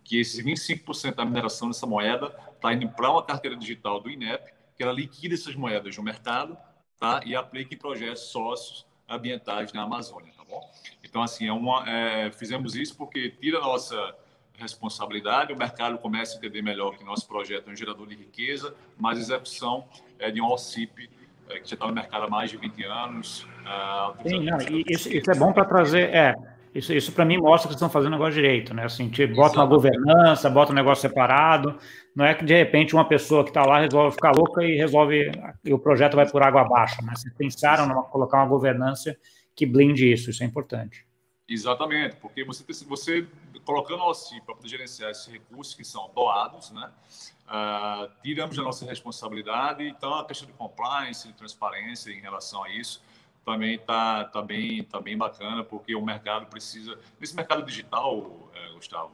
que 0.08 0.18
esses 0.18 0.42
25% 0.42 1.16
da 1.16 1.24
mineração 1.24 1.68
dessa 1.68 1.86
moeda 1.86 2.34
está 2.54 2.72
indo 2.72 2.88
para 2.88 3.10
uma 3.10 3.22
carteira 3.22 3.54
digital 3.54 4.00
do 4.00 4.08
INEP, 4.08 4.50
que 4.74 4.82
ela 4.82 4.92
liquida 4.92 5.34
essas 5.34 5.54
moedas 5.54 5.94
no 5.98 6.02
mercado 6.02 6.56
tá? 6.98 7.20
e 7.26 7.36
aplica 7.36 7.74
em 7.74 7.78
projetos 7.78 8.22
sócios 8.22 8.86
ambientais 9.06 9.70
na 9.74 9.82
Amazônia. 9.82 10.32
Tá 10.34 10.42
bom? 10.48 10.66
Então, 11.04 11.22
assim, 11.22 11.46
é 11.46 11.52
uma, 11.52 11.88
é, 11.88 12.30
fizemos 12.32 12.74
isso 12.74 12.96
porque 12.96 13.30
tira 13.38 13.58
a 13.58 13.60
nossa 13.60 14.16
responsabilidade, 14.54 15.52
o 15.52 15.56
mercado 15.56 15.98
começa 15.98 16.34
a 16.34 16.38
entender 16.38 16.62
melhor 16.62 16.96
que 16.96 17.04
nosso 17.04 17.28
projeto 17.28 17.68
é 17.68 17.72
um 17.72 17.76
gerador 17.76 18.06
de 18.06 18.16
riqueza, 18.16 18.74
mas 18.96 19.18
a 19.18 19.20
execução 19.20 19.86
é 20.18 20.30
de 20.30 20.40
um 20.40 20.46
OCIP 20.46 21.10
é, 21.50 21.60
que 21.60 21.68
já 21.68 21.74
está 21.74 21.86
no 21.86 21.92
mercado 21.92 22.24
há 22.24 22.30
mais 22.30 22.50
de 22.50 22.56
20 22.56 22.82
anos. 22.84 23.42
Uh, 23.42 24.28
Sim, 24.28 24.40
não, 24.40 24.58
isso, 24.88 25.08
isso, 25.10 25.30
é 25.30 25.34
bom 25.34 25.52
para 25.52 25.66
trazer. 25.66 26.14
É, 26.14 26.34
isso, 26.74 26.92
isso 26.92 27.12
para 27.12 27.24
mim 27.24 27.38
mostra 27.38 27.68
que 27.68 27.74
estão 27.74 27.88
fazendo 27.88 28.08
o 28.08 28.16
negócio 28.16 28.34
direito, 28.34 28.74
né? 28.74 28.84
Assim, 28.84 29.08
tipo, 29.08 29.34
bota 29.34 29.56
uma 29.58 29.66
governança, 29.66 30.50
bota 30.50 30.72
um 30.72 30.74
negócio 30.74 31.02
separado. 31.02 31.78
Não 32.14 32.24
é 32.24 32.34
que 32.34 32.44
de 32.44 32.54
repente 32.54 32.94
uma 32.94 33.06
pessoa 33.06 33.42
que 33.44 33.50
está 33.50 33.64
lá 33.64 33.80
resolve 33.80 34.14
ficar 34.14 34.32
louca 34.32 34.62
e 34.64 34.76
resolve 34.76 35.30
e 35.64 35.72
o 35.72 35.78
projeto 35.78 36.14
vai 36.16 36.28
por 36.28 36.42
água 36.42 36.62
abaixo. 36.62 36.96
Mas 37.02 37.06
né? 37.06 37.14
vocês 37.16 37.34
pensaram 37.34 37.86
em 37.86 38.10
colocar 38.10 38.38
uma 38.38 38.46
governança 38.46 39.16
que 39.54 39.66
blinde 39.66 40.12
isso, 40.12 40.30
isso 40.30 40.42
é 40.42 40.46
importante. 40.46 41.06
Exatamente, 41.48 42.16
porque 42.16 42.44
você, 42.44 42.62
você 42.84 43.26
colocando 43.64 44.02
OCI 44.04 44.40
para 44.42 44.54
poder 44.54 44.68
gerenciar 44.68 45.10
esses 45.10 45.26
recursos 45.26 45.74
que 45.74 45.84
são 45.84 46.10
doados, 46.14 46.70
né? 46.70 46.90
Uh, 47.48 48.10
tiramos 48.22 48.58
a 48.58 48.62
nossa 48.62 48.84
responsabilidade, 48.84 49.82
então 49.82 50.14
a 50.14 50.24
questão 50.26 50.46
de 50.46 50.52
compliance, 50.52 51.26
de 51.26 51.32
transparência 51.32 52.10
em 52.10 52.20
relação 52.20 52.62
a 52.62 52.68
isso, 52.68 53.02
também 53.48 53.76
está 53.76 54.24
tá 54.24 54.42
bem, 54.42 54.84
tá 54.84 55.00
bem 55.00 55.16
bacana, 55.16 55.64
porque 55.64 55.94
o 55.94 56.04
mercado 56.04 56.46
precisa. 56.46 56.98
Nesse 57.18 57.34
mercado 57.34 57.64
digital, 57.64 58.50
é, 58.54 58.74
Gustavo, 58.74 59.10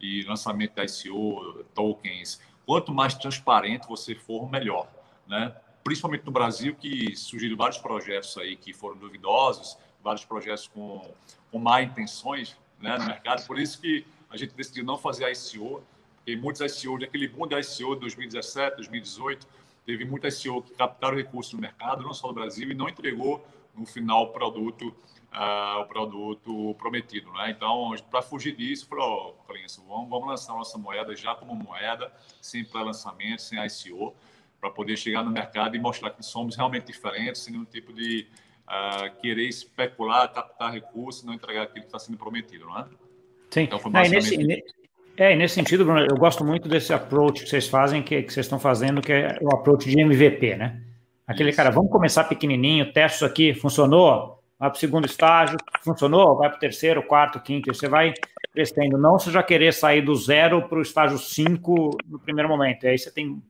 e 0.00 0.22
lançamento 0.22 0.74
da 0.74 0.84
ICO, 0.84 1.64
tokens, 1.74 2.40
quanto 2.64 2.94
mais 2.94 3.14
transparente 3.14 3.86
você 3.86 4.14
for, 4.14 4.50
melhor. 4.50 4.88
Né? 5.26 5.54
Principalmente 5.82 6.24
no 6.24 6.32
Brasil, 6.32 6.74
que 6.74 7.14
surgiram 7.14 7.58
vários 7.58 7.76
projetos 7.76 8.38
aí 8.38 8.56
que 8.56 8.72
foram 8.72 8.96
duvidosos, 8.96 9.76
vários 10.02 10.24
projetos 10.24 10.66
com, 10.66 11.12
com 11.52 11.58
má 11.58 11.82
intenções 11.82 12.56
né, 12.80 12.96
no 12.96 13.04
mercado. 13.04 13.46
Por 13.46 13.58
isso 13.58 13.78
que 13.78 14.06
a 14.30 14.36
gente 14.38 14.54
decidiu 14.54 14.82
não 14.82 14.96
fazer 14.96 15.30
ICO, 15.30 15.82
porque 16.16 16.36
muitos 16.36 16.62
ICO, 16.62 16.98
daquele 16.98 17.28
boom 17.28 17.46
da 17.46 17.60
ICO 17.60 17.94
de 17.96 18.00
2017, 18.00 18.76
2018, 18.76 19.46
teve 19.84 20.06
muitas 20.06 20.42
ICO 20.42 20.62
que 20.62 20.72
captaram 20.72 21.18
recursos 21.18 21.52
no 21.52 21.60
mercado, 21.60 22.02
não 22.02 22.14
só 22.14 22.28
no 22.28 22.32
Brasil, 22.32 22.70
e 22.70 22.74
não 22.74 22.88
entregou 22.88 23.46
no 23.76 23.84
final 23.86 24.24
o 24.24 24.26
produto, 24.28 24.94
uh, 25.32 25.80
o 25.80 25.86
produto 25.86 26.74
prometido. 26.76 27.32
Né? 27.32 27.50
Então, 27.50 27.94
para 28.10 28.22
fugir 28.22 28.56
disso, 28.56 28.86
falou, 28.86 29.36
oh, 29.48 29.88
vamos, 29.88 30.08
vamos 30.08 30.28
lançar 30.28 30.54
nossa 30.54 30.78
moeda 30.78 31.14
já 31.14 31.34
como 31.34 31.54
moeda, 31.54 32.12
sem 32.40 32.64
pré-lançamento, 32.64 33.42
sem 33.42 33.58
ICO, 33.64 34.14
para 34.60 34.70
poder 34.70 34.96
chegar 34.96 35.22
no 35.22 35.30
mercado 35.30 35.76
e 35.76 35.78
mostrar 35.78 36.10
que 36.10 36.22
somos 36.24 36.56
realmente 36.56 36.86
diferentes, 36.86 37.42
sem 37.42 37.52
nenhum 37.52 37.64
tipo 37.64 37.92
de 37.92 38.26
uh, 38.66 39.20
querer 39.20 39.48
especular, 39.48 40.32
captar 40.32 40.72
recursos, 40.72 41.22
não 41.22 41.34
entregar 41.34 41.64
aquilo 41.64 41.80
que 41.80 41.88
está 41.88 41.98
sendo 41.98 42.16
prometido, 42.16 42.66
não 42.66 42.78
é? 42.78 42.86
Sim. 43.50 43.62
Então, 43.62 43.78
foi 43.78 43.90
basicamente... 43.90 44.34
é, 44.34 44.46
nesse, 44.46 44.74
é, 45.16 45.32
e 45.32 45.36
nesse 45.36 45.54
sentido, 45.54 45.84
Bruno, 45.84 46.00
eu 46.00 46.16
gosto 46.16 46.44
muito 46.44 46.68
desse 46.68 46.92
approach 46.92 47.44
que 47.44 47.48
vocês 47.48 47.68
fazem, 47.68 48.02
que, 48.02 48.22
que 48.22 48.32
vocês 48.32 48.46
estão 48.46 48.58
fazendo, 48.58 49.00
que 49.00 49.12
é 49.12 49.38
o 49.40 49.54
approach 49.54 49.88
de 49.88 50.00
MVP, 50.00 50.56
né? 50.56 50.80
Aquele 51.26 51.50
Isso. 51.50 51.56
cara, 51.56 51.70
vamos 51.70 51.90
começar 51.90 52.24
pequenininho, 52.24 52.92
teste 52.92 53.16
isso 53.16 53.24
aqui, 53.24 53.54
funcionou? 53.54 54.42
Vai 54.58 54.70
para 54.70 54.76
o 54.76 54.80
segundo 54.80 55.06
estágio, 55.06 55.56
funcionou? 55.82 56.36
Vai 56.36 56.48
para 56.48 56.56
o 56.56 56.60
terceiro, 56.60 57.02
quarto, 57.02 57.40
quinto, 57.40 57.70
e 57.70 57.74
você 57.74 57.88
vai 57.88 58.12
crescendo. 58.52 58.96
Não 58.96 59.18
você 59.18 59.30
já 59.30 59.42
querer 59.42 59.72
sair 59.72 60.00
do 60.02 60.14
zero 60.14 60.68
para 60.68 60.78
o 60.78 60.82
estágio 60.82 61.18
5 61.18 61.98
no 62.06 62.18
primeiro 62.20 62.48
momento. 62.48 62.84
E 62.84 62.88
aí 62.88 62.98
você 62.98 63.10
tem. 63.10 63.42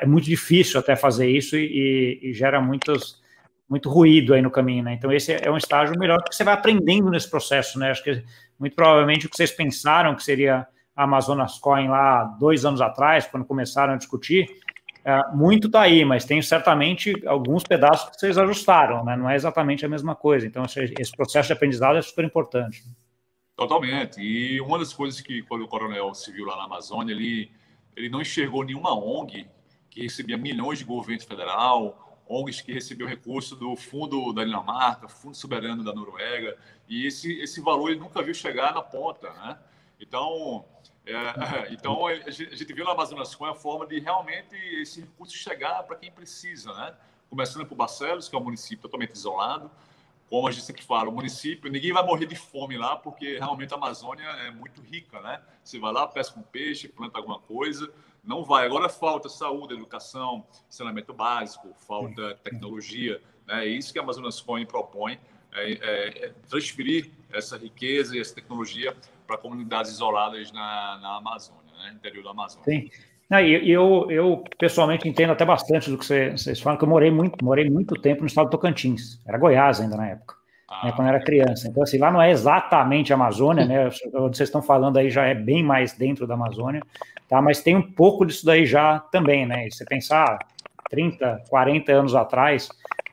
É 0.00 0.06
muito 0.06 0.24
difícil 0.24 0.80
até 0.80 0.96
fazer 0.96 1.28
isso 1.28 1.56
e, 1.56 2.18
e, 2.22 2.32
gera 2.32 2.58
muitos, 2.58 3.20
muito 3.68 3.90
ruído 3.90 4.32
aí 4.32 4.40
no 4.40 4.50
caminho, 4.50 4.82
né? 4.82 4.94
Então, 4.94 5.12
esse 5.12 5.32
é 5.32 5.50
um 5.50 5.58
estágio 5.58 5.98
melhor, 5.98 6.18
porque 6.22 6.34
você 6.34 6.42
vai 6.42 6.54
aprendendo 6.54 7.10
nesse 7.10 7.30
processo, 7.30 7.78
né? 7.78 7.90
Acho 7.90 8.02
que 8.02 8.24
muito 8.58 8.74
provavelmente 8.74 9.26
o 9.26 9.28
que 9.28 9.36
vocês 9.36 9.50
pensaram 9.50 10.14
que 10.14 10.22
seria 10.22 10.66
a 10.96 11.04
Amazonas 11.04 11.58
Coin 11.58 11.88
lá 11.88 12.24
dois 12.40 12.64
anos 12.64 12.80
atrás, 12.80 13.26
quando 13.26 13.44
começaram 13.44 13.92
a 13.92 13.96
discutir, 13.96 14.46
é, 14.46 14.71
muito 15.34 15.66
está 15.66 15.82
aí, 15.82 16.04
mas 16.04 16.24
tem 16.24 16.40
certamente 16.40 17.12
alguns 17.26 17.64
pedaços 17.64 18.10
que 18.10 18.20
vocês 18.20 18.38
ajustaram, 18.38 19.04
né? 19.04 19.16
Não 19.16 19.28
é 19.28 19.34
exatamente 19.34 19.84
a 19.84 19.88
mesma 19.88 20.14
coisa. 20.14 20.46
Então, 20.46 20.64
esse 20.64 21.12
processo 21.12 21.48
de 21.48 21.52
aprendizado 21.52 21.96
é 21.96 22.02
super 22.02 22.24
importante. 22.24 22.84
Totalmente. 23.56 24.20
E 24.20 24.60
uma 24.60 24.78
das 24.78 24.92
coisas 24.92 25.20
que, 25.20 25.42
quando 25.42 25.62
o 25.62 25.68
coronel 25.68 26.14
se 26.14 26.32
viu 26.32 26.46
lá 26.46 26.56
na 26.56 26.64
Amazônia, 26.64 27.12
ele, 27.12 27.50
ele 27.96 28.08
não 28.08 28.20
enxergou 28.20 28.64
nenhuma 28.64 28.94
ONG 28.94 29.46
que 29.90 30.02
recebia 30.02 30.38
milhões 30.38 30.78
de 30.78 30.84
governo 30.84 31.22
federal, 31.22 32.22
ONGs 32.28 32.62
que 32.62 32.72
recebiam 32.72 33.08
recurso 33.08 33.54
do 33.54 33.76
Fundo 33.76 34.32
da 34.32 34.44
Dinamarca, 34.44 35.08
Fundo 35.08 35.36
Soberano 35.36 35.84
da 35.84 35.92
Noruega, 35.92 36.56
e 36.88 37.06
esse, 37.06 37.40
esse 37.40 37.60
valor 37.60 37.90
ele 37.90 38.00
nunca 38.00 38.22
viu 38.22 38.32
chegar 38.32 38.74
na 38.74 38.82
ponta, 38.82 39.30
né? 39.34 39.58
Então, 40.00 40.64
é, 41.04 41.72
então, 41.72 42.06
a 42.06 42.30
gente 42.30 42.72
viu 42.72 42.84
na 42.84 42.92
Amazonas 42.92 43.34
com 43.34 43.44
a 43.44 43.54
forma 43.54 43.86
de 43.86 43.98
realmente 43.98 44.54
esse 44.80 45.00
recurso 45.00 45.36
chegar 45.36 45.82
para 45.82 45.96
quem 45.96 46.10
precisa, 46.10 46.72
né? 46.72 46.94
Começando 47.28 47.66
por 47.66 47.74
Barcelos, 47.74 48.28
que 48.28 48.36
é 48.36 48.38
um 48.38 48.44
município 48.44 48.82
totalmente 48.82 49.14
isolado. 49.14 49.70
Como 50.28 50.48
a 50.48 50.50
gente 50.50 50.64
sempre 50.64 50.82
fala, 50.82 51.10
o 51.10 51.12
município, 51.12 51.70
ninguém 51.70 51.92
vai 51.92 52.02
morrer 52.04 52.26
de 52.26 52.36
fome 52.36 52.78
lá, 52.78 52.96
porque 52.96 53.38
realmente 53.38 53.74
a 53.74 53.76
Amazônia 53.76 54.24
é 54.24 54.50
muito 54.50 54.80
rica, 54.80 55.20
né? 55.20 55.42
Você 55.62 55.78
vai 55.78 55.92
lá, 55.92 56.06
pesca 56.06 56.38
um 56.38 56.42
peixe, 56.42 56.88
planta 56.88 57.18
alguma 57.18 57.38
coisa, 57.38 57.92
não 58.24 58.42
vai. 58.42 58.64
Agora 58.64 58.88
falta 58.88 59.28
saúde, 59.28 59.74
educação, 59.74 60.46
saneamento 60.68 61.12
básico, 61.12 61.74
falta 61.86 62.34
tecnologia, 62.36 63.20
né? 63.46 63.66
É 63.66 63.68
isso 63.68 63.92
que 63.92 63.98
a 63.98 64.02
Amazonas 64.02 64.40
Coin 64.40 64.64
propõe, 64.64 65.18
é, 65.52 65.72
é, 65.72 66.24
é 66.26 66.34
transferir 66.48 67.10
essa 67.30 67.58
riqueza 67.58 68.16
e 68.16 68.20
essa 68.20 68.34
tecnologia 68.34 68.96
para 69.32 69.38
comunidades 69.38 69.90
isoladas 69.90 70.52
na, 70.52 70.98
na 71.00 71.16
Amazônia, 71.16 71.72
né? 71.82 71.92
interior 71.94 72.22
da 72.22 72.30
Amazônia. 72.30 72.64
Sim. 72.64 72.90
E 73.30 73.70
eu, 73.70 74.10
eu, 74.10 74.44
pessoalmente 74.58 75.08
entendo 75.08 75.32
até 75.32 75.42
bastante 75.42 75.90
do 75.90 75.96
que 75.96 76.04
vocês 76.04 76.60
falam, 76.60 76.78
que 76.78 76.84
eu 76.84 76.88
morei 76.88 77.10
muito, 77.10 77.42
morei 77.42 77.70
muito 77.70 77.94
tempo 77.94 78.20
no 78.20 78.26
estado 78.26 78.48
do 78.48 78.50
Tocantins, 78.50 79.18
era 79.26 79.38
Goiás 79.38 79.80
ainda 79.80 79.96
na 79.96 80.08
época, 80.08 80.34
ah, 80.68 80.84
né, 80.84 80.92
quando 80.92 81.08
eu 81.08 81.14
era 81.14 81.24
criança. 81.24 81.66
Então, 81.66 81.82
assim, 81.82 81.96
lá 81.96 82.10
não 82.10 82.20
é 82.20 82.30
exatamente 82.30 83.10
a 83.10 83.16
Amazônia, 83.16 83.64
né? 83.64 83.88
Onde 84.12 84.36
vocês 84.36 84.50
estão 84.50 84.60
falando 84.60 84.98
aí 84.98 85.08
já 85.08 85.24
é 85.24 85.34
bem 85.34 85.62
mais 85.62 85.94
dentro 85.94 86.26
da 86.26 86.34
Amazônia, 86.34 86.82
tá? 87.26 87.40
Mas 87.40 87.62
tem 87.62 87.74
um 87.74 87.80
pouco 87.80 88.26
disso 88.26 88.44
daí 88.44 88.66
já 88.66 88.98
também, 88.98 89.46
né? 89.46 89.66
E 89.66 89.72
você 89.72 89.86
pensar 89.86 90.38
30, 90.90 91.44
40 91.48 91.90
anos 91.90 92.14
atrás, 92.14 92.68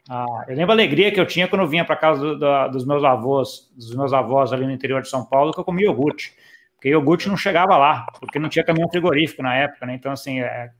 ah, 0.09 0.45
eu 0.47 0.55
lembro 0.55 0.71
a 0.71 0.75
alegria 0.75 1.11
que 1.11 1.19
eu 1.19 1.25
tinha 1.27 1.47
quando 1.47 1.61
eu 1.61 1.67
vinha 1.67 1.85
para 1.85 1.95
casa 1.95 2.19
do, 2.19 2.39
do, 2.39 2.67
dos 2.69 2.83
meus 2.83 3.03
avós, 3.03 3.71
dos 3.75 3.93
meus 3.93 4.11
avós 4.11 4.51
ali 4.51 4.65
no 4.65 4.71
interior 4.71 5.03
de 5.03 5.07
São 5.07 5.23
Paulo, 5.23 5.53
que 5.53 5.59
eu 5.59 5.63
comia 5.63 5.85
iogurte. 5.85 6.33
Porque 6.73 6.89
iogurte 6.89 7.29
não 7.29 7.37
chegava 7.37 7.77
lá, 7.77 8.07
porque 8.19 8.39
não 8.39 8.49
tinha 8.49 8.65
caminhão 8.65 8.89
frigorífico 8.89 9.43
na 9.43 9.55
época, 9.55 9.85
né? 9.85 9.93
Então, 9.93 10.11
assim, 10.11 10.39
é, 10.39 10.71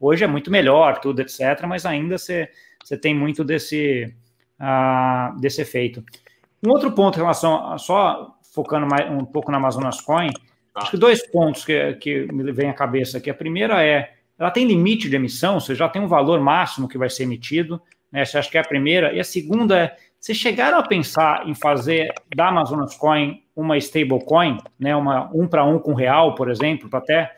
hoje 0.00 0.24
é 0.24 0.26
muito 0.26 0.50
melhor, 0.50 0.98
tudo, 0.98 1.20
etc., 1.20 1.64
mas 1.68 1.86
ainda 1.86 2.18
você, 2.18 2.50
tem 3.00 3.14
muito 3.14 3.44
desse, 3.44 4.12
uh, 4.58 5.38
desse 5.38 5.62
efeito. 5.62 6.02
Um 6.66 6.70
outro 6.70 6.90
ponto 6.90 7.16
em 7.16 7.20
relação, 7.20 7.70
a, 7.72 7.78
só 7.78 8.34
focando 8.52 8.86
mais, 8.88 9.08
um 9.08 9.24
pouco 9.24 9.52
na 9.52 9.58
Amazonas 9.58 10.00
Coin, 10.00 10.32
tá. 10.72 10.80
acho 10.80 10.90
que 10.90 10.96
dois 10.96 11.24
pontos 11.30 11.64
que, 11.64 11.92
que 11.94 12.32
me 12.32 12.50
vem 12.50 12.70
à 12.70 12.74
cabeça 12.74 13.18
aqui. 13.18 13.30
A 13.30 13.34
primeira 13.34 13.84
é, 13.84 14.14
ela 14.36 14.50
tem 14.50 14.66
limite 14.66 15.08
de 15.08 15.14
emissão, 15.14 15.60
você 15.60 15.74
já 15.74 15.88
tem 15.88 16.02
um 16.02 16.08
valor 16.08 16.40
máximo 16.40 16.88
que 16.88 16.98
vai 16.98 17.10
ser 17.10 17.24
emitido, 17.24 17.80
né? 18.10 18.22
Acho 18.22 18.50
que 18.50 18.58
é 18.58 18.60
a 18.60 18.66
primeira. 18.66 19.12
E 19.12 19.20
a 19.20 19.24
segunda 19.24 19.78
é, 19.78 19.96
vocês 20.20 20.38
chegaram 20.38 20.78
a 20.78 20.82
pensar 20.82 21.48
em 21.48 21.54
fazer 21.54 22.12
da 22.34 22.48
Amazonas 22.48 22.96
Coin 22.96 23.42
uma 23.54 23.76
stablecoin, 23.78 24.58
né, 24.78 24.94
uma 24.96 25.30
um 25.32 25.46
para 25.46 25.64
um 25.64 25.78
com 25.78 25.94
real, 25.94 26.34
por 26.34 26.50
exemplo, 26.50 26.88
para 26.88 26.98
até 26.98 27.36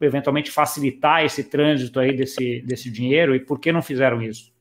eventualmente 0.00 0.50
facilitar 0.50 1.24
esse 1.24 1.42
trânsito 1.44 1.98
aí 1.98 2.16
desse, 2.16 2.60
desse 2.62 2.90
dinheiro? 2.90 3.34
E 3.34 3.40
por 3.40 3.58
que 3.58 3.72
não 3.72 3.82
fizeram 3.82 4.22
isso? 4.22 4.52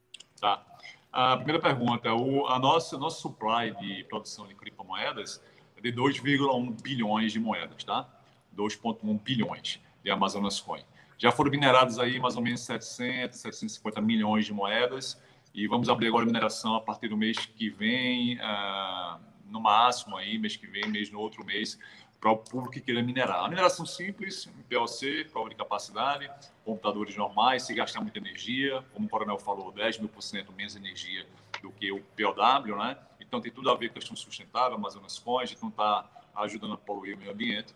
Tá. 0.41 0.65
A 1.11 1.37
primeira 1.37 1.61
pergunta, 1.61 2.13
o 2.13 2.47
a 2.47 2.59
nossa 2.59 2.97
nosso 2.97 3.21
supply 3.21 3.75
de 3.79 4.03
produção 4.05 4.47
de 4.47 4.55
criptomoedas 4.55 5.43
é 5.77 5.81
de 5.81 5.93
2,1 5.93 6.81
bilhões 6.81 7.31
de 7.31 7.39
moedas, 7.39 7.83
tá? 7.83 8.09
2,1 8.55 9.21
bilhões 9.21 9.79
de 10.03 10.09
Amazonas 10.09 10.59
Coin. 10.59 10.81
Já 11.17 11.31
foram 11.31 11.51
minerados 11.51 11.99
aí 11.99 12.19
mais 12.19 12.35
ou 12.35 12.41
menos 12.41 12.61
700, 12.61 13.39
750 13.39 14.01
milhões 14.01 14.45
de 14.45 14.53
moedas 14.53 15.21
e 15.57 15.65
vamos 15.65 15.89
abrir 15.89 16.09
agora 16.09 16.21
a 16.21 16.27
mineração 16.27 16.75
a 16.75 16.81
partir 16.81 17.07
do 17.07 17.17
mês 17.17 17.35
que 17.35 17.67
vem, 17.67 18.37
uh, 18.37 19.19
no 19.49 19.59
máximo 19.59 20.15
aí, 20.15 20.37
mês 20.37 20.55
que 20.55 20.67
vem, 20.67 20.87
mês 20.87 21.09
no 21.09 21.19
outro 21.19 21.43
mês, 21.43 21.79
para 22.21 22.29
o 22.29 22.37
público 22.37 22.73
que 22.73 22.79
queira 22.79 23.01
minerar. 23.01 23.43
A 23.43 23.49
mineração 23.49 23.83
simples, 23.83 24.47
PLC, 24.69 25.25
prova 25.31 25.49
de 25.49 25.55
capacidade, 25.55 26.29
computadores 26.63 27.17
normais, 27.17 27.63
se 27.63 27.73
gastar 27.73 28.01
muita 28.01 28.19
energia, 28.19 28.85
como 28.93 29.07
o 29.07 29.09
coronel 29.09 29.39
falou, 29.39 29.71
10 29.71 29.97
mil 29.97 30.09
por 30.09 30.21
cento 30.21 30.53
menos 30.53 30.75
energia 30.75 31.25
do 31.59 31.71
que 31.71 31.91
o 31.91 32.03
POW, 32.15 32.77
né? 32.77 32.95
Então 33.19 33.41
tem 33.41 33.51
tudo 33.51 33.71
a 33.71 33.75
ver 33.75 33.87
com 33.87 33.93
a 33.93 33.95
questão 33.95 34.15
sustentável, 34.15 34.77
Amazonas 34.77 35.17
Coins, 35.17 35.51
então 35.51 35.69
está 35.69 36.07
ajudando 36.35 36.73
a 36.73 36.77
poluir 36.77 37.15
o 37.15 37.17
meio 37.17 37.31
ambiente. 37.31 37.73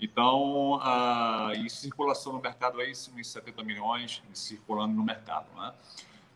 Então, 0.00 0.80
a 0.82 1.52
e 1.54 1.70
circulação 1.70 2.32
no 2.32 2.40
mercado 2.40 2.80
aí, 2.80 2.90
uns 2.90 3.28
70 3.28 3.62
milhões 3.62 4.20
circulando 4.34 4.94
no 4.94 5.04
mercado, 5.04 5.46
né? 5.56 5.72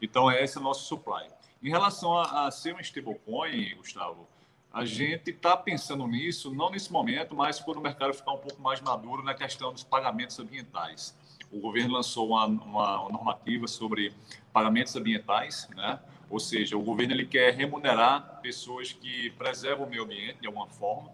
Então, 0.01 0.31
esse 0.31 0.57
é 0.57 0.61
o 0.61 0.65
nosso 0.65 0.85
supply. 0.87 1.27
Em 1.63 1.71
relação 1.71 2.17
a, 2.17 2.47
a 2.47 2.51
ser 2.51 2.75
um 2.75 2.81
stablecoin, 2.81 3.75
Gustavo, 3.77 4.29
a 4.75 4.85
gente 4.85 5.31
está 5.31 5.57
pensando 5.57 6.07
nisso, 6.07 6.53
não 6.53 6.69
nesse 6.69 6.93
momento, 6.93 7.35
mas 7.35 7.61
quando 7.61 7.79
o 7.79 7.81
mercado 7.81 8.13
ficar 8.13 8.33
um 8.33 8.39
pouco 8.39 8.61
mais 8.61 8.81
maduro 8.81 9.23
na 9.23 9.33
questão 9.33 9.73
dos 9.73 9.85
pagamentos 9.85 10.39
ambientais. 10.41 11.17
O 11.53 11.61
governo 11.61 11.95
lançou 11.95 12.31
uma, 12.31 12.45
uma 12.47 13.09
normativa 13.09 13.69
sobre 13.69 14.13
pagamentos 14.53 14.97
ambientais, 14.97 15.69
né? 15.77 16.01
ou 16.29 16.41
seja, 16.41 16.77
o 16.77 16.83
governo 16.83 17.15
ele 17.15 17.25
quer 17.25 17.55
remunerar 17.55 18.41
pessoas 18.43 18.93
que 18.93 19.31
preservam 19.39 19.87
o 19.87 19.89
meio 19.89 20.03
ambiente 20.03 20.41
de 20.41 20.49
alguma 20.49 20.67
forma, 20.67 21.13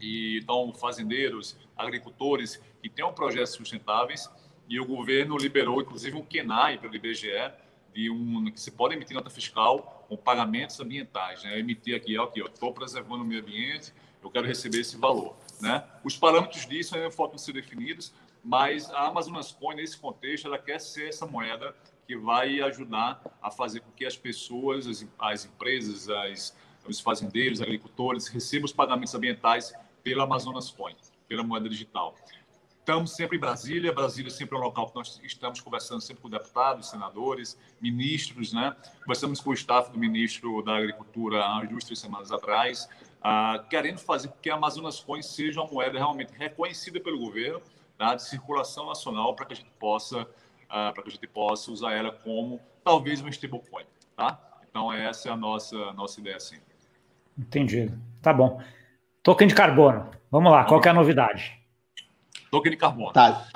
e 0.00 0.40
então 0.42 0.72
fazendeiros, 0.72 1.56
agricultores 1.78 2.60
que 2.82 2.88
tenham 2.88 3.12
projetos 3.12 3.52
sustentáveis, 3.52 4.28
e 4.68 4.80
o 4.80 4.84
governo 4.84 5.36
liberou 5.36 5.80
inclusive 5.80 6.16
um 6.16 6.24
KENAI 6.24 6.78
pelo 6.78 6.96
IBGE, 6.96 7.52
de 7.92 8.10
um, 8.10 8.50
que 8.50 8.60
se 8.60 8.70
pode 8.70 8.94
emitir 8.94 9.14
nota 9.14 9.30
fiscal 9.30 10.06
com 10.08 10.16
pagamentos 10.16 10.78
ambientais. 10.80 11.42
Né? 11.44 11.58
Emitir 11.58 11.96
aqui, 11.96 12.16
aqui 12.16 12.40
estou 12.40 12.72
preservando 12.72 13.22
o 13.22 13.26
meio 13.26 13.42
ambiente, 13.42 13.92
eu 14.22 14.30
quero 14.30 14.46
receber 14.46 14.80
esse 14.80 14.96
valor. 14.96 15.36
Né? 15.60 15.84
Os 16.02 16.16
parâmetros 16.16 16.66
disso 16.66 16.94
ainda 16.94 17.10
faltam 17.10 17.38
ser 17.38 17.52
definidos, 17.52 18.12
mas 18.42 18.90
a 18.90 19.06
Amazonas 19.06 19.52
Coin, 19.52 19.76
nesse 19.76 19.98
contexto, 19.98 20.46
ela 20.46 20.58
quer 20.58 20.80
ser 20.80 21.08
essa 21.08 21.26
moeda 21.26 21.74
que 22.06 22.16
vai 22.16 22.60
ajudar 22.60 23.22
a 23.40 23.50
fazer 23.50 23.80
com 23.80 23.90
que 23.92 24.04
as 24.04 24.16
pessoas, 24.16 24.86
as, 24.86 25.06
as 25.18 25.44
empresas, 25.44 26.08
as, 26.08 26.56
os 26.86 27.00
fazendeiros, 27.00 27.62
agricultores 27.62 28.26
recebam 28.28 28.64
os 28.64 28.72
pagamentos 28.72 29.14
ambientais 29.14 29.72
pela 30.02 30.24
Amazonas 30.24 30.70
Coin, 30.70 30.96
pela 31.28 31.42
moeda 31.42 31.68
digital. 31.68 32.16
Estamos 32.82 33.12
sempre 33.12 33.36
em 33.36 33.40
Brasília, 33.40 33.92
Brasília 33.92 34.28
sempre 34.28 34.56
é 34.56 34.58
um 34.58 34.64
local 34.64 34.88
que 34.88 34.96
nós 34.96 35.20
estamos 35.22 35.60
conversando 35.60 36.00
sempre 36.00 36.20
com 36.20 36.28
deputados, 36.28 36.90
senadores, 36.90 37.56
ministros, 37.80 38.52
né? 38.52 38.74
Conversamos 39.02 39.40
com 39.40 39.50
o 39.50 39.54
staff 39.54 39.92
do 39.92 39.98
ministro 40.00 40.60
da 40.64 40.78
Agricultura 40.78 41.44
há 41.44 41.64
duas, 41.64 41.84
três 41.84 42.00
semanas 42.00 42.32
atrás, 42.32 42.88
uh, 43.20 43.64
querendo 43.68 43.98
fazer 43.98 44.26
com 44.26 44.34
que 44.42 44.50
a 44.50 44.56
Amazonas 44.56 44.98
Coin 44.98 45.22
seja 45.22 45.60
uma 45.60 45.70
moeda 45.70 45.96
realmente 45.96 46.32
reconhecida 46.36 46.98
pelo 46.98 47.20
governo, 47.20 47.62
tá? 47.96 48.16
de 48.16 48.24
circulação 48.24 48.86
nacional, 48.86 49.32
para 49.36 49.46
que 49.46 49.52
a 49.52 49.56
gente 49.56 49.70
possa, 49.78 50.22
uh, 50.22 50.26
para 50.66 51.04
que 51.04 51.08
a 51.08 51.12
gente 51.12 51.28
possa 51.28 51.70
usar 51.70 51.92
ela 51.92 52.10
como 52.10 52.60
talvez 52.82 53.22
um 53.22 53.28
stablecoin, 53.28 53.84
tá? 54.16 54.40
Então 54.68 54.92
essa 54.92 55.28
é 55.28 55.32
a 55.32 55.36
nossa 55.36 55.92
nossa 55.92 56.18
ideia, 56.18 56.40
sim. 56.40 56.58
Entendido. 57.38 57.96
Tá 58.20 58.32
bom. 58.32 58.60
Token 59.22 59.46
de 59.46 59.54
carbono. 59.54 60.10
Vamos 60.32 60.50
lá. 60.50 60.64
Qual 60.64 60.82
é 60.84 60.88
a 60.88 60.92
novidade? 60.92 61.61
Token 62.52 62.70
de 62.70 62.76
carbono. 62.76 63.12
Tá. 63.14 63.48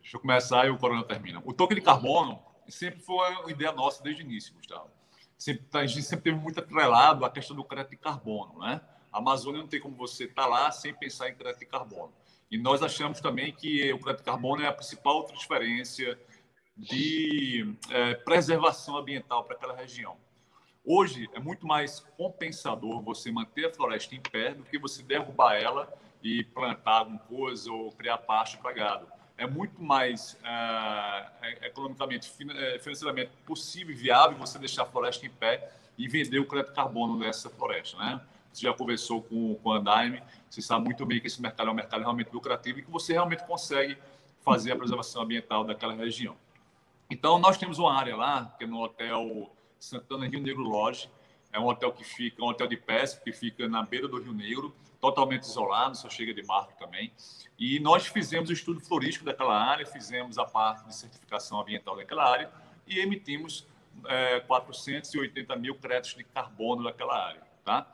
Deixa 0.00 0.16
eu 0.16 0.20
começar 0.22 0.66
e 0.66 0.70
o 0.70 0.78
Corona 0.78 1.04
termina. 1.04 1.42
O 1.44 1.52
token 1.52 1.74
de 1.74 1.82
carbono 1.82 2.42
sempre 2.66 2.98
foi 2.98 3.30
uma 3.34 3.50
ideia 3.50 3.72
nossa 3.72 4.02
desde 4.02 4.22
o 4.22 4.24
início, 4.24 4.54
Gustavo. 4.54 4.88
Sempre, 5.36 5.66
a 5.74 5.84
gente 5.84 6.04
sempre 6.04 6.24
teve 6.24 6.38
muito 6.38 6.58
atrelado 6.58 7.26
a 7.26 7.30
questão 7.30 7.54
do 7.54 7.62
crédito 7.62 7.90
de 7.90 7.98
carbono, 7.98 8.58
né? 8.58 8.80
A 9.12 9.18
Amazônia 9.18 9.60
não 9.60 9.68
tem 9.68 9.78
como 9.78 9.94
você 9.96 10.24
estar 10.24 10.44
tá 10.44 10.48
lá 10.48 10.72
sem 10.72 10.94
pensar 10.94 11.28
em 11.28 11.34
crédito 11.34 11.58
de 11.58 11.66
carbono. 11.66 12.10
E 12.50 12.56
nós 12.56 12.82
achamos 12.82 13.20
também 13.20 13.52
que 13.52 13.92
o 13.92 13.98
crédito 13.98 14.20
de 14.20 14.30
carbono 14.30 14.62
é 14.62 14.66
a 14.66 14.72
principal 14.72 15.24
transferência 15.24 16.18
de 16.74 17.76
é, 17.90 18.14
preservação 18.14 18.96
ambiental 18.96 19.44
para 19.44 19.56
aquela 19.56 19.76
região. 19.76 20.16
Hoje 20.82 21.28
é 21.34 21.38
muito 21.38 21.66
mais 21.66 22.00
compensador 22.16 23.02
você 23.02 23.30
manter 23.30 23.66
a 23.66 23.74
floresta 23.74 24.14
em 24.14 24.22
pé 24.22 24.54
do 24.54 24.64
que 24.64 24.78
você 24.78 25.02
derrubar 25.02 25.56
ela 25.56 25.92
e 26.22 26.44
plantar 26.44 26.98
alguma 26.98 27.18
coisa 27.18 27.70
ou 27.72 27.92
criar 27.92 28.18
pasto 28.18 28.58
para 28.58 28.72
gado. 28.72 29.06
É 29.36 29.46
muito 29.46 29.82
mais 29.82 30.34
uh, 30.34 31.46
economicamente, 31.62 32.30
é, 32.50 32.78
financeiramente 32.78 33.30
possível 33.46 33.94
e 33.94 33.96
viável 33.96 34.36
você 34.36 34.58
deixar 34.58 34.82
a 34.82 34.86
floresta 34.86 35.24
em 35.24 35.30
pé 35.30 35.72
e 35.96 36.06
vender 36.08 36.38
o 36.38 36.46
crédito 36.46 36.74
carbono 36.74 37.16
nessa 37.18 37.48
floresta, 37.48 37.96
né? 37.96 38.20
Você 38.52 38.66
já 38.66 38.74
conversou 38.74 39.22
com, 39.22 39.54
com 39.54 39.72
a 39.72 39.78
Andaime, 39.78 40.22
você 40.48 40.60
sabe 40.60 40.84
muito 40.84 41.06
bem 41.06 41.20
que 41.20 41.26
esse 41.26 41.40
mercado 41.40 41.68
é 41.68 41.72
um 41.72 41.74
mercado 41.74 42.00
realmente 42.00 42.30
lucrativo 42.32 42.80
e 42.80 42.82
que 42.82 42.90
você 42.90 43.12
realmente 43.12 43.44
consegue 43.44 43.96
fazer 44.40 44.72
a 44.72 44.76
preservação 44.76 45.22
ambiental 45.22 45.64
daquela 45.64 45.94
região. 45.94 46.36
Então, 47.08 47.38
nós 47.38 47.56
temos 47.56 47.78
uma 47.78 47.94
área 47.94 48.16
lá, 48.16 48.54
que 48.58 48.64
é 48.64 48.66
no 48.66 48.82
Hotel 48.82 49.50
Santana 49.78 50.26
Rio 50.26 50.40
Negro 50.40 50.62
Lodge, 50.62 51.08
é 51.52 51.58
um 51.58 51.66
hotel 51.66 51.92
que 51.92 52.04
fica, 52.04 52.42
um 52.42 52.48
hotel 52.48 52.66
de 52.66 52.76
pesca 52.76 53.20
que 53.22 53.32
fica 53.32 53.68
na 53.68 53.82
beira 53.82 54.06
do 54.06 54.20
Rio 54.20 54.32
Negro, 54.32 54.74
totalmente 55.00 55.44
isolado, 55.44 55.96
só 55.96 56.08
chega 56.08 56.32
de 56.34 56.42
barco 56.42 56.72
também. 56.78 57.12
E 57.58 57.80
nós 57.80 58.06
fizemos 58.06 58.50
o 58.50 58.52
estudo 58.52 58.80
florístico 58.80 59.24
daquela 59.24 59.58
área, 59.58 59.86
fizemos 59.86 60.38
a 60.38 60.44
parte 60.44 60.86
de 60.86 60.94
certificação 60.94 61.60
ambiental 61.60 61.96
daquela 61.96 62.30
área 62.30 62.50
e 62.86 62.98
emitimos 62.98 63.66
é, 64.06 64.40
480 64.40 65.56
mil 65.56 65.74
créditos 65.74 66.16
de 66.16 66.24
carbono 66.24 66.84
daquela 66.84 67.28
área, 67.28 67.42
tá? 67.64 67.86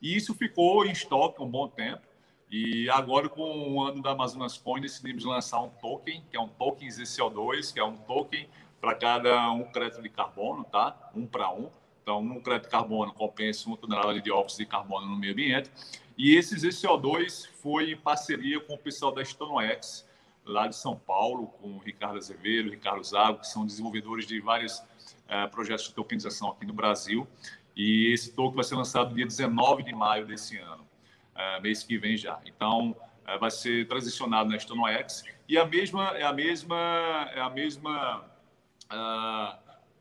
E 0.00 0.16
isso 0.16 0.34
ficou 0.34 0.84
em 0.84 0.90
estoque 0.90 1.42
um 1.42 1.48
bom 1.48 1.68
tempo. 1.68 2.02
E 2.50 2.88
agora, 2.90 3.28
com 3.28 3.74
o 3.74 3.82
ano 3.82 4.00
da 4.00 4.12
Amazonas 4.12 4.56
Coin, 4.56 4.80
decidimos 4.80 5.24
lançar 5.24 5.60
um 5.60 5.68
token, 5.68 6.22
que 6.30 6.36
é 6.36 6.40
um 6.40 6.48
token 6.48 6.88
ZCO2, 6.88 7.72
que 7.72 7.80
é 7.80 7.84
um 7.84 7.96
token 7.96 8.48
para 8.80 8.94
cada 8.94 9.50
um 9.50 9.64
crédito 9.64 10.00
de 10.00 10.08
carbono, 10.08 10.64
tá? 10.64 11.10
Um 11.14 11.26
para 11.26 11.50
um. 11.50 11.68
Então, 12.06 12.20
um 12.20 12.40
crédito 12.40 12.66
de 12.66 12.70
carbono 12.70 13.12
compensa 13.12 13.68
uma 13.68 13.76
tonelada 13.76 14.14
de 14.14 14.20
dióxido 14.20 14.60
de 14.60 14.66
carbono 14.66 15.08
no 15.08 15.16
meio 15.16 15.32
ambiente. 15.32 15.68
E 16.16 16.36
esse 16.36 16.54
ZCO2 16.54 17.48
foi 17.60 17.90
em 17.90 17.96
parceria 17.96 18.60
com 18.60 18.74
o 18.74 18.78
pessoal 18.78 19.10
da 19.10 19.24
Stonoex, 19.24 20.08
lá 20.44 20.68
de 20.68 20.76
São 20.76 20.96
Paulo, 20.96 21.48
com 21.60 21.72
o 21.72 21.78
Ricardo 21.78 22.16
Azevedo, 22.16 22.70
Ricardo 22.70 23.02
Zago, 23.02 23.40
que 23.40 23.48
são 23.48 23.66
desenvolvedores 23.66 24.24
de 24.24 24.38
vários 24.38 24.78
uh, 24.78 25.50
projetos 25.50 25.86
de 25.86 25.94
tokenização 25.94 26.50
aqui 26.50 26.64
no 26.64 26.72
Brasil. 26.72 27.26
E 27.74 28.12
esse 28.12 28.32
token 28.32 28.54
vai 28.54 28.64
ser 28.64 28.76
lançado 28.76 29.12
dia 29.12 29.26
19 29.26 29.82
de 29.82 29.92
maio 29.92 30.24
desse 30.24 30.58
ano, 30.58 30.86
uh, 31.34 31.60
mês 31.60 31.82
que 31.82 31.98
vem 31.98 32.16
já. 32.16 32.40
Então, 32.46 32.90
uh, 33.26 33.36
vai 33.40 33.50
ser 33.50 33.88
transicionado 33.88 34.48
na 34.48 34.56
Stonoex. 34.56 35.24
E 35.48 35.58
a 35.58 35.66
mesma, 35.66 36.16
é 36.16 36.22
a 36.22 36.32
mesma, 36.32 37.30
é 37.34 37.40
a 37.40 37.50
mesma 37.50 38.24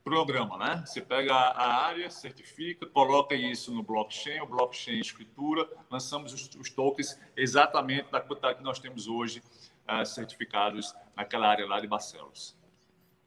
programa, 0.06 0.56
né? 0.60 0.84
Você 0.86 1.02
pega 1.02 1.34
a 1.34 1.88
área, 1.88 2.08
certifica, 2.12 2.86
coloca 2.86 3.34
isso 3.34 3.74
no 3.74 3.82
blockchain, 3.82 4.40
o 4.40 4.46
blockchain 4.46 5.00
escritura, 5.00 5.68
lançamos 5.90 6.32
os, 6.32 6.48
os 6.56 6.70
tokens 6.70 7.20
exatamente 7.36 8.12
da 8.12 8.22
quantidade 8.22 8.60
que 8.60 8.64
nós 8.64 8.78
temos 8.78 9.08
hoje 9.08 9.42
uh, 9.90 10.06
certificados 10.06 10.94
naquela 11.18 11.48
área 11.48 11.66
lá 11.66 11.80
de 11.82 11.88
Barcelos. 11.88 12.56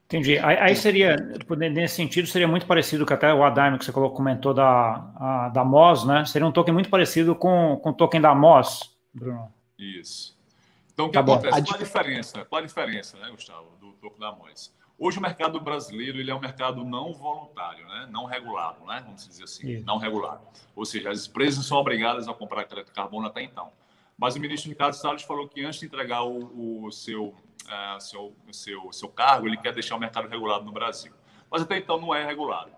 Entendi. 0.05 0.39
Aí 0.39 0.75
seria, 0.75 1.17
nesse 1.71 1.95
sentido, 1.95 2.27
seria 2.27 2.47
muito 2.47 2.65
parecido 2.65 3.05
com 3.05 3.13
até 3.13 3.31
o 3.31 3.43
Adaime 3.43 3.77
que 3.77 3.85
você 3.85 3.91
comentou 3.91 4.55
da, 4.55 5.11
a, 5.15 5.49
da 5.49 5.63
MOS, 5.63 6.03
né? 6.03 6.25
Seria 6.25 6.47
um 6.47 6.51
token 6.51 6.73
muito 6.73 6.89
parecido 6.89 7.35
com, 7.35 7.77
com 7.83 7.89
o 7.91 7.93
token 7.93 8.19
da 8.19 8.33
MOS, 8.33 8.97
Bruno. 9.13 9.53
Isso. 9.77 10.35
Então, 10.91 11.05
o 11.05 11.09
que 11.09 11.13
tá 11.13 11.19
acontece? 11.19 11.61
Qual 11.61 11.75
a 11.75 11.83
diferença? 11.83 12.45
Qual 12.45 12.59
a 12.59 12.65
diferença, 12.65 13.17
né, 13.19 13.29
Gustavo, 13.29 13.69
do 13.79 13.91
token 13.93 14.19
da 14.19 14.31
MOS? 14.31 14.73
Hoje 15.01 15.17
o 15.17 15.21
mercado 15.21 15.61
brasileiro 15.61 16.19
ele 16.19 16.29
é 16.29 16.35
um 16.35 16.41
mercado 16.41 16.83
não 16.83 17.13
voluntário, 17.13 17.87
né? 17.87 18.09
não 18.11 18.25
regulado, 18.25 18.85
né? 18.85 19.01
vamos 19.05 19.25
dizer 19.25 19.45
assim, 19.45 19.79
não 19.85 19.97
regulado. 19.97 20.45
Ou 20.75 20.85
seja, 20.85 21.09
as 21.09 21.25
empresas 21.25 21.65
são 21.65 21.77
obrigadas 21.77 22.27
a 22.27 22.33
comprar 22.33 22.65
crédito 22.65 22.87
de 22.87 22.93
carbono 22.93 23.27
até 23.27 23.41
então. 23.41 23.71
Mas 24.17 24.35
o 24.35 24.39
ministro 24.41 24.69
Ricardo 24.69 24.93
Salles 24.93 25.21
falou 25.21 25.47
que 25.47 25.63
antes 25.63 25.79
de 25.79 25.85
entregar 25.85 26.23
o, 26.23 26.83
o 26.83 26.91
seu, 26.91 27.27
uh, 27.27 28.01
seu, 28.01 28.35
seu, 28.51 28.91
seu 28.91 29.07
cargo, 29.07 29.47
ele 29.47 29.55
quer 29.55 29.73
deixar 29.73 29.95
o 29.95 29.99
mercado 29.99 30.27
regulado 30.27 30.65
no 30.65 30.73
Brasil. 30.73 31.13
Mas 31.49 31.61
até 31.61 31.77
então 31.77 31.97
não 31.97 32.13
é 32.13 32.25
regulado. 32.25 32.69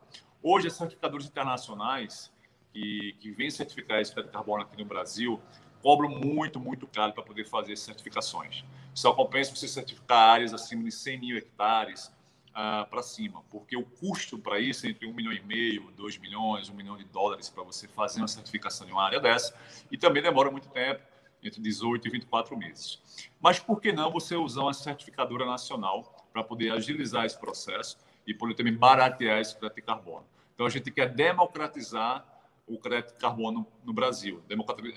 Hoje, 0.44 0.68
as 0.68 0.74
certificadores 0.74 1.26
internacionais 1.26 2.32
que, 2.72 3.16
que 3.20 3.32
vêm 3.32 3.50
certificar 3.50 4.00
esse 4.00 4.14
crédito 4.14 4.30
de 4.30 4.34
carbono 4.34 4.62
aqui 4.62 4.78
no 4.78 4.86
Brasil 4.86 5.42
cobram 5.82 6.10
muito, 6.10 6.60
muito 6.60 6.86
caro 6.86 7.14
para 7.14 7.24
poder 7.24 7.46
fazer 7.46 7.76
certificações. 7.76 8.64
Só 8.94 9.14
compensa 9.14 9.56
você 9.56 9.68
certificar 9.68 10.18
áreas 10.18 10.54
acima 10.54 10.84
de 10.84 10.92
100 10.92 11.20
mil 11.20 11.38
hectares 11.38 12.12
uh, 12.52 12.90
para 12.90 13.02
cima, 13.02 13.44
porque 13.50 13.76
o 13.76 13.84
custo 13.84 14.38
para 14.38 14.60
isso 14.60 14.86
é 14.86 14.90
entre 14.90 15.08
1 15.08 15.14
milhão 15.14 15.32
e 15.32 15.42
meio, 15.42 15.92
2 15.92 16.18
milhões, 16.18 16.70
1 16.70 16.74
milhão 16.74 16.98
de 16.98 17.06
dólares 17.06 17.50
para 17.50 17.64
você 17.64 17.88
fazer 17.88 18.20
uma 18.20 18.28
certificação 18.28 18.86
de 18.86 18.94
uma 18.94 19.04
área 19.04 19.20
dessa, 19.20 19.54
e 19.92 19.98
também 19.98 20.22
demora 20.22 20.52
muito 20.52 20.70
tempo. 20.70 21.02
entre 21.44 21.60
18 21.60 22.08
e 22.08 22.12
24 22.12 22.56
meses. 22.56 23.00
Mas 23.40 23.58
por 23.58 23.82
que 23.82 23.92
não 23.92 24.12
você 24.12 24.36
usar 24.36 24.62
uma 24.62 24.76
certificadora 24.76 25.44
nacional 25.44 26.28
para 26.32 26.44
poder 26.44 26.72
agilizar 26.72 27.26
esse 27.26 27.40
processo 27.40 27.98
e 28.28 28.34
poder 28.34 28.54
também 28.54 28.76
baratear 28.76 29.40
esse 29.40 29.58
crédito 29.58 29.78
de 29.78 29.82
carbono? 29.82 30.24
Então, 30.54 30.68
a 30.68 30.70
gente 30.70 30.92
quer 30.92 31.10
democratizar 31.10 32.24
o 32.68 32.78
crédito 32.78 33.14
de 33.14 33.20
carbono 33.20 33.66
no 33.84 33.92
Brasil, 33.92 34.44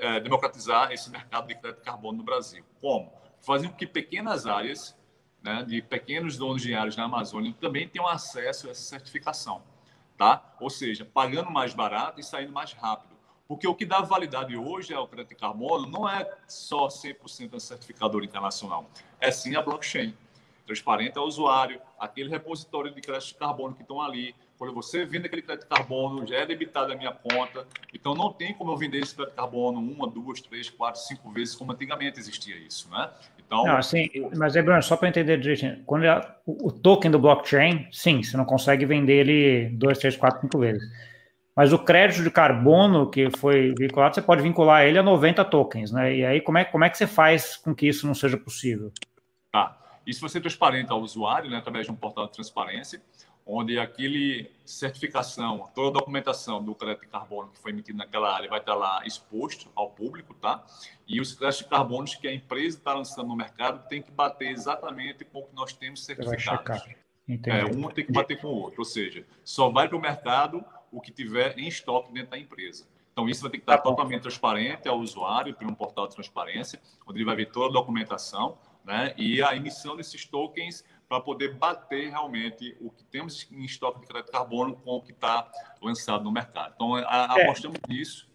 é, 0.00 0.20
democratizar 0.20 0.92
esse 0.92 1.08
mercado 1.08 1.48
de 1.48 1.54
crédito 1.54 1.78
de 1.78 1.84
carbono 1.84 2.18
no 2.18 2.24
Brasil. 2.24 2.62
Como? 2.78 3.10
Fazendo 3.44 3.70
com 3.70 3.76
que 3.76 3.86
pequenas 3.86 4.46
áreas, 4.46 4.96
né, 5.42 5.62
de 5.62 5.82
pequenos 5.82 6.36
donos 6.38 6.62
de 6.62 6.74
áreas 6.74 6.96
na 6.96 7.04
Amazônia, 7.04 7.54
também 7.60 7.86
tenham 7.86 8.08
acesso 8.08 8.66
a 8.66 8.70
essa 8.70 8.82
certificação. 8.82 9.62
Tá? 10.16 10.54
Ou 10.60 10.70
seja, 10.70 11.04
pagando 11.04 11.50
mais 11.50 11.74
barato 11.74 12.20
e 12.20 12.22
saindo 12.22 12.52
mais 12.52 12.72
rápido. 12.72 13.14
Porque 13.46 13.68
o 13.68 13.74
que 13.74 13.84
dá 13.84 14.00
validade 14.00 14.56
hoje 14.56 14.94
ao 14.94 15.06
crédito 15.06 15.30
de 15.30 15.34
carbono 15.34 15.86
não 15.86 16.08
é 16.08 16.26
só 16.48 16.88
100% 16.88 17.50
da 17.50 17.60
certificadora 17.60 18.24
internacional, 18.24 18.88
é 19.20 19.30
sim 19.30 19.54
a 19.54 19.60
blockchain. 19.60 20.16
Transparente 20.66 21.18
ao 21.18 21.26
usuário, 21.26 21.78
aquele 21.98 22.30
repositório 22.30 22.90
de 22.94 23.00
crédito 23.02 23.28
de 23.28 23.34
carbono 23.34 23.74
que 23.74 23.82
estão 23.82 24.00
ali, 24.00 24.34
quando 24.56 24.72
você 24.72 25.04
vende 25.04 25.26
aquele 25.26 25.42
crédito 25.42 25.68
de 25.68 25.68
carbono, 25.68 26.26
já 26.26 26.36
é 26.36 26.46
debitado 26.46 26.90
a 26.90 26.96
minha 26.96 27.12
conta. 27.12 27.68
Então, 27.92 28.14
não 28.14 28.32
tem 28.32 28.54
como 28.54 28.72
eu 28.72 28.76
vender 28.78 29.02
esse 29.02 29.14
crédito 29.14 29.32
de 29.32 29.36
carbono 29.36 29.78
uma, 29.78 30.06
duas, 30.06 30.40
três, 30.40 30.70
quatro, 30.70 31.02
cinco 31.02 31.30
vezes, 31.30 31.54
como 31.54 31.72
antigamente 31.72 32.18
existia 32.18 32.56
isso, 32.56 32.88
né? 32.88 33.12
Então, 33.60 33.72
não, 33.72 33.76
assim, 33.78 34.08
mas, 34.36 34.54
Bruno, 34.54 34.82
só 34.82 34.96
para 34.96 35.08
entender 35.08 35.38
direitinho, 35.38 35.82
quando 35.84 36.04
é 36.04 36.20
o, 36.46 36.68
o 36.68 36.72
token 36.72 37.10
do 37.10 37.18
blockchain, 37.18 37.88
sim, 37.92 38.22
você 38.22 38.36
não 38.36 38.44
consegue 38.44 38.84
vender 38.84 39.26
ele 39.26 39.68
duas, 39.76 39.98
três, 39.98 40.16
quatro, 40.16 40.40
cinco 40.40 40.58
vezes. 40.58 40.82
Mas 41.56 41.72
o 41.72 41.78
crédito 41.78 42.22
de 42.22 42.30
carbono 42.30 43.08
que 43.08 43.30
foi 43.38 43.72
vinculado, 43.78 44.14
você 44.14 44.22
pode 44.22 44.42
vincular 44.42 44.84
ele 44.84 44.98
a 44.98 45.02
90 45.02 45.44
tokens, 45.44 45.92
né? 45.92 46.16
E 46.16 46.24
aí, 46.24 46.40
como 46.40 46.58
é, 46.58 46.64
como 46.64 46.84
é 46.84 46.90
que 46.90 46.98
você 46.98 47.06
faz 47.06 47.56
com 47.56 47.74
que 47.74 47.86
isso 47.86 48.06
não 48.06 48.14
seja 48.14 48.36
possível? 48.36 48.92
Tá. 49.52 49.78
Isso 50.04 50.20
vai 50.20 50.28
ser 50.28 50.40
transparente 50.40 50.90
ao 50.90 51.00
usuário, 51.00 51.48
né, 51.50 51.56
através 51.56 51.86
de 51.86 51.92
um 51.92 51.96
portal 51.96 52.26
de 52.26 52.32
transparência 52.32 53.00
onde 53.46 53.78
aquele 53.78 54.50
certificação, 54.64 55.70
toda 55.74 55.90
a 55.90 56.00
documentação 56.00 56.64
do 56.64 56.74
crédito 56.74 57.02
de 57.02 57.08
carbono 57.08 57.50
que 57.50 57.58
foi 57.58 57.72
emitido 57.72 57.98
naquela 57.98 58.34
área 58.34 58.48
vai 58.48 58.58
estar 58.58 58.74
lá 58.74 59.02
exposto 59.04 59.70
ao 59.74 59.90
público, 59.90 60.32
tá? 60.34 60.64
E 61.06 61.20
os 61.20 61.34
créditos 61.34 61.64
de 61.64 61.70
carbono 61.70 62.06
que 62.06 62.26
a 62.26 62.34
empresa 62.34 62.78
está 62.78 62.94
lançando 62.94 63.28
no 63.28 63.36
mercado 63.36 63.86
tem 63.88 64.00
que 64.00 64.10
bater 64.10 64.48
exatamente 64.48 65.24
com 65.24 65.40
o 65.40 65.46
que 65.46 65.54
nós 65.54 65.72
temos 65.74 66.04
certificados. 66.04 66.82
É, 67.46 67.64
um 67.64 67.88
tem 67.88 68.04
que 68.04 68.12
bater 68.12 68.40
com 68.40 68.48
o 68.48 68.54
outro, 68.62 68.80
ou 68.80 68.84
seja, 68.84 69.26
só 69.42 69.70
vai 69.70 69.88
para 69.88 69.96
o 69.96 70.00
mercado 70.00 70.64
o 70.90 71.00
que 71.00 71.10
tiver 71.10 71.58
em 71.58 71.68
estoque 71.68 72.12
dentro 72.12 72.30
da 72.30 72.38
empresa. 72.38 72.86
Então, 73.12 73.28
isso 73.28 73.42
vai 73.42 73.50
ter 73.50 73.58
que 73.58 73.62
estar 73.62 73.78
tá 73.78 73.82
totalmente 73.82 74.22
transparente 74.22 74.88
ao 74.88 74.98
usuário, 74.98 75.54
por 75.54 75.66
um 75.66 75.74
portal 75.74 76.06
de 76.08 76.14
transparência, 76.14 76.80
onde 77.06 77.18
ele 77.18 77.24
vai 77.24 77.36
ver 77.36 77.46
toda 77.46 77.68
a 77.68 77.72
documentação, 77.72 78.58
né? 78.84 79.14
E 79.16 79.42
a 79.42 79.56
emissão 79.56 79.96
desses 79.96 80.24
tokens 80.26 80.84
para 81.08 81.20
poder 81.20 81.54
bater 81.54 82.10
realmente 82.10 82.76
o 82.80 82.90
que 82.90 83.04
temos 83.04 83.46
em 83.52 83.64
estoque 83.64 84.00
de 84.00 84.06
crédito 84.06 84.26
de 84.26 84.32
carbono 84.32 84.76
com 84.76 84.92
o 84.92 85.02
que 85.02 85.12
está 85.12 85.48
lançado 85.82 86.24
no 86.24 86.32
mercado. 86.32 86.72
Então, 86.74 86.94
a, 86.94 87.36
é. 87.38 87.42
apostamos 87.42 87.78
nisso. 87.88 88.28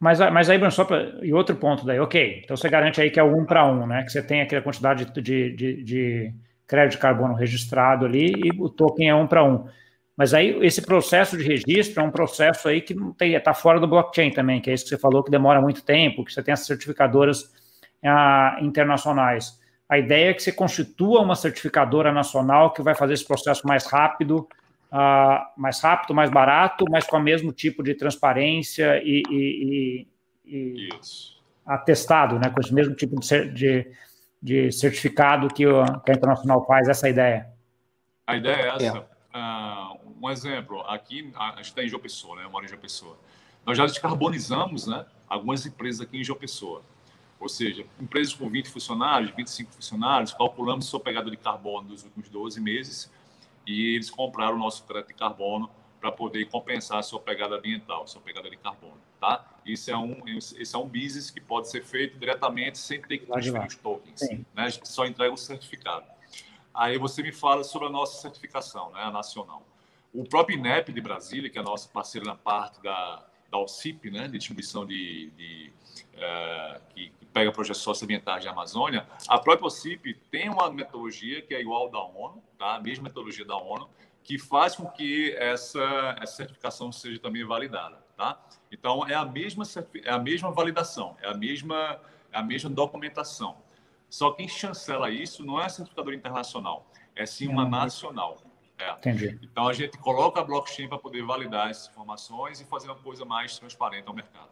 Mas, 0.00 0.20
mas 0.20 0.48
aí, 0.48 0.58
Bruno, 0.58 0.70
só 0.70 0.84
pra, 0.84 1.00
e 1.22 1.32
outro 1.32 1.56
ponto 1.56 1.84
daí, 1.84 1.98
ok, 1.98 2.42
então 2.44 2.56
você 2.56 2.68
garante 2.68 3.00
aí 3.00 3.10
que 3.10 3.18
é 3.18 3.22
um 3.22 3.44
para 3.44 3.66
um, 3.66 3.86
né? 3.86 4.04
Que 4.04 4.12
você 4.12 4.22
tem 4.22 4.40
aquela 4.40 4.62
quantidade 4.62 5.04
de, 5.06 5.52
de, 5.52 5.82
de 5.82 6.34
crédito 6.66 6.92
de 6.92 6.98
carbono 6.98 7.34
registrado 7.34 8.06
ali 8.06 8.32
e 8.36 8.50
o 8.60 8.68
token 8.68 9.08
é 9.08 9.14
um 9.14 9.26
para 9.26 9.42
um. 9.42 9.66
Mas 10.16 10.34
aí 10.34 10.56
esse 10.64 10.82
processo 10.82 11.36
de 11.36 11.44
registro 11.44 12.02
é 12.02 12.04
um 12.04 12.10
processo 12.10 12.68
aí 12.68 12.80
que 12.80 12.94
não 12.94 13.12
tem, 13.12 13.34
está 13.34 13.54
fora 13.54 13.80
do 13.80 13.88
blockchain 13.88 14.30
também, 14.30 14.60
que 14.60 14.70
é 14.70 14.74
isso 14.74 14.84
que 14.84 14.90
você 14.90 14.98
falou 14.98 15.22
que 15.22 15.30
demora 15.30 15.60
muito 15.60 15.82
tempo, 15.82 16.24
que 16.24 16.32
você 16.32 16.42
tem 16.42 16.52
as 16.52 16.66
certificadoras 16.66 17.52
ah, 18.04 18.58
internacionais. 18.60 19.58
A 19.88 19.98
ideia 19.98 20.30
é 20.30 20.34
que 20.34 20.42
você 20.42 20.52
constitua 20.52 21.20
uma 21.20 21.34
certificadora 21.34 22.12
nacional 22.12 22.72
que 22.72 22.82
vai 22.82 22.94
fazer 22.94 23.14
esse 23.14 23.26
processo 23.26 23.66
mais 23.66 23.86
rápido, 23.86 24.46
uh, 24.92 25.60
mais 25.60 25.80
rápido, 25.80 26.14
mais 26.14 26.30
barato, 26.30 26.84
mas 26.90 27.06
com 27.06 27.16
o 27.16 27.22
mesmo 27.22 27.52
tipo 27.52 27.82
de 27.82 27.94
transparência 27.94 29.00
e, 29.02 29.22
e, 29.30 30.06
e, 30.44 30.86
e 30.86 30.88
atestado, 31.64 32.38
né? 32.38 32.50
Com 32.50 32.60
esse 32.60 32.74
mesmo 32.74 32.94
tipo 32.94 33.18
de, 33.18 33.48
de, 33.50 33.92
de 34.42 34.72
certificado 34.72 35.48
que, 35.48 35.66
o, 35.66 35.84
que, 36.00 36.10
a 36.10 36.14
Internacional 36.14 36.66
faz, 36.66 36.88
essa 36.88 37.08
é 37.08 37.10
ideia. 37.10 37.48
A 38.26 38.36
ideia 38.36 38.56
é 38.56 38.68
essa. 38.68 38.98
É. 38.98 39.38
Uh, 39.38 39.98
um 40.20 40.30
exemplo, 40.30 40.80
aqui 40.82 41.32
a 41.34 41.56
gente 41.56 41.66
está 41.66 41.82
em 41.82 41.88
João 41.88 42.02
Pessoa, 42.02 42.36
né? 42.36 42.44
Eu 42.44 42.50
moro 42.50 42.64
em 42.64 42.68
João 42.68 42.80
Pessoa. 42.80 43.16
Nós 43.64 43.76
já 43.76 43.86
descarbonizamos 43.86 44.86
né, 44.86 45.04
algumas 45.28 45.64
empresas 45.64 46.00
aqui 46.00 46.18
em 46.18 46.24
João 46.24 46.38
Pessoa. 46.38 46.82
Ou 47.40 47.48
seja, 47.48 47.86
empresas 48.00 48.34
com 48.34 48.48
20 48.48 48.68
funcionários, 48.68 49.30
25 49.34 49.72
funcionários, 49.72 50.32
calculamos 50.32 50.86
sua 50.86 50.98
pegada 50.98 51.30
de 51.30 51.36
carbono 51.36 51.90
nos 51.90 52.04
últimos 52.04 52.28
12 52.28 52.60
meses 52.60 53.10
e 53.66 53.94
eles 53.94 54.10
compraram 54.10 54.56
o 54.56 54.58
nosso 54.58 54.84
crédito 54.84 55.08
de 55.08 55.14
carbono 55.14 55.70
para 56.00 56.12
poder 56.12 56.44
compensar 56.46 56.98
a 56.98 57.02
sua 57.02 57.20
pegada 57.20 57.56
ambiental, 57.56 58.06
sua 58.06 58.20
pegada 58.20 58.48
de 58.48 58.56
carbono, 58.56 58.98
tá? 59.20 59.44
Isso 59.66 59.90
é 59.90 59.96
um, 59.96 60.16
esse 60.26 60.74
é 60.74 60.78
um 60.78 60.86
business 60.86 61.30
que 61.30 61.40
pode 61.40 61.68
ser 61.68 61.84
feito 61.84 62.18
diretamente 62.18 62.78
sem 62.78 63.00
ter 63.02 63.18
que 63.18 63.26
transferir 63.26 63.66
os 63.66 63.76
tokens, 63.76 64.20
Sim. 64.20 64.44
né? 64.54 64.64
A 64.64 64.68
gente 64.68 64.88
só 64.88 65.04
entrega 65.06 65.32
o 65.32 65.36
certificado. 65.36 66.06
Aí 66.72 66.96
você 66.96 67.22
me 67.22 67.32
fala 67.32 67.64
sobre 67.64 67.88
a 67.88 67.90
nossa 67.90 68.20
certificação, 68.22 68.92
né, 68.92 69.00
a 69.02 69.10
nacional. 69.10 69.66
O 70.14 70.24
próprio 70.24 70.56
INEP 70.56 70.92
de 70.92 71.00
Brasília, 71.00 71.50
que 71.50 71.58
é 71.58 71.60
a 71.60 71.64
nossa 71.64 71.88
parceira 71.88 72.24
na 72.24 72.36
parte 72.36 72.80
da, 72.80 73.26
da 73.50 73.58
OCIP, 73.58 74.10
né, 74.10 74.28
de 74.28 74.38
distribuição 74.38 74.86
de, 74.86 75.30
de 75.36 75.72
uh, 76.14 76.80
que, 76.90 77.12
pega 77.32 77.52
projetos 77.52 77.82
socioambientais 77.82 78.42
de 78.42 78.48
Amazônia, 78.48 79.06
a 79.28 79.38
própria 79.38 79.66
OCIP 79.66 80.14
tem 80.30 80.48
uma 80.48 80.70
metodologia 80.70 81.40
que 81.42 81.54
é 81.54 81.60
igual 81.60 81.88
da 81.88 82.00
ONU, 82.00 82.42
tá? 82.58 82.74
a 82.74 82.80
mesma 82.80 83.04
metodologia 83.04 83.44
da 83.44 83.56
ONU, 83.56 83.88
que 84.24 84.38
faz 84.38 84.74
com 84.74 84.86
que 84.86 85.34
essa, 85.36 86.16
essa 86.20 86.36
certificação 86.36 86.90
seja 86.90 87.18
também 87.20 87.44
validada. 87.44 87.96
Tá? 88.16 88.40
Então, 88.72 89.06
é 89.06 89.14
a, 89.14 89.24
mesma, 89.24 89.62
é 90.04 90.10
a 90.10 90.18
mesma 90.18 90.50
validação, 90.50 91.16
é 91.22 91.28
a 91.28 91.34
mesma, 91.34 92.00
é 92.32 92.38
a 92.38 92.42
mesma 92.42 92.68
documentação. 92.68 93.56
Só 94.10 94.32
quem 94.32 94.48
chancela 94.48 95.10
isso 95.10 95.44
não 95.44 95.60
é 95.60 95.66
a 95.66 95.68
certificadora 95.68 96.16
internacional, 96.16 96.90
é 97.14 97.24
sim 97.24 97.46
uma 97.46 97.64
nacional. 97.68 98.38
É. 98.78 98.92
Entendi. 98.92 99.38
Então, 99.42 99.66
a 99.66 99.72
gente 99.72 99.98
coloca 99.98 100.40
a 100.40 100.44
blockchain 100.44 100.88
para 100.88 100.98
poder 100.98 101.22
validar 101.22 101.70
essas 101.70 101.88
informações 101.88 102.60
e 102.60 102.64
fazer 102.64 102.88
uma 102.88 102.96
coisa 102.96 103.24
mais 103.24 103.58
transparente 103.58 104.06
ao 104.06 104.14
mercado. 104.14 104.48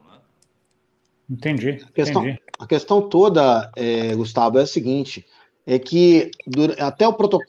Entendi. 1.28 1.84
A 1.86 1.92
questão, 1.92 2.22
entendi. 2.22 2.40
A 2.58 2.66
questão 2.66 3.08
toda, 3.08 3.70
é, 3.76 4.14
Gustavo, 4.14 4.58
é 4.58 4.62
a 4.62 4.66
seguinte: 4.66 5.26
é 5.66 5.78
que 5.78 6.30
até 6.78 7.04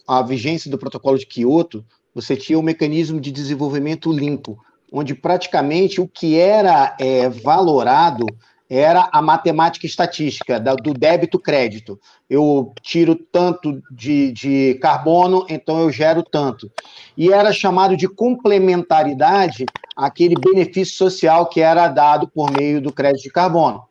a 0.07 0.21
vigência 0.21 0.71
do 0.71 0.77
protocolo 0.77 1.17
de 1.17 1.25
Kyoto, 1.25 1.85
você 2.13 2.35
tinha 2.35 2.57
um 2.57 2.63
mecanismo 2.63 3.21
de 3.21 3.31
desenvolvimento 3.31 4.11
limpo, 4.11 4.57
onde 4.91 5.13
praticamente 5.13 6.01
o 6.01 6.07
que 6.07 6.37
era 6.37 6.95
é, 6.99 7.29
valorado 7.29 8.25
era 8.69 9.09
a 9.11 9.21
matemática 9.21 9.85
estatística 9.85 10.59
do 10.59 10.93
débito-crédito. 10.93 11.99
Eu 12.29 12.73
tiro 12.81 13.15
tanto 13.15 13.81
de, 13.89 14.31
de 14.31 14.77
carbono, 14.81 15.45
então 15.49 15.79
eu 15.79 15.91
gero 15.91 16.21
tanto. 16.21 16.69
E 17.15 17.31
era 17.31 17.53
chamado 17.53 17.95
de 17.95 18.07
complementaridade 18.07 19.65
aquele 19.95 20.35
benefício 20.35 20.95
social 20.95 21.47
que 21.47 21.61
era 21.61 21.87
dado 21.87 22.27
por 22.27 22.51
meio 22.51 22.81
do 22.81 22.91
crédito 22.91 23.23
de 23.23 23.31
carbono, 23.31 23.83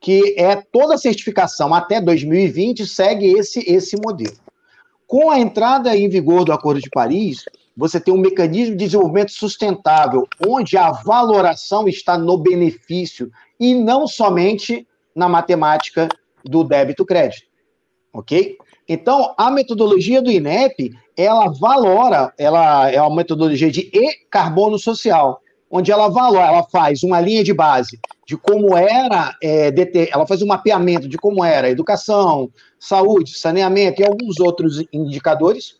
que 0.00 0.34
é 0.36 0.56
toda 0.56 0.94
a 0.94 0.98
certificação 0.98 1.74
até 1.74 2.00
2020 2.00 2.86
segue 2.86 3.32
esse, 3.32 3.60
esse 3.66 3.96
modelo. 3.96 4.36
Com 5.06 5.30
a 5.30 5.40
entrada 5.40 5.96
em 5.96 6.08
vigor 6.08 6.44
do 6.44 6.52
Acordo 6.52 6.80
de 6.80 6.90
Paris, 6.90 7.46
você 7.74 7.98
tem 7.98 8.12
um 8.12 8.18
mecanismo 8.18 8.76
de 8.76 8.84
desenvolvimento 8.84 9.32
sustentável, 9.32 10.26
onde 10.46 10.76
a 10.76 10.90
valoração 10.90 11.88
está 11.88 12.18
no 12.18 12.36
benefício 12.36 13.30
e 13.58 13.74
não 13.74 14.06
somente 14.06 14.86
na 15.14 15.28
matemática 15.28 16.08
do 16.44 16.62
débito-crédito. 16.64 17.46
Ok? 18.12 18.56
Então, 18.88 19.34
a 19.36 19.50
metodologia 19.50 20.22
do 20.22 20.30
INEP, 20.30 20.92
ela 21.16 21.48
valora, 21.48 22.32
ela 22.38 22.90
é 22.90 23.00
uma 23.00 23.16
metodologia 23.16 23.70
de 23.70 23.90
e-carbono 23.92 24.78
social 24.78 25.40
onde 25.70 25.92
ela 25.92 26.08
valora, 26.08 26.46
ela 26.46 26.62
faz 26.64 27.02
uma 27.02 27.20
linha 27.20 27.44
de 27.44 27.52
base 27.52 27.98
de 28.26 28.36
como 28.36 28.76
era, 28.76 29.34
é, 29.42 29.72
ela 30.12 30.26
faz 30.26 30.42
um 30.42 30.46
mapeamento 30.46 31.08
de 31.08 31.16
como 31.16 31.42
era 31.42 31.70
educação, 31.70 32.50
saúde, 32.78 33.38
saneamento 33.38 34.02
e 34.02 34.04
alguns 34.04 34.38
outros 34.38 34.84
indicadores. 34.92 35.77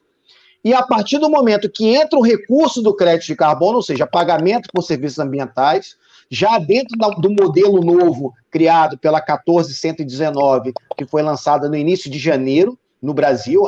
E 0.64 0.74
a 0.74 0.82
partir 0.82 1.18
do 1.18 1.30
momento 1.30 1.70
que 1.70 1.94
entra 1.94 2.18
o 2.18 2.22
recurso 2.22 2.82
do 2.82 2.94
crédito 2.94 3.26
de 3.26 3.36
carbono, 3.36 3.76
ou 3.76 3.82
seja, 3.82 4.06
pagamento 4.06 4.68
por 4.72 4.82
serviços 4.82 5.18
ambientais, 5.18 5.96
já 6.30 6.58
dentro 6.58 6.96
do 7.18 7.30
modelo 7.30 7.80
novo 7.80 8.34
criado 8.50 8.98
pela 8.98 9.20
14119, 9.20 10.72
que 10.96 11.06
foi 11.06 11.22
lançada 11.22 11.68
no 11.68 11.76
início 11.76 12.10
de 12.10 12.18
janeiro 12.18 12.78
no 13.00 13.14
Brasil, 13.14 13.62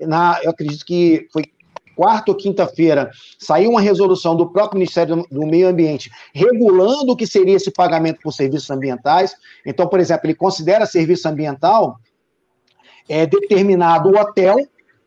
na, 0.00 0.38
eu 0.42 0.50
acredito 0.50 0.84
que 0.84 1.26
foi 1.32 1.44
quarta 1.94 2.30
ou 2.30 2.36
quinta-feira, 2.36 3.10
saiu 3.38 3.70
uma 3.70 3.80
resolução 3.80 4.34
do 4.34 4.50
próprio 4.50 4.78
Ministério 4.78 5.24
do 5.30 5.46
Meio 5.46 5.68
Ambiente 5.68 6.10
regulando 6.34 7.12
o 7.12 7.16
que 7.16 7.26
seria 7.26 7.56
esse 7.56 7.70
pagamento 7.70 8.20
por 8.22 8.32
serviços 8.32 8.70
ambientais. 8.70 9.34
Então, 9.64 9.86
por 9.86 10.00
exemplo, 10.00 10.26
ele 10.26 10.34
considera 10.34 10.86
serviço 10.86 11.28
ambiental 11.28 11.98
é, 13.08 13.26
determinado 13.26 14.10
hotel 14.16 14.56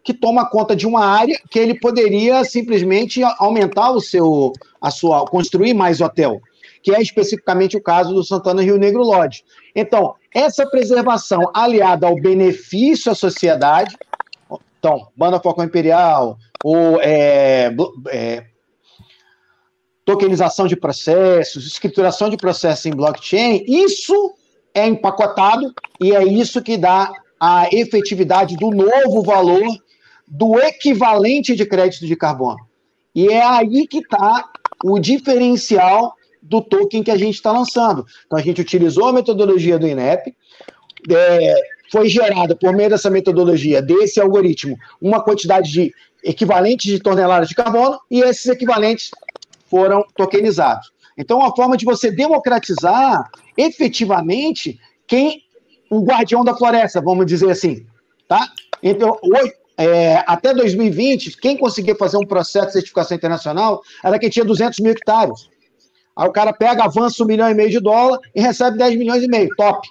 que 0.05 0.13
toma 0.13 0.47
conta 0.47 0.75
de 0.75 0.85
uma 0.85 1.03
área 1.03 1.41
que 1.49 1.57
ele 1.57 1.73
poderia 1.73 2.43
simplesmente 2.43 3.23
aumentar 3.39 3.89
o 3.89 3.99
seu, 3.99 4.53
a 4.79 4.91
sua, 4.91 5.25
construir 5.25 5.73
mais 5.73 5.99
hotel, 5.99 6.39
que 6.83 6.93
é 6.93 7.01
especificamente 7.01 7.75
o 7.75 7.81
caso 7.81 8.13
do 8.13 8.23
Santana 8.23 8.61
Rio 8.61 8.77
Negro 8.77 9.01
Lodge. 9.01 9.43
Então, 9.75 10.13
essa 10.31 10.69
preservação 10.69 11.41
aliada 11.55 12.05
ao 12.05 12.15
benefício 12.15 13.11
à 13.11 13.15
sociedade, 13.15 13.97
então, 14.77 15.07
Banda 15.17 15.39
Foco 15.39 15.63
Imperial, 15.63 16.37
ou 16.63 17.01
é, 17.01 17.75
é, 18.09 18.45
tokenização 20.05 20.67
de 20.67 20.75
processos, 20.75 21.65
escrituração 21.65 22.29
de 22.29 22.37
processos 22.37 22.85
em 22.85 22.91
blockchain, 22.91 23.65
isso 23.67 24.35
é 24.71 24.85
empacotado 24.85 25.73
e 25.99 26.15
é 26.15 26.23
isso 26.23 26.61
que 26.61 26.77
dá 26.77 27.11
a 27.39 27.67
efetividade 27.71 28.55
do 28.55 28.69
novo 28.69 29.23
valor 29.23 29.63
do 30.27 30.59
equivalente 30.59 31.55
de 31.55 31.65
crédito 31.65 32.05
de 32.05 32.15
carbono. 32.15 32.59
E 33.13 33.27
é 33.27 33.43
aí 33.43 33.87
que 33.87 33.99
está 33.99 34.49
o 34.83 34.99
diferencial 34.99 36.13
do 36.41 36.61
token 36.61 37.03
que 37.03 37.11
a 37.11 37.17
gente 37.17 37.35
está 37.35 37.51
lançando. 37.51 38.05
Então, 38.25 38.37
a 38.37 38.41
gente 38.41 38.61
utilizou 38.61 39.07
a 39.07 39.13
metodologia 39.13 39.79
do 39.79 39.87
INEP, 39.87 40.35
é, 41.09 41.53
foi 41.91 42.09
gerada 42.09 42.55
por 42.55 42.73
meio 42.73 42.89
dessa 42.89 43.09
metodologia, 43.09 43.81
desse 43.81 44.19
algoritmo, 44.19 44.77
uma 45.01 45.23
quantidade 45.23 45.71
de 45.71 45.93
equivalentes 46.23 46.91
de 46.91 46.99
toneladas 46.99 47.49
de 47.49 47.55
carbono, 47.55 47.99
e 48.09 48.21
esses 48.21 48.47
equivalentes 48.47 49.11
foram 49.69 50.03
tokenizados. 50.15 50.91
Então, 51.17 51.37
uma 51.37 51.55
forma 51.55 51.77
de 51.77 51.85
você 51.85 52.11
democratizar 52.11 53.29
efetivamente 53.57 54.79
quem 55.07 55.43
o 55.89 56.03
guardião 56.03 56.43
da 56.43 56.55
floresta, 56.55 57.01
vamos 57.01 57.25
dizer 57.25 57.49
assim, 57.51 57.85
tá? 58.27 58.47
Então, 58.81 59.17
hoje, 59.21 59.53
é, 59.77 60.23
até 60.25 60.53
2020, 60.53 61.37
quem 61.37 61.57
conseguia 61.57 61.95
fazer 61.95 62.17
um 62.17 62.25
processo 62.25 62.67
de 62.67 62.73
certificação 62.73 63.17
internacional 63.17 63.81
era 64.03 64.17
quem 64.17 64.29
tinha 64.29 64.45
200 64.45 64.79
mil 64.79 64.91
hectares. 64.91 65.49
Aí 66.15 66.27
o 66.27 66.31
cara 66.31 66.53
pega, 66.53 66.85
avança 66.85 67.23
um 67.23 67.27
milhão 67.27 67.49
e 67.49 67.53
meio 67.53 67.69
de 67.69 67.79
dólar 67.79 68.19
e 68.33 68.41
recebe 68.41 68.77
10 68.77 68.95
milhões 68.95 69.23
e 69.23 69.27
meio. 69.27 69.49
Top. 69.57 69.85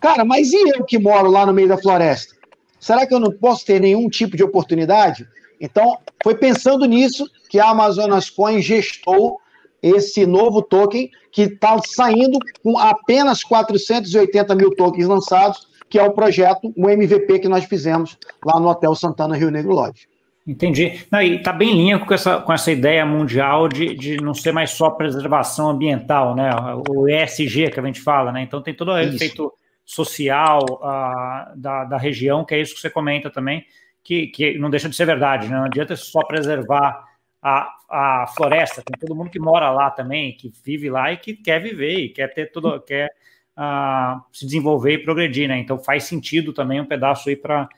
Cara, 0.00 0.24
mas 0.24 0.52
e 0.52 0.70
eu 0.76 0.84
que 0.84 0.98
moro 0.98 1.30
lá 1.30 1.46
no 1.46 1.52
meio 1.52 1.68
da 1.68 1.78
floresta? 1.78 2.34
Será 2.80 3.06
que 3.06 3.14
eu 3.14 3.20
não 3.20 3.30
posso 3.30 3.64
ter 3.64 3.80
nenhum 3.80 4.08
tipo 4.08 4.36
de 4.36 4.42
oportunidade? 4.42 5.26
Então, 5.60 5.98
foi 6.22 6.34
pensando 6.34 6.84
nisso 6.84 7.28
que 7.48 7.58
a 7.58 7.70
Amazonas 7.70 8.28
Coin 8.28 8.60
gestou 8.60 9.40
esse 9.82 10.26
novo 10.26 10.62
token 10.62 11.08
que 11.30 11.42
está 11.42 11.78
saindo 11.94 12.38
com 12.62 12.78
apenas 12.78 13.42
480 13.44 14.54
mil 14.54 14.74
tokens 14.74 15.06
lançados 15.06 15.68
que 15.88 15.98
é 15.98 16.02
o 16.02 16.12
projeto, 16.12 16.72
o 16.76 16.88
MVP 16.88 17.38
que 17.40 17.48
nós 17.48 17.64
fizemos 17.64 18.18
lá 18.44 18.58
no 18.58 18.68
Hotel 18.68 18.94
Santana 18.94 19.36
Rio 19.36 19.50
Negro 19.50 19.72
Lodge. 19.72 20.08
Entendi. 20.46 21.04
Não, 21.10 21.20
e 21.20 21.36
está 21.36 21.52
bem 21.52 21.70
em 21.70 21.76
linha 21.76 21.98
com 21.98 22.14
essa, 22.14 22.40
com 22.40 22.52
essa 22.52 22.70
ideia 22.70 23.04
mundial 23.04 23.68
de, 23.68 23.94
de 23.96 24.16
não 24.18 24.32
ser 24.32 24.52
mais 24.52 24.70
só 24.70 24.90
preservação 24.90 25.70
ambiental, 25.70 26.36
né? 26.36 26.50
O 26.88 27.08
ESG 27.08 27.70
que 27.70 27.80
a 27.80 27.82
gente 27.82 28.00
fala, 28.00 28.30
né? 28.30 28.42
Então 28.42 28.62
tem 28.62 28.72
todo 28.72 28.92
o 28.92 28.98
efeito 28.98 29.52
social 29.84 30.64
uh, 30.70 31.56
da, 31.56 31.84
da 31.84 31.96
região, 31.96 32.44
que 32.44 32.54
é 32.54 32.60
isso 32.60 32.76
que 32.76 32.80
você 32.80 32.90
comenta 32.90 33.28
também, 33.28 33.64
que, 34.04 34.28
que 34.28 34.56
não 34.56 34.70
deixa 34.70 34.88
de 34.88 34.94
ser 34.94 35.04
verdade, 35.04 35.48
né? 35.48 35.56
Não 35.56 35.64
adianta 35.64 35.96
só 35.96 36.22
preservar 36.24 37.04
a, 37.42 37.68
a 37.90 38.26
floresta, 38.28 38.82
tem 38.82 38.98
todo 39.00 39.16
mundo 39.16 39.30
que 39.30 39.40
mora 39.40 39.70
lá 39.70 39.90
também, 39.90 40.36
que 40.36 40.52
vive 40.64 40.88
lá 40.88 41.12
e 41.12 41.16
que 41.16 41.34
quer 41.34 41.60
viver 41.60 41.98
e 41.98 42.08
quer 42.08 42.32
ter 42.32 42.52
tudo, 42.52 42.80
quer 42.82 43.10
a 43.56 44.22
se 44.30 44.44
desenvolver 44.44 44.92
e 44.92 44.98
progredir, 44.98 45.48
né? 45.48 45.58
Então 45.58 45.78
faz 45.78 46.04
sentido 46.04 46.52
também 46.52 46.80
um 46.80 46.84
pedaço 46.84 47.28
aí 47.28 47.36
para 47.36 47.68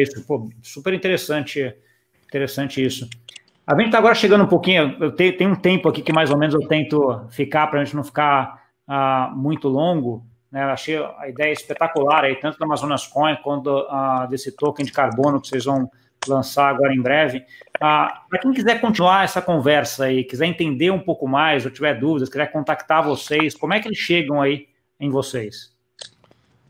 isso. 0.00 0.24
Pô, 0.26 0.48
super 0.62 0.94
interessante, 0.94 1.74
interessante 2.26 2.84
isso. 2.84 3.08
A 3.66 3.74
gente 3.74 3.86
está 3.86 3.98
agora 3.98 4.14
chegando 4.14 4.44
um 4.44 4.48
pouquinho, 4.48 4.96
eu 4.98 5.12
tenho, 5.12 5.36
tenho, 5.36 5.50
um 5.50 5.54
tempo 5.54 5.90
aqui 5.90 6.00
que 6.00 6.12
mais 6.12 6.30
ou 6.30 6.38
menos 6.38 6.54
eu 6.54 6.66
tento 6.66 7.26
ficar 7.28 7.66
para 7.66 7.82
a 7.82 7.84
gente 7.84 7.94
não 7.94 8.02
ficar 8.02 8.62
uh, 8.88 9.36
muito 9.36 9.68
longo. 9.68 10.24
Né? 10.50 10.62
Achei 10.62 10.96
a 10.96 11.28
ideia 11.28 11.52
espetacular 11.52 12.24
aí, 12.24 12.36
tanto 12.36 12.58
da 12.58 12.64
Amazonas 12.64 13.06
Coin 13.06 13.36
quanto 13.42 13.68
uh, 13.68 14.26
desse 14.30 14.56
token 14.56 14.86
de 14.86 14.92
carbono 14.92 15.38
que 15.38 15.48
vocês 15.48 15.66
vão 15.66 15.90
lançar 16.26 16.70
agora 16.70 16.94
em 16.94 17.02
breve. 17.02 17.40
Uh, 17.76 18.08
para 18.30 18.38
quem 18.40 18.52
quiser 18.54 18.80
continuar 18.80 19.24
essa 19.24 19.42
conversa 19.42 20.06
aí, 20.06 20.24
quiser 20.24 20.46
entender 20.46 20.90
um 20.90 20.98
pouco 20.98 21.28
mais, 21.28 21.66
ou 21.66 21.70
tiver 21.70 21.92
dúvidas, 22.00 22.30
quiser 22.30 22.50
contactar 22.50 23.04
vocês, 23.04 23.54
como 23.54 23.74
é 23.74 23.80
que 23.80 23.88
eles 23.88 23.98
chegam 23.98 24.40
aí 24.40 24.67
em 24.98 25.10
vocês? 25.10 25.76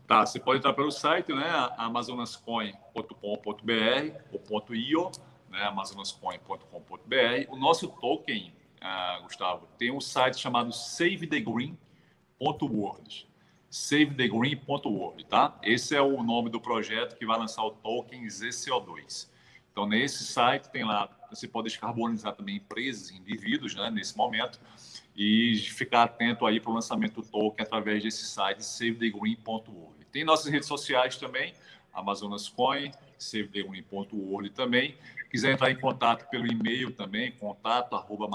Tá, 0.07 0.25
você 0.25 0.39
pode 0.39 0.59
entrar 0.59 0.73
pelo 0.73 0.91
site, 0.91 1.33
né, 1.33 1.49
amazonascoin.com.br 1.77 4.13
ou 4.31 4.41
.io, 4.73 5.11
né, 5.49 5.63
amazonascoin.com.br. 5.65 7.49
O 7.49 7.55
nosso 7.55 7.87
token, 7.87 8.53
uh, 8.81 9.23
Gustavo, 9.23 9.69
tem 9.77 9.91
um 9.91 10.01
site 10.01 10.39
chamado 10.39 10.73
savethegreen.world. 10.73 13.29
savethegreen.world, 13.69 15.25
tá? 15.25 15.59
Esse 15.61 15.95
é 15.95 16.01
o 16.01 16.23
nome 16.23 16.49
do 16.49 16.59
projeto 16.59 17.15
que 17.15 17.23
vai 17.25 17.37
lançar 17.37 17.63
o 17.63 17.71
token 17.71 18.25
ZCO2. 18.25 19.29
Então, 19.71 19.85
nesse 19.85 20.23
site 20.23 20.71
tem 20.71 20.83
lá, 20.83 21.07
você 21.29 21.47
pode 21.47 21.67
descarbonizar 21.67 22.35
também 22.35 22.55
empresas, 22.55 23.11
indivíduos, 23.11 23.75
né, 23.75 23.91
nesse 23.91 24.17
momento 24.17 24.59
e 25.19 25.57
ficar 25.57 26.03
atento 26.03 26.45
aí 26.45 26.61
para 26.61 26.71
o 26.71 26.73
lançamento 26.73 27.21
do 27.21 27.27
token 27.27 27.65
através 27.65 28.01
desse 28.01 28.23
site 28.23 28.63
savethegreen.org. 28.63 30.05
Tem 30.09 30.23
nossas 30.23 30.49
redes 30.49 30.65
sociais 30.65 31.17
também, 31.17 31.53
Amazonas 31.93 32.47
Coin, 32.47 32.89
savethegreen.org 33.17 34.49
também. 34.51 34.97
Quiser 35.29 35.51
entrar 35.51 35.69
em 35.71 35.75
contato 35.77 36.29
pelo 36.29 36.47
e-mail 36.47 36.93
também, 36.93 37.33
contato 37.33 37.97
arroba 37.97 38.29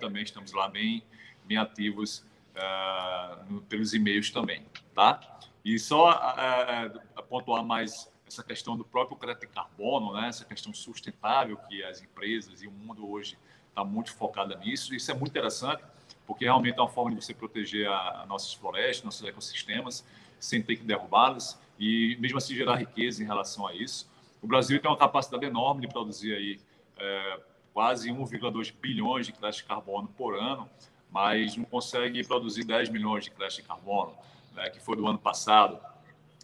também 0.00 0.22
estamos 0.22 0.52
lá 0.52 0.66
bem, 0.66 1.02
bem 1.44 1.58
ativos 1.58 2.24
uh, 2.56 3.60
pelos 3.68 3.92
e-mails 3.92 4.30
também, 4.30 4.64
tá? 4.94 5.20
E 5.62 5.78
só 5.78 6.10
uh, 6.10 7.22
pontuar 7.24 7.62
mais 7.62 8.10
essa 8.26 8.42
questão 8.42 8.78
do 8.78 8.84
próprio 8.84 9.18
crédito 9.18 9.42
de 9.42 9.48
carbono, 9.48 10.14
né? 10.14 10.28
essa 10.28 10.44
questão 10.44 10.72
sustentável 10.72 11.58
que 11.68 11.84
as 11.84 12.00
empresas 12.00 12.62
e 12.62 12.66
o 12.66 12.72
mundo 12.72 13.08
hoje 13.08 13.36
está 13.76 13.84
muito 13.84 14.14
focada 14.14 14.56
nisso. 14.56 14.94
Isso 14.94 15.10
é 15.10 15.14
muito 15.14 15.30
interessante, 15.30 15.84
porque 16.26 16.44
realmente 16.46 16.78
é 16.78 16.80
uma 16.80 16.88
forma 16.88 17.14
de 17.14 17.22
você 17.22 17.34
proteger 17.34 17.86
a, 17.86 18.22
a 18.22 18.26
nossas 18.26 18.54
florestas, 18.54 19.04
nossos 19.04 19.28
ecossistemas, 19.28 20.04
sem 20.40 20.62
ter 20.62 20.76
que 20.76 20.84
derrubá-las 20.84 21.60
e 21.78 22.16
mesmo 22.18 22.38
assim 22.38 22.54
gerar 22.54 22.76
riqueza 22.76 23.22
em 23.22 23.26
relação 23.26 23.66
a 23.66 23.74
isso. 23.74 24.10
O 24.40 24.46
Brasil 24.46 24.80
tem 24.80 24.90
uma 24.90 24.96
capacidade 24.96 25.44
enorme 25.44 25.82
de 25.82 25.88
produzir 25.88 26.34
aí 26.34 26.60
é, 26.98 27.40
quase 27.74 28.10
1,2 28.10 28.72
bilhões 28.80 29.26
de 29.26 29.32
créditos 29.32 29.58
de 29.58 29.64
carbono 29.64 30.08
por 30.08 30.34
ano, 30.34 30.68
mas 31.10 31.56
não 31.56 31.64
consegue 31.64 32.24
produzir 32.26 32.64
10 32.64 32.88
milhões 32.88 33.24
de 33.24 33.30
créditos 33.30 33.62
de 33.62 33.68
carbono, 33.68 34.14
né, 34.54 34.70
que 34.70 34.80
foi 34.80 34.96
do 34.96 35.06
ano 35.06 35.18
passado. 35.18 35.78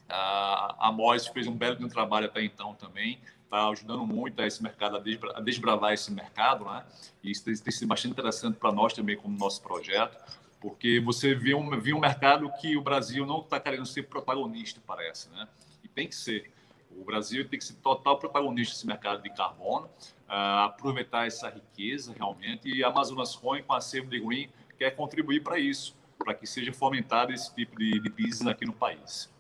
A, 0.09 0.93
MOS 0.93 1.29
fez 1.29 1.47
um 1.47 1.57
belo 1.57 1.89
trabalho 1.89 2.27
até 2.27 2.45
então 2.45 2.75
também, 2.75 3.19
está 3.53 3.69
ajudando 3.69 4.07
muito 4.07 4.41
a 4.41 4.47
esse 4.47 4.63
mercado, 4.63 4.97
a 4.97 5.41
desbravar 5.41 5.93
esse 5.93 6.11
mercado, 6.11 6.65
né? 6.65 6.85
E 7.23 7.31
isso 7.31 7.45
tem, 7.45 7.55
tem 7.55 7.71
sido 7.71 7.87
bastante 7.87 8.13
interessante 8.13 8.57
para 8.57 8.73
nós 8.73 8.95
também, 8.95 9.15
como 9.15 9.37
nosso 9.37 9.63
projeto, 9.63 10.17
porque 10.59 10.99
você 11.01 11.35
vê 11.35 11.55
um, 11.55 11.79
vê 11.79 11.93
um 11.93 12.01
mercado 12.01 12.51
que 12.61 12.77
o 12.77 12.81
Brasil 12.81 13.27
não 13.27 13.41
está 13.41 13.61
querendo 13.61 13.85
ser 13.85 14.05
protagonista, 14.05 14.81
parece, 14.87 15.29
né? 15.31 15.47
E 15.85 15.89
tem 15.89 16.09
que 16.09 16.15
ser. 16.15 16.51
O 16.91 17.05
Brasil 17.05 17.47
tem 17.47 17.59
que 17.59 17.65
ser 17.65 17.75
total 17.75 18.19
protagonista 18.19 18.75
nesse 18.75 18.87
mercado 18.87 19.23
de 19.23 19.31
carbono, 19.31 19.87
uh, 19.87 20.65
aproveitar 20.65 21.27
essa 21.27 21.49
riqueza 21.51 22.15
realmente, 22.17 22.69
e 22.69 22.83
a 22.83 22.89
Amazonas 22.89 23.37
Coin, 23.37 23.63
com 23.63 23.75
a 23.75 23.81
Save 23.81 24.09
the 24.09 24.19
Green, 24.19 24.49
quer 24.79 24.91
contribuir 24.93 25.43
para 25.43 25.59
isso, 25.59 25.95
para 26.19 26.35
que 26.35 26.47
seja 26.47 26.73
fomentado 26.73 27.33
esse 27.33 27.55
tipo 27.55 27.79
de, 27.79 27.99
de 28.01 28.09
business 28.09 28.47
aqui 28.47 28.65
no 28.65 28.73
país. 28.73 29.32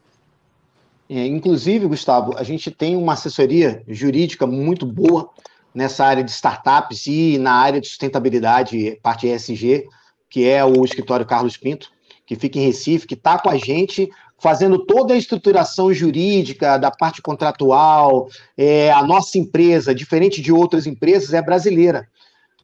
É, 1.14 1.26
inclusive, 1.26 1.86
Gustavo, 1.86 2.32
a 2.38 2.42
gente 2.42 2.70
tem 2.70 2.96
uma 2.96 3.12
assessoria 3.12 3.82
jurídica 3.86 4.46
muito 4.46 4.86
boa 4.86 5.28
nessa 5.74 6.06
área 6.06 6.24
de 6.24 6.30
startups 6.30 7.06
e 7.06 7.36
na 7.36 7.52
área 7.52 7.82
de 7.82 7.86
sustentabilidade, 7.86 8.98
parte 9.02 9.26
ESG, 9.26 9.86
que 10.30 10.48
é 10.48 10.64
o 10.64 10.82
escritório 10.82 11.26
Carlos 11.26 11.58
Pinto, 11.58 11.90
que 12.24 12.34
fica 12.34 12.58
em 12.58 12.64
Recife, 12.64 13.06
que 13.06 13.12
está 13.12 13.38
com 13.38 13.50
a 13.50 13.58
gente 13.58 14.10
fazendo 14.40 14.86
toda 14.86 15.12
a 15.12 15.18
estruturação 15.18 15.92
jurídica 15.92 16.78
da 16.78 16.90
parte 16.90 17.20
contratual. 17.20 18.26
É, 18.56 18.90
a 18.90 19.02
nossa 19.02 19.36
empresa, 19.36 19.94
diferente 19.94 20.40
de 20.40 20.50
outras 20.50 20.86
empresas, 20.86 21.34
é 21.34 21.42
brasileira. 21.42 22.08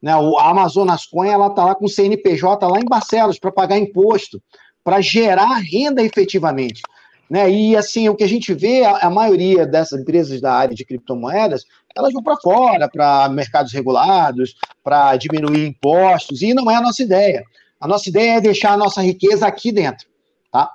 Né? 0.00 0.10
A 0.10 0.48
Amazonas 0.48 1.04
Coin 1.04 1.28
ela 1.28 1.48
está 1.48 1.66
lá 1.66 1.74
com 1.74 1.84
o 1.84 1.90
CNPJ 1.90 2.66
lá 2.66 2.80
em 2.80 2.86
Barcelos 2.86 3.38
para 3.38 3.52
pagar 3.52 3.76
imposto, 3.78 4.42
para 4.82 5.02
gerar 5.02 5.58
renda 5.58 6.02
efetivamente. 6.02 6.80
Né? 7.30 7.50
E 7.50 7.76
assim, 7.76 8.08
o 8.08 8.14
que 8.14 8.24
a 8.24 8.28
gente 8.28 8.54
vê, 8.54 8.84
a, 8.84 9.06
a 9.06 9.10
maioria 9.10 9.66
dessas 9.66 10.00
empresas 10.00 10.40
da 10.40 10.52
área 10.52 10.74
de 10.74 10.84
criptomoedas, 10.84 11.64
elas 11.94 12.12
vão 12.12 12.22
para 12.22 12.36
fora, 12.36 12.88
para 12.88 13.28
mercados 13.28 13.72
regulados, 13.72 14.54
para 14.82 15.16
diminuir 15.16 15.66
impostos, 15.66 16.40
e 16.42 16.54
não 16.54 16.70
é 16.70 16.76
a 16.76 16.80
nossa 16.80 17.02
ideia. 17.02 17.44
A 17.80 17.86
nossa 17.86 18.08
ideia 18.08 18.38
é 18.38 18.40
deixar 18.40 18.72
a 18.72 18.76
nossa 18.76 19.02
riqueza 19.02 19.46
aqui 19.46 19.70
dentro, 19.70 20.06
tá? 20.50 20.70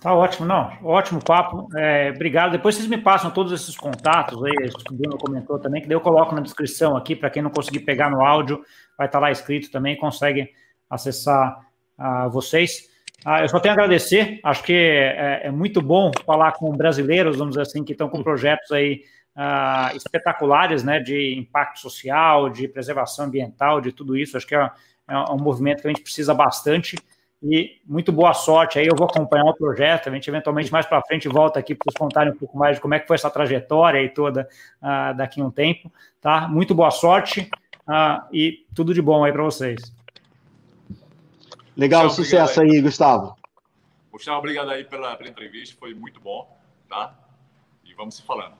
Tá 0.00 0.14
ótimo, 0.14 0.46
não. 0.46 0.70
Ótimo 0.84 1.24
papo. 1.24 1.66
É, 1.74 2.12
obrigado. 2.14 2.52
Depois 2.52 2.74
vocês 2.74 2.86
me 2.86 2.98
passam 2.98 3.30
todos 3.30 3.52
esses 3.52 3.74
contatos 3.76 4.44
aí, 4.44 4.52
que 4.52 4.92
o 4.92 4.96
Bruno 4.96 5.16
comentou 5.16 5.58
também, 5.58 5.80
que 5.80 5.88
daí 5.88 5.96
eu 5.96 6.00
coloco 6.00 6.34
na 6.34 6.42
descrição 6.42 6.96
aqui, 6.96 7.16
para 7.16 7.30
quem 7.30 7.42
não 7.42 7.50
conseguir 7.50 7.80
pegar 7.80 8.10
no 8.10 8.22
áudio, 8.22 8.62
vai 8.98 9.06
estar 9.06 9.18
tá 9.18 9.22
lá 9.22 9.32
escrito 9.32 9.70
também, 9.70 9.96
consegue 9.96 10.50
acessar 10.90 11.58
uh, 11.98 12.28
vocês. 12.30 12.92
Uh, 13.26 13.42
eu 13.42 13.48
só 13.48 13.58
tenho 13.58 13.72
a 13.72 13.74
agradecer, 13.74 14.38
acho 14.42 14.62
que 14.62 14.72
é, 14.72 15.42
é, 15.44 15.50
muito 15.50 15.80
bom 15.80 16.12
falar 16.26 16.52
com 16.52 16.70
brasileiros, 16.76 17.36
vamos 17.36 17.52
dizer 17.52 17.62
assim, 17.62 17.82
que 17.82 17.92
estão 17.92 18.08
com 18.08 18.22
projetos 18.22 18.70
aí 18.70 19.02
uh, 19.36 19.96
espetaculares, 19.96 20.84
né, 20.84 21.00
de 21.00 21.34
impacto 21.34 21.80
social, 21.80 22.50
de 22.50 22.68
preservação 22.68 23.26
ambiental, 23.26 23.80
de 23.80 23.92
tudo 23.92 24.16
isso. 24.16 24.36
Acho 24.36 24.46
que 24.46 24.54
é, 24.54 24.70
é 25.08 25.18
um 25.30 25.38
movimento 25.38 25.80
que 25.80 25.88
a 25.88 25.90
gente 25.90 26.02
precisa 26.02 26.34
bastante 26.34 26.96
e 27.42 27.80
muito 27.86 28.10
boa 28.10 28.32
sorte. 28.32 28.78
Aí 28.78 28.86
eu 28.86 28.96
vou 28.96 29.06
acompanhar 29.06 29.44
o 29.44 29.54
projeto. 29.54 30.08
A 30.08 30.12
gente 30.12 30.28
eventualmente 30.28 30.72
mais 30.72 30.86
para 30.86 31.02
frente 31.02 31.28
volta 31.28 31.58
aqui 31.58 31.74
para 31.74 31.84
vocês 31.84 31.98
contarem 31.98 32.32
um 32.32 32.36
pouco 32.36 32.56
mais 32.56 32.76
de 32.76 32.82
como 32.82 32.94
é 32.94 33.00
que 33.00 33.06
foi 33.06 33.16
essa 33.16 33.30
trajetória 33.30 34.02
e 34.02 34.08
toda 34.08 34.48
uh, 34.82 35.16
daqui 35.16 35.40
a 35.40 35.44
um 35.44 35.50
tempo, 35.50 35.92
tá? 36.20 36.48
Muito 36.48 36.74
boa 36.74 36.90
sorte 36.90 37.48
uh, 37.88 38.22
e 38.32 38.66
tudo 38.74 38.94
de 38.94 39.02
bom 39.02 39.24
aí 39.24 39.32
para 39.32 39.42
vocês. 39.42 39.93
Legal, 41.76 42.04
Gustavo, 42.04 42.24
sucesso 42.24 42.60
aí. 42.60 42.70
aí, 42.70 42.80
Gustavo. 42.80 43.36
Gustavo, 44.12 44.38
obrigado 44.38 44.70
aí 44.70 44.84
pela, 44.84 45.16
pela 45.16 45.28
entrevista, 45.28 45.76
foi 45.78 45.92
muito 45.92 46.20
bom, 46.20 46.56
tá? 46.88 47.14
E 47.84 47.92
vamos 47.94 48.14
se 48.14 48.22
falando. 48.22 48.54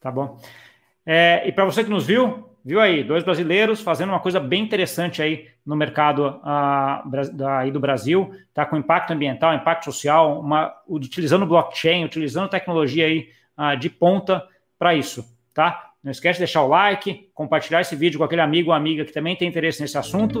Tá 0.00 0.10
bom. 0.10 0.38
É, 1.04 1.42
e 1.46 1.52
para 1.52 1.64
você 1.64 1.82
que 1.82 1.90
nos 1.90 2.06
viu, 2.06 2.48
viu 2.64 2.80
aí, 2.80 3.02
dois 3.02 3.24
brasileiros 3.24 3.80
fazendo 3.80 4.10
uma 4.10 4.20
coisa 4.20 4.38
bem 4.38 4.62
interessante 4.62 5.20
aí 5.20 5.48
no 5.66 5.74
mercado 5.74 6.40
uh, 6.40 7.46
aí 7.58 7.72
do 7.72 7.80
Brasil, 7.80 8.32
tá 8.54 8.64
com 8.64 8.76
impacto 8.76 9.12
ambiental, 9.12 9.52
impacto 9.52 9.86
social, 9.86 10.40
uma, 10.40 10.72
utilizando 10.88 11.44
blockchain, 11.44 12.04
utilizando 12.04 12.48
tecnologia 12.48 13.06
aí 13.06 13.28
uh, 13.58 13.76
de 13.76 13.90
ponta 13.90 14.46
para 14.78 14.94
isso, 14.94 15.24
tá? 15.52 15.90
Não 16.02 16.12
esquece 16.12 16.38
de 16.38 16.44
deixar 16.44 16.62
o 16.62 16.68
like, 16.68 17.28
compartilhar 17.34 17.80
esse 17.80 17.96
vídeo 17.96 18.18
com 18.18 18.24
aquele 18.24 18.40
amigo 18.40 18.70
ou 18.70 18.74
amiga 18.74 19.04
que 19.04 19.12
também 19.12 19.36
tem 19.36 19.48
interesse 19.48 19.82
nesse 19.82 19.98
assunto 19.98 20.40